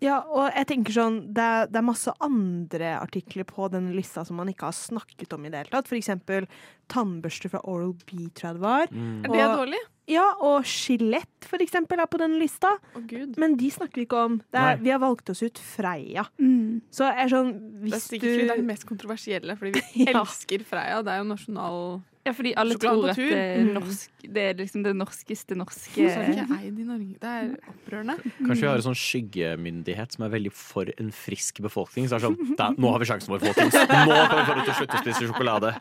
ja. 0.00 0.18
Og 0.32 0.50
jeg 0.56 0.66
tenker 0.70 0.92
sånn, 0.96 1.20
det 1.36 1.44
er, 1.44 1.66
det 1.70 1.76
er 1.80 1.86
masse 1.86 2.12
andre 2.24 2.94
artikler 3.00 3.44
på 3.48 3.68
denne 3.72 3.92
lista 3.96 4.24
som 4.24 4.36
man 4.40 4.48
ikke 4.52 4.68
har 4.70 4.76
snakket 4.76 5.32
om 5.36 5.44
i 5.44 5.50
det 5.52 5.58
hele 5.64 5.74
tatt. 5.74 5.88
For 5.90 5.98
eksempel 5.98 6.46
tannbørste 6.90 7.50
fra 7.52 7.60
Oral 7.70 7.92
B, 8.06 8.26
tror 8.34 8.50
jeg 8.50 8.58
det 8.58 8.64
var. 8.64 8.86
Mm. 8.92 9.24
er 9.24 9.28
det 9.32 9.46
Og- 9.46 9.58
dårlig? 9.64 9.82
Ja, 10.10 10.24
og 10.42 10.64
skjelett 10.66 11.44
for 11.46 11.62
eksempel 11.62 12.00
er 12.02 12.06
på 12.10 12.18
denne 12.18 12.40
lista. 12.40 12.72
Å 12.98 13.02
gud. 13.06 13.36
Men 13.38 13.54
de 13.56 13.68
snakker 13.70 13.94
vi 14.00 14.06
ikke 14.08 14.24
om. 14.24 14.38
Det 14.50 14.58
er, 14.58 14.76
vi 14.82 14.90
har 14.90 14.98
valgt 14.98 15.30
oss 15.30 15.40
ut 15.46 15.54
Freia. 15.62 16.24
Mm. 16.40 16.80
Så 16.90 17.06
er 17.06 17.28
sånn, 17.30 17.52
Det 17.84 17.92
er 17.92 17.94
hvis 17.94 18.08
sikkert 18.08 18.32
fordi 18.32 18.46
det 18.48 18.50
er 18.50 18.56
det 18.56 18.66
mest 18.72 18.86
kontroversielle, 18.88 19.56
fordi 19.56 19.72
vi 19.94 20.06
Ja. 20.08 20.20
elsker 20.24 20.64
Freia. 20.66 20.98
Det 21.06 21.12
er 21.14 21.18
jo 21.22 21.28
nasjonal 21.30 22.02
Ja, 22.30 22.34
fordi 22.38 22.52
alle 22.62 22.76
tror 22.78 23.08
at 23.10 23.18
det 23.18 23.26
er, 23.34 23.64
Mm. 23.64 23.72
norsk, 23.74 24.10
det 24.22 24.42
er 24.46 24.54
liksom 24.60 24.84
det 24.86 24.92
norskeste 24.94 25.56
norske 25.58 25.90
Så 25.98 26.06
er 26.14 26.28
det 26.30 26.36
ikke 26.36 26.58
eid 26.60 26.78
i 26.78 26.84
Norge. 26.86 27.16
Det 27.18 27.30
er 27.34 27.48
opprørende. 27.72 28.14
Kanskje 28.38 28.60
vi 28.62 28.68
har 28.70 28.78
en 28.78 28.86
sånn 28.86 28.98
skyggemyndighet 29.00 30.14
som 30.14 30.24
er 30.28 30.30
veldig 30.36 30.52
for 30.54 30.86
en 30.96 31.10
frisk 31.10 31.58
befolkning. 31.64 32.06
Så 32.06 32.14
er 32.16 32.22
det 32.22 32.28
sånn, 32.30 32.56
da, 32.60 32.70
nå 32.78 32.92
har 32.94 33.02
vi 33.02 33.10
sjansen 33.10 33.34
vår, 33.34 33.42
folkens! 33.50 33.74
Nå 33.74 34.14
kan 34.30 34.38
vi 34.38 34.46
få 34.46 34.54
dem 34.54 34.64
til 34.64 34.74
å 34.74 34.78
slutte 34.78 35.00
å 35.00 35.02
spise 35.02 35.26
sjokolade. 35.26 35.74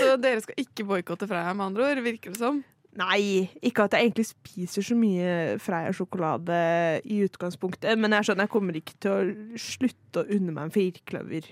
Så 0.00 0.14
dere 0.20 0.40
skal 0.44 0.60
ikke 0.60 0.84
boikotte 0.88 1.26
Freia, 1.28 1.52
med 1.56 1.66
andre 1.70 1.90
ord, 1.90 2.02
virker 2.04 2.32
det 2.36 2.40
som. 2.40 2.62
Nei, 2.96 3.48
ikke 3.60 3.84
at 3.84 3.92
jeg 3.96 4.06
egentlig 4.10 4.24
spiser 4.30 4.84
så 4.86 4.96
mye 4.96 5.58
Freia-sjokolade 5.60 6.60
i 7.04 7.18
utgangspunktet, 7.26 7.92
men 8.00 8.14
jeg 8.14 8.22
er 8.22 8.28
sånn, 8.30 8.40
jeg 8.40 8.52
kommer 8.52 8.78
ikke 8.78 8.94
til 9.04 9.12
å 9.12 9.60
slutte 9.60 10.22
å 10.22 10.28
unne 10.32 10.54
meg 10.56 10.68
en 10.68 10.72
firkløver 10.76 11.50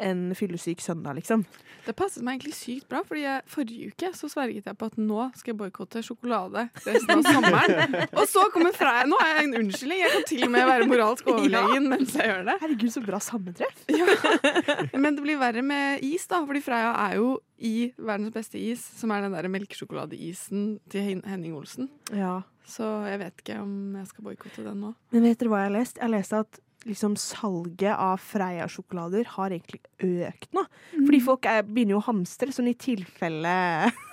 en 0.00 0.30
fyllesyk 0.36 0.80
søndag, 0.80 1.18
liksom. 1.20 1.44
Det 1.84 1.94
passet 1.96 2.24
meg 2.24 2.38
egentlig 2.38 2.54
sykt 2.58 2.88
bra, 2.90 3.00
fordi 3.06 3.22
jeg, 3.24 3.44
forrige 3.50 3.90
uke 3.92 4.10
så 4.16 4.28
sverget 4.32 4.68
jeg 4.68 4.78
på 4.78 4.88
at 4.90 4.98
nå 5.00 5.26
skal 5.38 5.52
jeg 5.52 5.58
boikotte 5.60 6.02
sjokolade 6.04 6.66
resten 6.84 7.12
av 7.14 7.24
sommeren. 7.26 7.96
Og 8.20 8.26
så 8.30 8.44
kommer 8.54 8.76
Freia. 8.76 9.06
Nå 9.08 9.18
er 9.24 9.32
jeg 9.32 9.48
en 9.48 9.56
unnskyldning. 9.62 10.02
Jeg 10.02 10.14
kan 10.14 10.26
til 10.28 10.44
og 10.46 10.52
med 10.54 10.68
være 10.70 10.88
moralsk 10.90 11.28
overlegen 11.32 11.88
mens 11.92 12.14
jeg 12.16 12.30
gjør 12.30 12.46
det. 12.50 12.56
Herregud, 12.64 12.92
så 12.94 13.04
bra 13.04 13.22
sammentreff. 13.24 13.84
ja. 14.00 14.78
Men 14.96 15.16
det 15.16 15.24
blir 15.24 15.40
verre 15.40 15.64
med 15.66 16.04
is, 16.06 16.28
da, 16.30 16.42
fordi 16.46 16.64
Freia 16.64 16.92
er 17.08 17.18
jo 17.20 17.34
i 17.60 17.90
verdens 17.98 18.32
beste 18.32 18.60
is, 18.60 18.82
som 18.96 19.12
er 19.12 19.26
den 19.26 19.36
der 19.36 19.50
melkesjokoladeisen 19.52 20.72
til 20.92 21.20
Henning 21.28 21.56
Olsen. 21.56 21.90
Ja. 22.16 22.40
Så 22.70 22.86
jeg 23.08 23.20
vet 23.20 23.42
ikke 23.42 23.60
om 23.62 23.96
jeg 23.98 24.08
skal 24.08 24.26
boikotte 24.26 24.64
den 24.64 24.82
nå. 24.84 24.94
Men 25.14 25.26
vet 25.26 25.40
dere 25.40 25.52
hva 25.52 25.64
jeg 25.64 25.72
har 25.72 25.78
lest? 25.80 25.98
Jeg 25.98 26.06
har 26.06 26.14
lest 26.14 26.36
at 26.36 26.60
liksom 26.88 27.16
salget 27.20 27.92
av 27.92 28.20
Freia-sjokolader 28.22 29.28
har 29.36 29.52
egentlig 29.52 29.80
økt 30.00 30.48
nå. 30.56 30.62
Fordi 30.94 31.20
folk 31.24 31.48
er, 31.50 31.64
begynner 31.66 31.96
jo 31.96 32.00
å 32.00 32.06
hamstre, 32.08 32.52
sånn 32.54 32.70
i 32.70 32.76
tilfelle 32.80 33.52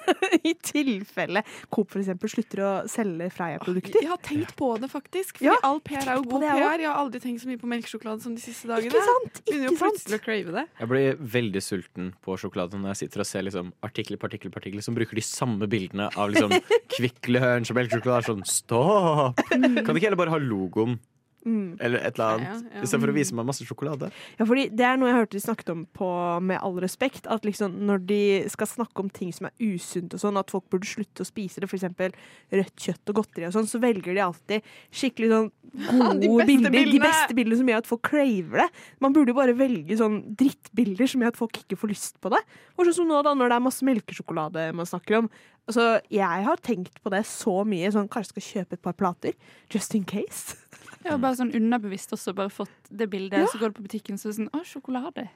I 0.47 0.53
tilfelle 0.63 1.41
Coop 1.73 1.95
eksempel 1.99 2.32
slutter 2.32 2.62
å 2.63 2.71
selge 2.91 3.30
Freia-produkter. 3.34 3.99
Jeg 4.03 4.12
har 4.12 4.21
tenkt 4.23 4.53
på 4.60 4.69
det, 4.82 4.89
faktisk. 4.91 5.39
Fordi 5.39 5.49
Ja, 5.49 5.58
all 5.67 5.82
PR 5.84 6.03
er 6.03 6.19
jo 6.19 6.27
god 6.27 6.45
PR. 6.45 6.84
Jeg 6.84 6.89
har 6.89 7.01
aldri 7.01 7.21
tenkt 7.23 7.43
så 7.43 7.49
mye 7.51 7.62
på 7.62 7.69
melkesjokolade 7.71 8.23
som 8.23 8.36
de 8.38 8.43
siste 8.43 8.69
dagene. 8.69 8.91
Ikke 8.91 9.03
sant? 9.08 9.41
Begynner 9.47 9.71
jo 9.71 9.80
plutselig 9.82 10.19
å 10.19 10.23
crave 10.23 10.56
det. 10.60 10.65
Jeg 10.80 10.91
blir 10.93 11.19
veldig 11.38 11.63
sulten 11.63 12.13
på 12.23 12.38
sjokolade 12.39 12.80
når 12.80 12.93
jeg 12.93 13.01
sitter 13.03 13.23
og 13.23 13.30
ser 13.32 13.47
liksom 13.47 13.73
artikler 13.88 14.21
partikler, 14.21 14.53
partikler 14.53 14.86
som 14.86 14.95
bruker 14.97 15.19
de 15.19 15.25
samme 15.25 15.67
bildene 15.71 16.10
av 16.15 16.32
liksom 16.34 16.56
Kvikk 16.95 17.32
Lunsj 17.32 17.73
og 17.73 17.80
melkesjokolade. 17.82 18.27
Sånn 18.32 18.47
stopp! 18.47 19.43
Kan 19.51 19.63
de 19.63 19.99
ikke 19.99 20.08
heller 20.10 20.19
bare 20.19 20.36
ha 20.36 20.41
logoen 20.41 20.97
Mm. 21.45 21.78
eller 21.80 22.00
et 22.04 22.17
eller 22.17 22.41
Ja, 22.43 22.50
annet 22.58 22.73
ja. 22.73 22.82
istedenfor 22.84 23.12
å 23.12 23.15
vise 23.15 23.36
meg 23.38 23.45
masse 23.47 23.63
sjokolade? 23.63 24.10
Ja, 24.39 24.43
fordi 24.50 24.65
det 24.76 24.84
er 24.84 24.97
noe 25.00 25.08
jeg 25.12 25.15
hørte 25.19 25.38
de 25.38 25.39
snakket 25.45 25.69
om 25.71 25.86
på 25.95 26.08
Med 26.43 26.60
all 26.62 26.76
respekt. 26.84 27.28
At 27.32 27.45
liksom 27.47 27.78
når 27.88 28.02
de 28.10 28.19
skal 28.52 28.67
snakke 28.67 29.00
om 29.00 29.10
ting 29.10 29.32
som 29.32 29.47
er 29.47 29.54
usunt 29.63 30.13
og 30.13 30.19
sånn, 30.19 30.38
at 30.41 30.52
folk 30.52 30.65
burde 30.73 30.89
slutte 30.89 31.23
å 31.23 31.30
spise 31.30 31.62
det, 31.63 31.69
f.eks. 31.69 31.86
rødt 32.52 32.76
kjøtt 32.84 33.13
og 33.13 33.15
godteri 33.21 33.47
og 33.47 33.54
sånn, 33.56 33.67
så 33.69 33.80
velger 33.80 34.13
de 34.17 34.19
alltid 34.26 34.62
skikkelig 34.91 35.30
sånn 35.32 35.52
gode 36.28 36.43
De 36.43 36.45
bilder. 36.47 36.71
bilder. 36.73 36.91
De 36.91 37.00
beste 37.06 37.36
bildene 37.38 37.58
som 37.62 37.67
gjør 37.71 37.84
at 37.84 37.88
folk 37.88 38.04
craver 38.10 38.63
det. 38.65 38.69
Man 39.04 39.13
burde 39.15 39.32
jo 39.32 39.38
bare 39.39 39.56
velge 39.56 39.97
sånn 40.00 40.21
drittbilder 40.39 41.08
som 41.08 41.21
gjør 41.23 41.36
at 41.36 41.39
folk 41.39 41.62
ikke 41.63 41.78
får 41.80 41.93
lyst 41.93 42.19
på 42.23 42.32
det. 42.34 42.41
Og 42.76 42.88
sånn 42.88 42.97
som 43.02 43.08
nå, 43.12 43.21
da, 43.23 43.34
når 43.38 43.52
det 43.54 43.60
er 43.60 43.65
masse 43.67 43.86
melkesjokolade 43.88 44.67
man 44.76 44.86
snakker 44.89 45.21
om. 45.21 45.30
Altså, 45.67 46.00
jeg 46.12 46.43
har 46.47 46.62
tenkt 46.63 47.02
på 47.04 47.12
det 47.12 47.26
så 47.28 47.62
mye. 47.67 47.89
Sånn, 47.91 48.08
kanskje 48.12 48.36
skal 48.38 48.45
kjøpe 48.52 48.78
et 48.80 48.84
par 48.88 48.95
plater. 48.95 49.36
Just 49.73 49.95
in 50.00 50.04
case. 50.08 50.56
Jeg 51.08 51.15
har 51.15 51.24
bare 51.24 51.39
sånn 51.39 51.54
underbevisst 51.56 52.12
også 52.17 52.36
bare 52.36 52.52
fått 52.52 52.91
det 52.91 53.08
bildet. 53.12 53.46
Ja. 53.46 53.50
Så 53.52 53.62
går 53.62 53.72
du 53.72 53.80
på 53.80 53.88
butikken 53.88 54.20
så 54.20 54.28
er 54.28 54.34
det 54.34 54.39
sånn 54.41 54.52
Å, 54.52 54.63
sjokolade. 54.67 55.30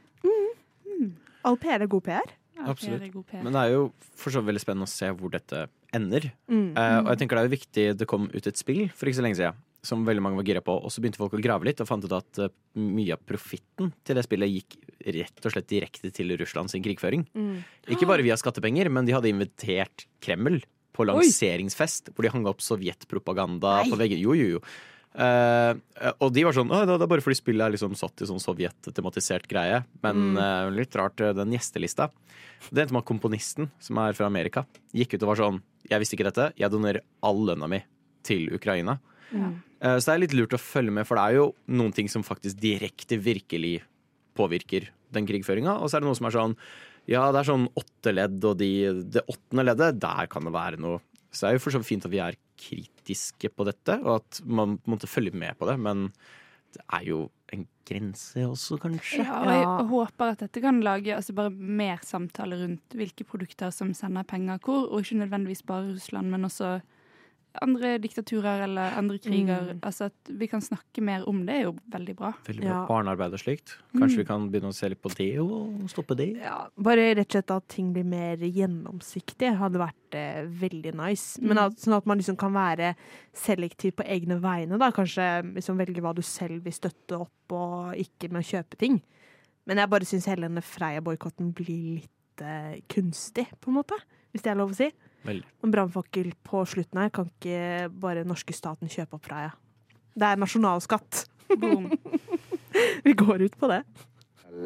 All 1.48 1.58
PR 1.58 1.82
er 1.82 1.90
god 1.90 2.06
PR. 2.06 2.34
Absolutt. 2.62 3.08
PR. 3.32 3.42
Men 3.42 3.56
det 3.56 3.64
er 3.64 3.74
jo 3.74 3.86
for 4.20 4.34
så 4.34 4.42
vidt 4.42 4.52
veldig 4.52 4.62
spennende 4.62 4.86
å 4.86 4.92
se 4.92 5.10
hvor 5.18 5.32
dette 5.34 5.66
ender. 5.96 6.28
Mm. 6.52 6.76
Eh, 6.78 6.98
og 7.02 7.10
jeg 7.14 7.22
tenker 7.24 7.38
det 7.38 7.42
er 7.42 7.50
jo 7.50 7.56
viktig 7.56 7.86
Det 8.00 8.08
kom 8.08 8.28
ut 8.32 8.48
et 8.48 8.60
spill 8.60 8.86
for 8.94 9.10
ikke 9.10 9.20
så 9.20 9.26
lenge 9.26 9.40
siden 9.40 9.60
som 9.82 10.04
veldig 10.06 10.22
mange 10.22 10.38
var 10.38 10.46
gira 10.46 10.62
på, 10.62 10.76
og 10.78 10.92
så 10.94 11.02
begynte 11.02 11.18
folk 11.18 11.34
å 11.34 11.42
grave 11.42 11.66
litt 11.66 11.80
og 11.82 11.88
fant 11.90 12.04
ut 12.06 12.14
at 12.14 12.42
eh, 12.44 12.52
mye 12.78 13.16
av 13.16 13.24
profitten 13.26 13.90
til 14.06 14.18
det 14.18 14.24
spillet 14.28 14.54
gikk 14.54 14.78
rett 15.18 15.48
og 15.48 15.56
slett 15.56 15.72
direkte 15.72 16.12
til 16.14 16.36
Russland 16.38 16.70
sin 16.70 16.86
krigføring. 16.86 17.26
Mm. 17.34 17.64
Ikke 17.96 18.06
bare 18.10 18.26
via 18.26 18.38
skattepenger, 18.38 18.92
men 18.94 19.10
de 19.10 19.16
hadde 19.18 19.32
invitert 19.32 20.06
Kreml 20.22 20.62
på 20.94 21.08
lanseringsfest 21.08 22.12
hvor 22.14 22.28
de 22.28 22.34
hang 22.34 22.46
opp 22.52 22.62
sovjetpropaganda 22.62 23.80
Nei. 23.80 23.90
på 23.90 23.98
veggen. 24.04 24.22
Jo, 24.22 24.38
jo, 24.38 24.58
jo. 24.58 24.64
Eh, 25.12 25.74
og 26.24 26.30
de 26.32 26.44
var 26.48 26.56
sånn 26.56 26.70
Å, 26.72 26.86
det 26.88 26.94
er 26.96 27.10
bare 27.12 27.24
fordi 27.24 27.36
spillet 27.36 27.66
er 27.66 27.74
liksom 27.74 27.98
satt 28.00 28.22
i 28.24 28.28
sånn 28.30 28.40
sovjet-tematisert 28.40 29.48
greie. 29.52 29.82
Men 30.04 30.34
Mm. 30.34 30.38
uh, 30.40 30.70
litt 30.72 30.96
rart, 30.96 31.20
eh, 31.20 31.34
den 31.34 31.52
gjestelista. 31.52 32.10
Det 32.72 32.84
endte 32.86 32.94
med 32.96 33.04
at 33.04 33.10
komponisten, 33.10 33.70
som 33.80 33.98
er 33.98 34.14
fra 34.14 34.26
Amerika, 34.28 34.66
gikk 34.96 35.16
ut 35.16 35.24
og 35.24 35.30
var 35.34 35.42
sånn 35.42 35.62
Jeg 35.90 36.00
visste 36.00 36.16
ikke 36.16 36.30
dette, 36.32 36.54
jeg 36.56 36.70
donerer 36.72 37.02
all 37.22 37.42
lønna 37.44 37.68
mi 37.68 37.82
til 38.24 38.48
Ukraina. 38.56 39.00
Mm. 39.34 39.62
Uh, 39.84 39.98
Så 40.00 40.06
det 40.06 40.14
er 40.14 40.20
litt 40.28 40.34
lurt 40.38 40.54
å 40.56 40.62
følge 40.62 40.92
med, 40.94 41.06
for 41.08 41.16
det 41.18 41.24
er 41.26 41.36
jo 41.42 41.56
noen 41.68 41.92
ting 41.94 42.08
som 42.08 42.24
faktisk 42.24 42.56
direkte 42.62 43.18
virkelig 43.20 43.82
påvirker 44.38 44.88
den 45.12 45.28
krigføringa. 45.28 45.82
Og 45.82 45.90
så 45.90 45.98
er 45.98 46.02
det 46.02 46.08
noe 46.08 46.16
som 46.16 46.28
er 46.28 46.38
sånn 46.38 46.56
Ja, 47.08 47.32
det 47.34 47.40
er 47.42 47.52
sånn 47.52 47.68
åtte 47.76 48.14
ledd, 48.14 48.46
og 48.46 48.58
de, 48.60 49.04
det 49.10 49.26
åttende 49.28 49.66
leddet, 49.66 50.00
der 50.00 50.28
kan 50.28 50.46
det 50.46 50.54
være 50.54 50.78
noe. 50.80 51.02
Så 51.34 51.42
det 51.42 51.50
er 51.50 51.54
jo 51.58 51.64
for 51.66 51.72
så 51.72 51.80
vidt 51.82 51.88
fint 51.90 52.06
at 52.06 52.12
vi 52.12 52.20
er 52.22 52.36
kritiske 52.62 53.52
på 53.54 53.66
dette, 53.68 53.98
og 54.06 54.22
at 54.22 54.42
man 54.46 54.78
måtte 54.90 55.10
følge 55.10 55.34
med 55.36 55.58
på 55.60 55.68
det. 55.70 55.78
Men 55.82 56.10
det 56.72 56.84
er 56.96 57.04
jo 57.08 57.20
en 57.52 57.66
grense 57.88 58.46
også, 58.48 58.78
kanskje. 58.80 59.26
Ja, 59.26 59.42
og 59.42 59.52
jeg 59.52 59.90
håper 59.92 60.34
at 60.34 60.44
dette 60.46 60.64
kan 60.64 60.80
lage 60.86 61.16
altså 61.18 61.36
bare 61.36 61.52
mer 61.52 62.00
samtale 62.06 62.62
rundt 62.62 62.96
hvilke 62.96 63.28
produkter 63.28 63.74
som 63.76 63.92
sender 63.98 64.28
penger 64.28 64.62
hvor, 64.64 64.88
og 64.88 65.04
ikke 65.04 65.20
nødvendigvis 65.26 65.66
bare 65.68 65.90
Russland, 65.92 66.32
men 66.32 66.48
også 66.48 66.78
andre 67.62 67.98
diktaturer 68.00 68.64
eller 68.64 68.94
andre 68.98 69.18
kriger. 69.20 69.74
Mm. 69.74 69.80
Altså 69.84 70.06
at 70.08 70.30
vi 70.40 70.48
kan 70.48 70.62
snakke 70.64 71.02
mer 71.04 71.26
om 71.28 71.42
det, 71.46 71.56
er 71.56 71.64
jo 71.66 71.74
veldig 71.92 72.16
bra. 72.16 72.30
Veldig 72.48 72.64
bra. 72.64 72.70
Ja. 72.72 72.86
Barnearbeid 72.88 73.34
og 73.34 73.40
slikt. 73.44 73.74
Kanskje 73.98 74.16
Mm. 74.16 74.22
vi 74.22 74.26
kan 74.26 74.50
begynne 74.52 74.70
å 74.72 74.74
se 74.74 74.90
litt 74.90 75.02
på 75.02 75.12
det 75.18 75.40
og 75.40 75.90
stoppe 75.92 76.16
det. 76.16 76.30
Ja, 76.40 76.68
bare 76.80 77.10
rett 77.16 77.28
og 77.28 77.32
slett 77.36 77.52
at 77.52 77.68
ting 77.68 77.92
blir 77.94 78.06
mer 78.06 78.38
gjennomsiktige 78.38 79.58
hadde 79.60 79.80
vært 79.82 80.16
eh, 80.16 80.46
veldig 80.48 80.94
nice. 80.96 81.42
Men 81.42 81.58
Mm. 81.58 81.66
at, 81.66 81.74
sånn 81.78 81.98
at 81.98 82.06
man 82.06 82.18
liksom 82.18 82.38
kan 82.38 82.54
være 82.54 82.96
selektiv 83.34 83.96
på 83.96 84.06
egne 84.08 84.40
vegne. 84.40 84.78
da. 84.80 84.92
Kanskje 84.92 85.54
liksom 85.56 85.78
velge 85.78 86.02
hva 86.02 86.14
du 86.16 86.22
selv 86.22 86.64
vil 86.64 86.74
støtte 86.74 87.20
opp 87.20 87.52
og 87.52 87.96
ikke 87.96 88.32
med 88.32 88.42
å 88.44 88.48
kjøpe 88.48 88.78
ting. 88.78 89.02
Men 89.68 89.78
jeg 89.78 89.90
bare 89.90 90.06
syns 90.06 90.26
hele 90.26 90.48
denne 90.48 90.62
Freia-boikotten 90.64 91.54
blir 91.54 92.02
litt 92.02 92.42
eh, 92.42 92.80
kunstig, 92.90 93.48
på 93.62 93.68
en 93.70 93.76
måte. 93.84 93.94
Hvis 94.34 94.42
det 94.44 94.52
er 94.52 94.56
lov 94.56 94.72
å 94.72 94.76
si. 94.76 94.92
Veldig. 95.28 95.48
En 95.64 95.74
brannfakkel 95.74 96.32
på 96.48 96.64
slutten 96.70 97.02
her 97.02 97.12
kan 97.14 97.30
ikke 97.30 97.90
bare 98.02 98.26
norske 98.28 98.56
staten 98.56 98.90
kjøpe 98.92 99.20
opp 99.20 99.28
Freia. 99.28 99.52
Det 100.18 100.28
er 100.28 100.40
nasjonalskatt. 100.42 101.26
Vi 103.06 103.14
går 103.18 103.46
ut 103.48 103.60
på 103.60 103.70
det. 103.72 103.84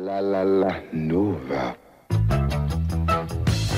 La 0.06 0.22
la 0.24 0.44
la 0.44 0.72
Nova. 0.94 1.74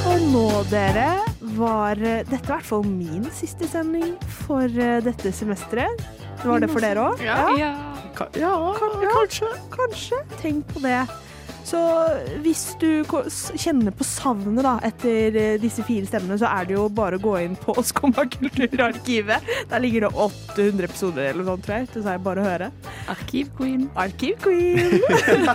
Og 0.08 0.22
nå, 0.32 0.46
dere, 0.72 1.10
var 1.58 2.00
eh, 2.00 2.24
dette 2.24 2.46
i 2.46 2.52
hvert 2.54 2.68
fall 2.68 2.86
min 2.88 3.26
siste 3.36 3.68
sending 3.68 4.14
for 4.46 4.64
eh, 4.72 5.02
dette 5.04 5.34
semesteret. 5.36 6.06
Var 6.46 6.64
det 6.64 6.70
for 6.72 6.86
dere 6.86 7.04
òg? 7.10 7.24
Ja. 7.26 7.50
ja. 7.60 7.72
kanskje. 8.16 9.50
Kanskje. 9.74 10.22
Tenk 10.40 10.70
på 10.72 10.84
det. 10.86 11.02
Så 11.68 11.80
hvis 12.46 12.62
du 12.80 13.04
kjenner 13.60 13.92
på 13.92 14.06
savnet 14.08 14.64
da, 14.64 14.78
etter 14.88 15.36
eh, 15.36 15.56
disse 15.60 15.84
fire 15.84 16.08
stemmene, 16.08 16.38
så 16.40 16.48
er 16.48 16.70
det 16.70 16.78
jo 16.78 16.86
bare 16.88 17.18
å 17.20 17.24
gå 17.24 17.34
inn 17.44 17.58
på 17.60 17.76
Skumma 17.90 18.24
kulturarkivet. 18.32 19.50
Der 19.68 19.84
ligger 19.84 20.06
det 20.06 20.12
800 20.16 20.88
episoder 20.88 21.28
eller 21.28 21.44
noe 21.44 21.58
sånt, 21.58 21.66
tror 21.66 21.82
jeg. 21.82 21.90
Så 21.92 22.04
er 22.06 22.22
det 22.22 22.24
bare 22.24 22.44
å 22.44 22.48
høre. 22.48 22.70
Arkiv 23.12 23.52
queen. 23.58 23.88
Arkiv 24.00 24.40
queen. 24.46 24.96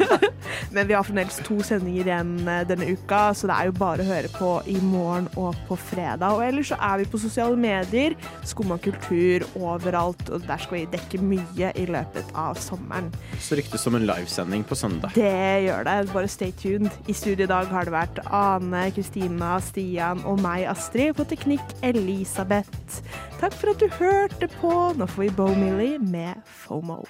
Men 0.76 0.90
vi 0.90 0.96
har 0.98 1.06
fremdeles 1.06 1.40
to 1.46 1.56
sendinger 1.64 2.10
igjen 2.10 2.34
eh, 2.44 2.60
denne 2.68 2.90
uka, 2.92 3.22
så 3.36 3.48
det 3.48 3.56
er 3.56 3.70
jo 3.70 3.76
bare 3.80 4.04
å 4.04 4.10
høre 4.10 4.32
på 4.36 4.52
i 4.68 4.76
morgen 4.84 5.30
og 5.40 5.56
på 5.70 5.80
fredag. 5.80 6.28
Og 6.36 6.44
ellers 6.44 6.74
så 6.74 6.80
er 6.92 7.00
vi 7.00 7.08
på 7.08 7.22
sosiale 7.22 7.56
medier, 7.56 8.18
Skumma 8.48 8.76
kultur 8.84 9.46
overalt, 9.56 10.28
og 10.28 10.44
der 10.44 10.60
skal 10.60 10.82
vi 10.82 10.84
dekke 10.92 11.22
mye 11.24 11.72
i 11.80 11.88
løpet 11.88 12.36
av 12.36 12.60
sommeren. 12.60 13.08
Så 13.40 13.56
ryktes 13.56 13.88
som 13.88 13.96
en 13.96 14.04
livesending 14.08 14.68
på 14.68 14.76
søndag. 14.76 15.16
Det 15.16 15.32
gjør 15.64 15.88
det. 15.88 15.98
Bare 16.10 16.28
stay 16.28 16.50
tuned. 16.52 16.90
I 17.06 17.12
studio 17.14 17.44
i 17.44 17.50
dag 17.50 17.66
har 17.70 17.86
det 17.86 17.92
vært 17.94 18.18
Ane, 18.26 18.90
Kristina, 18.96 19.60
Stian 19.62 20.24
og 20.26 20.40
meg, 20.42 20.66
Astrid. 20.72 21.14
På 21.14 21.24
teknikk 21.28 21.62
Elisabeth. 21.86 23.02
Takk 23.38 23.54
for 23.54 23.70
at 23.74 23.80
du 23.82 23.88
hørte 24.00 24.48
på. 24.58 24.72
Nå 24.98 25.06
får 25.06 25.22
vi 25.22 25.30
Bo 25.38 25.48
Millie 25.54 25.98
med 26.02 26.42
FOMO. 26.64 27.04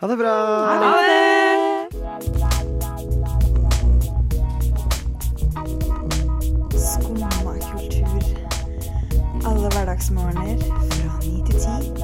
Ha 0.00 0.08
det 0.08 0.16
bra! 0.16 0.34
Ha 0.70 0.74
det! 1.04 1.20
Skumma 6.80 7.28
kultur. 7.60 8.22
Alle 9.44 9.68
hverdagsmorgener 9.68 10.56
fra 10.64 11.18
ni 11.20 11.42
til 11.46 11.56
10 11.60 11.99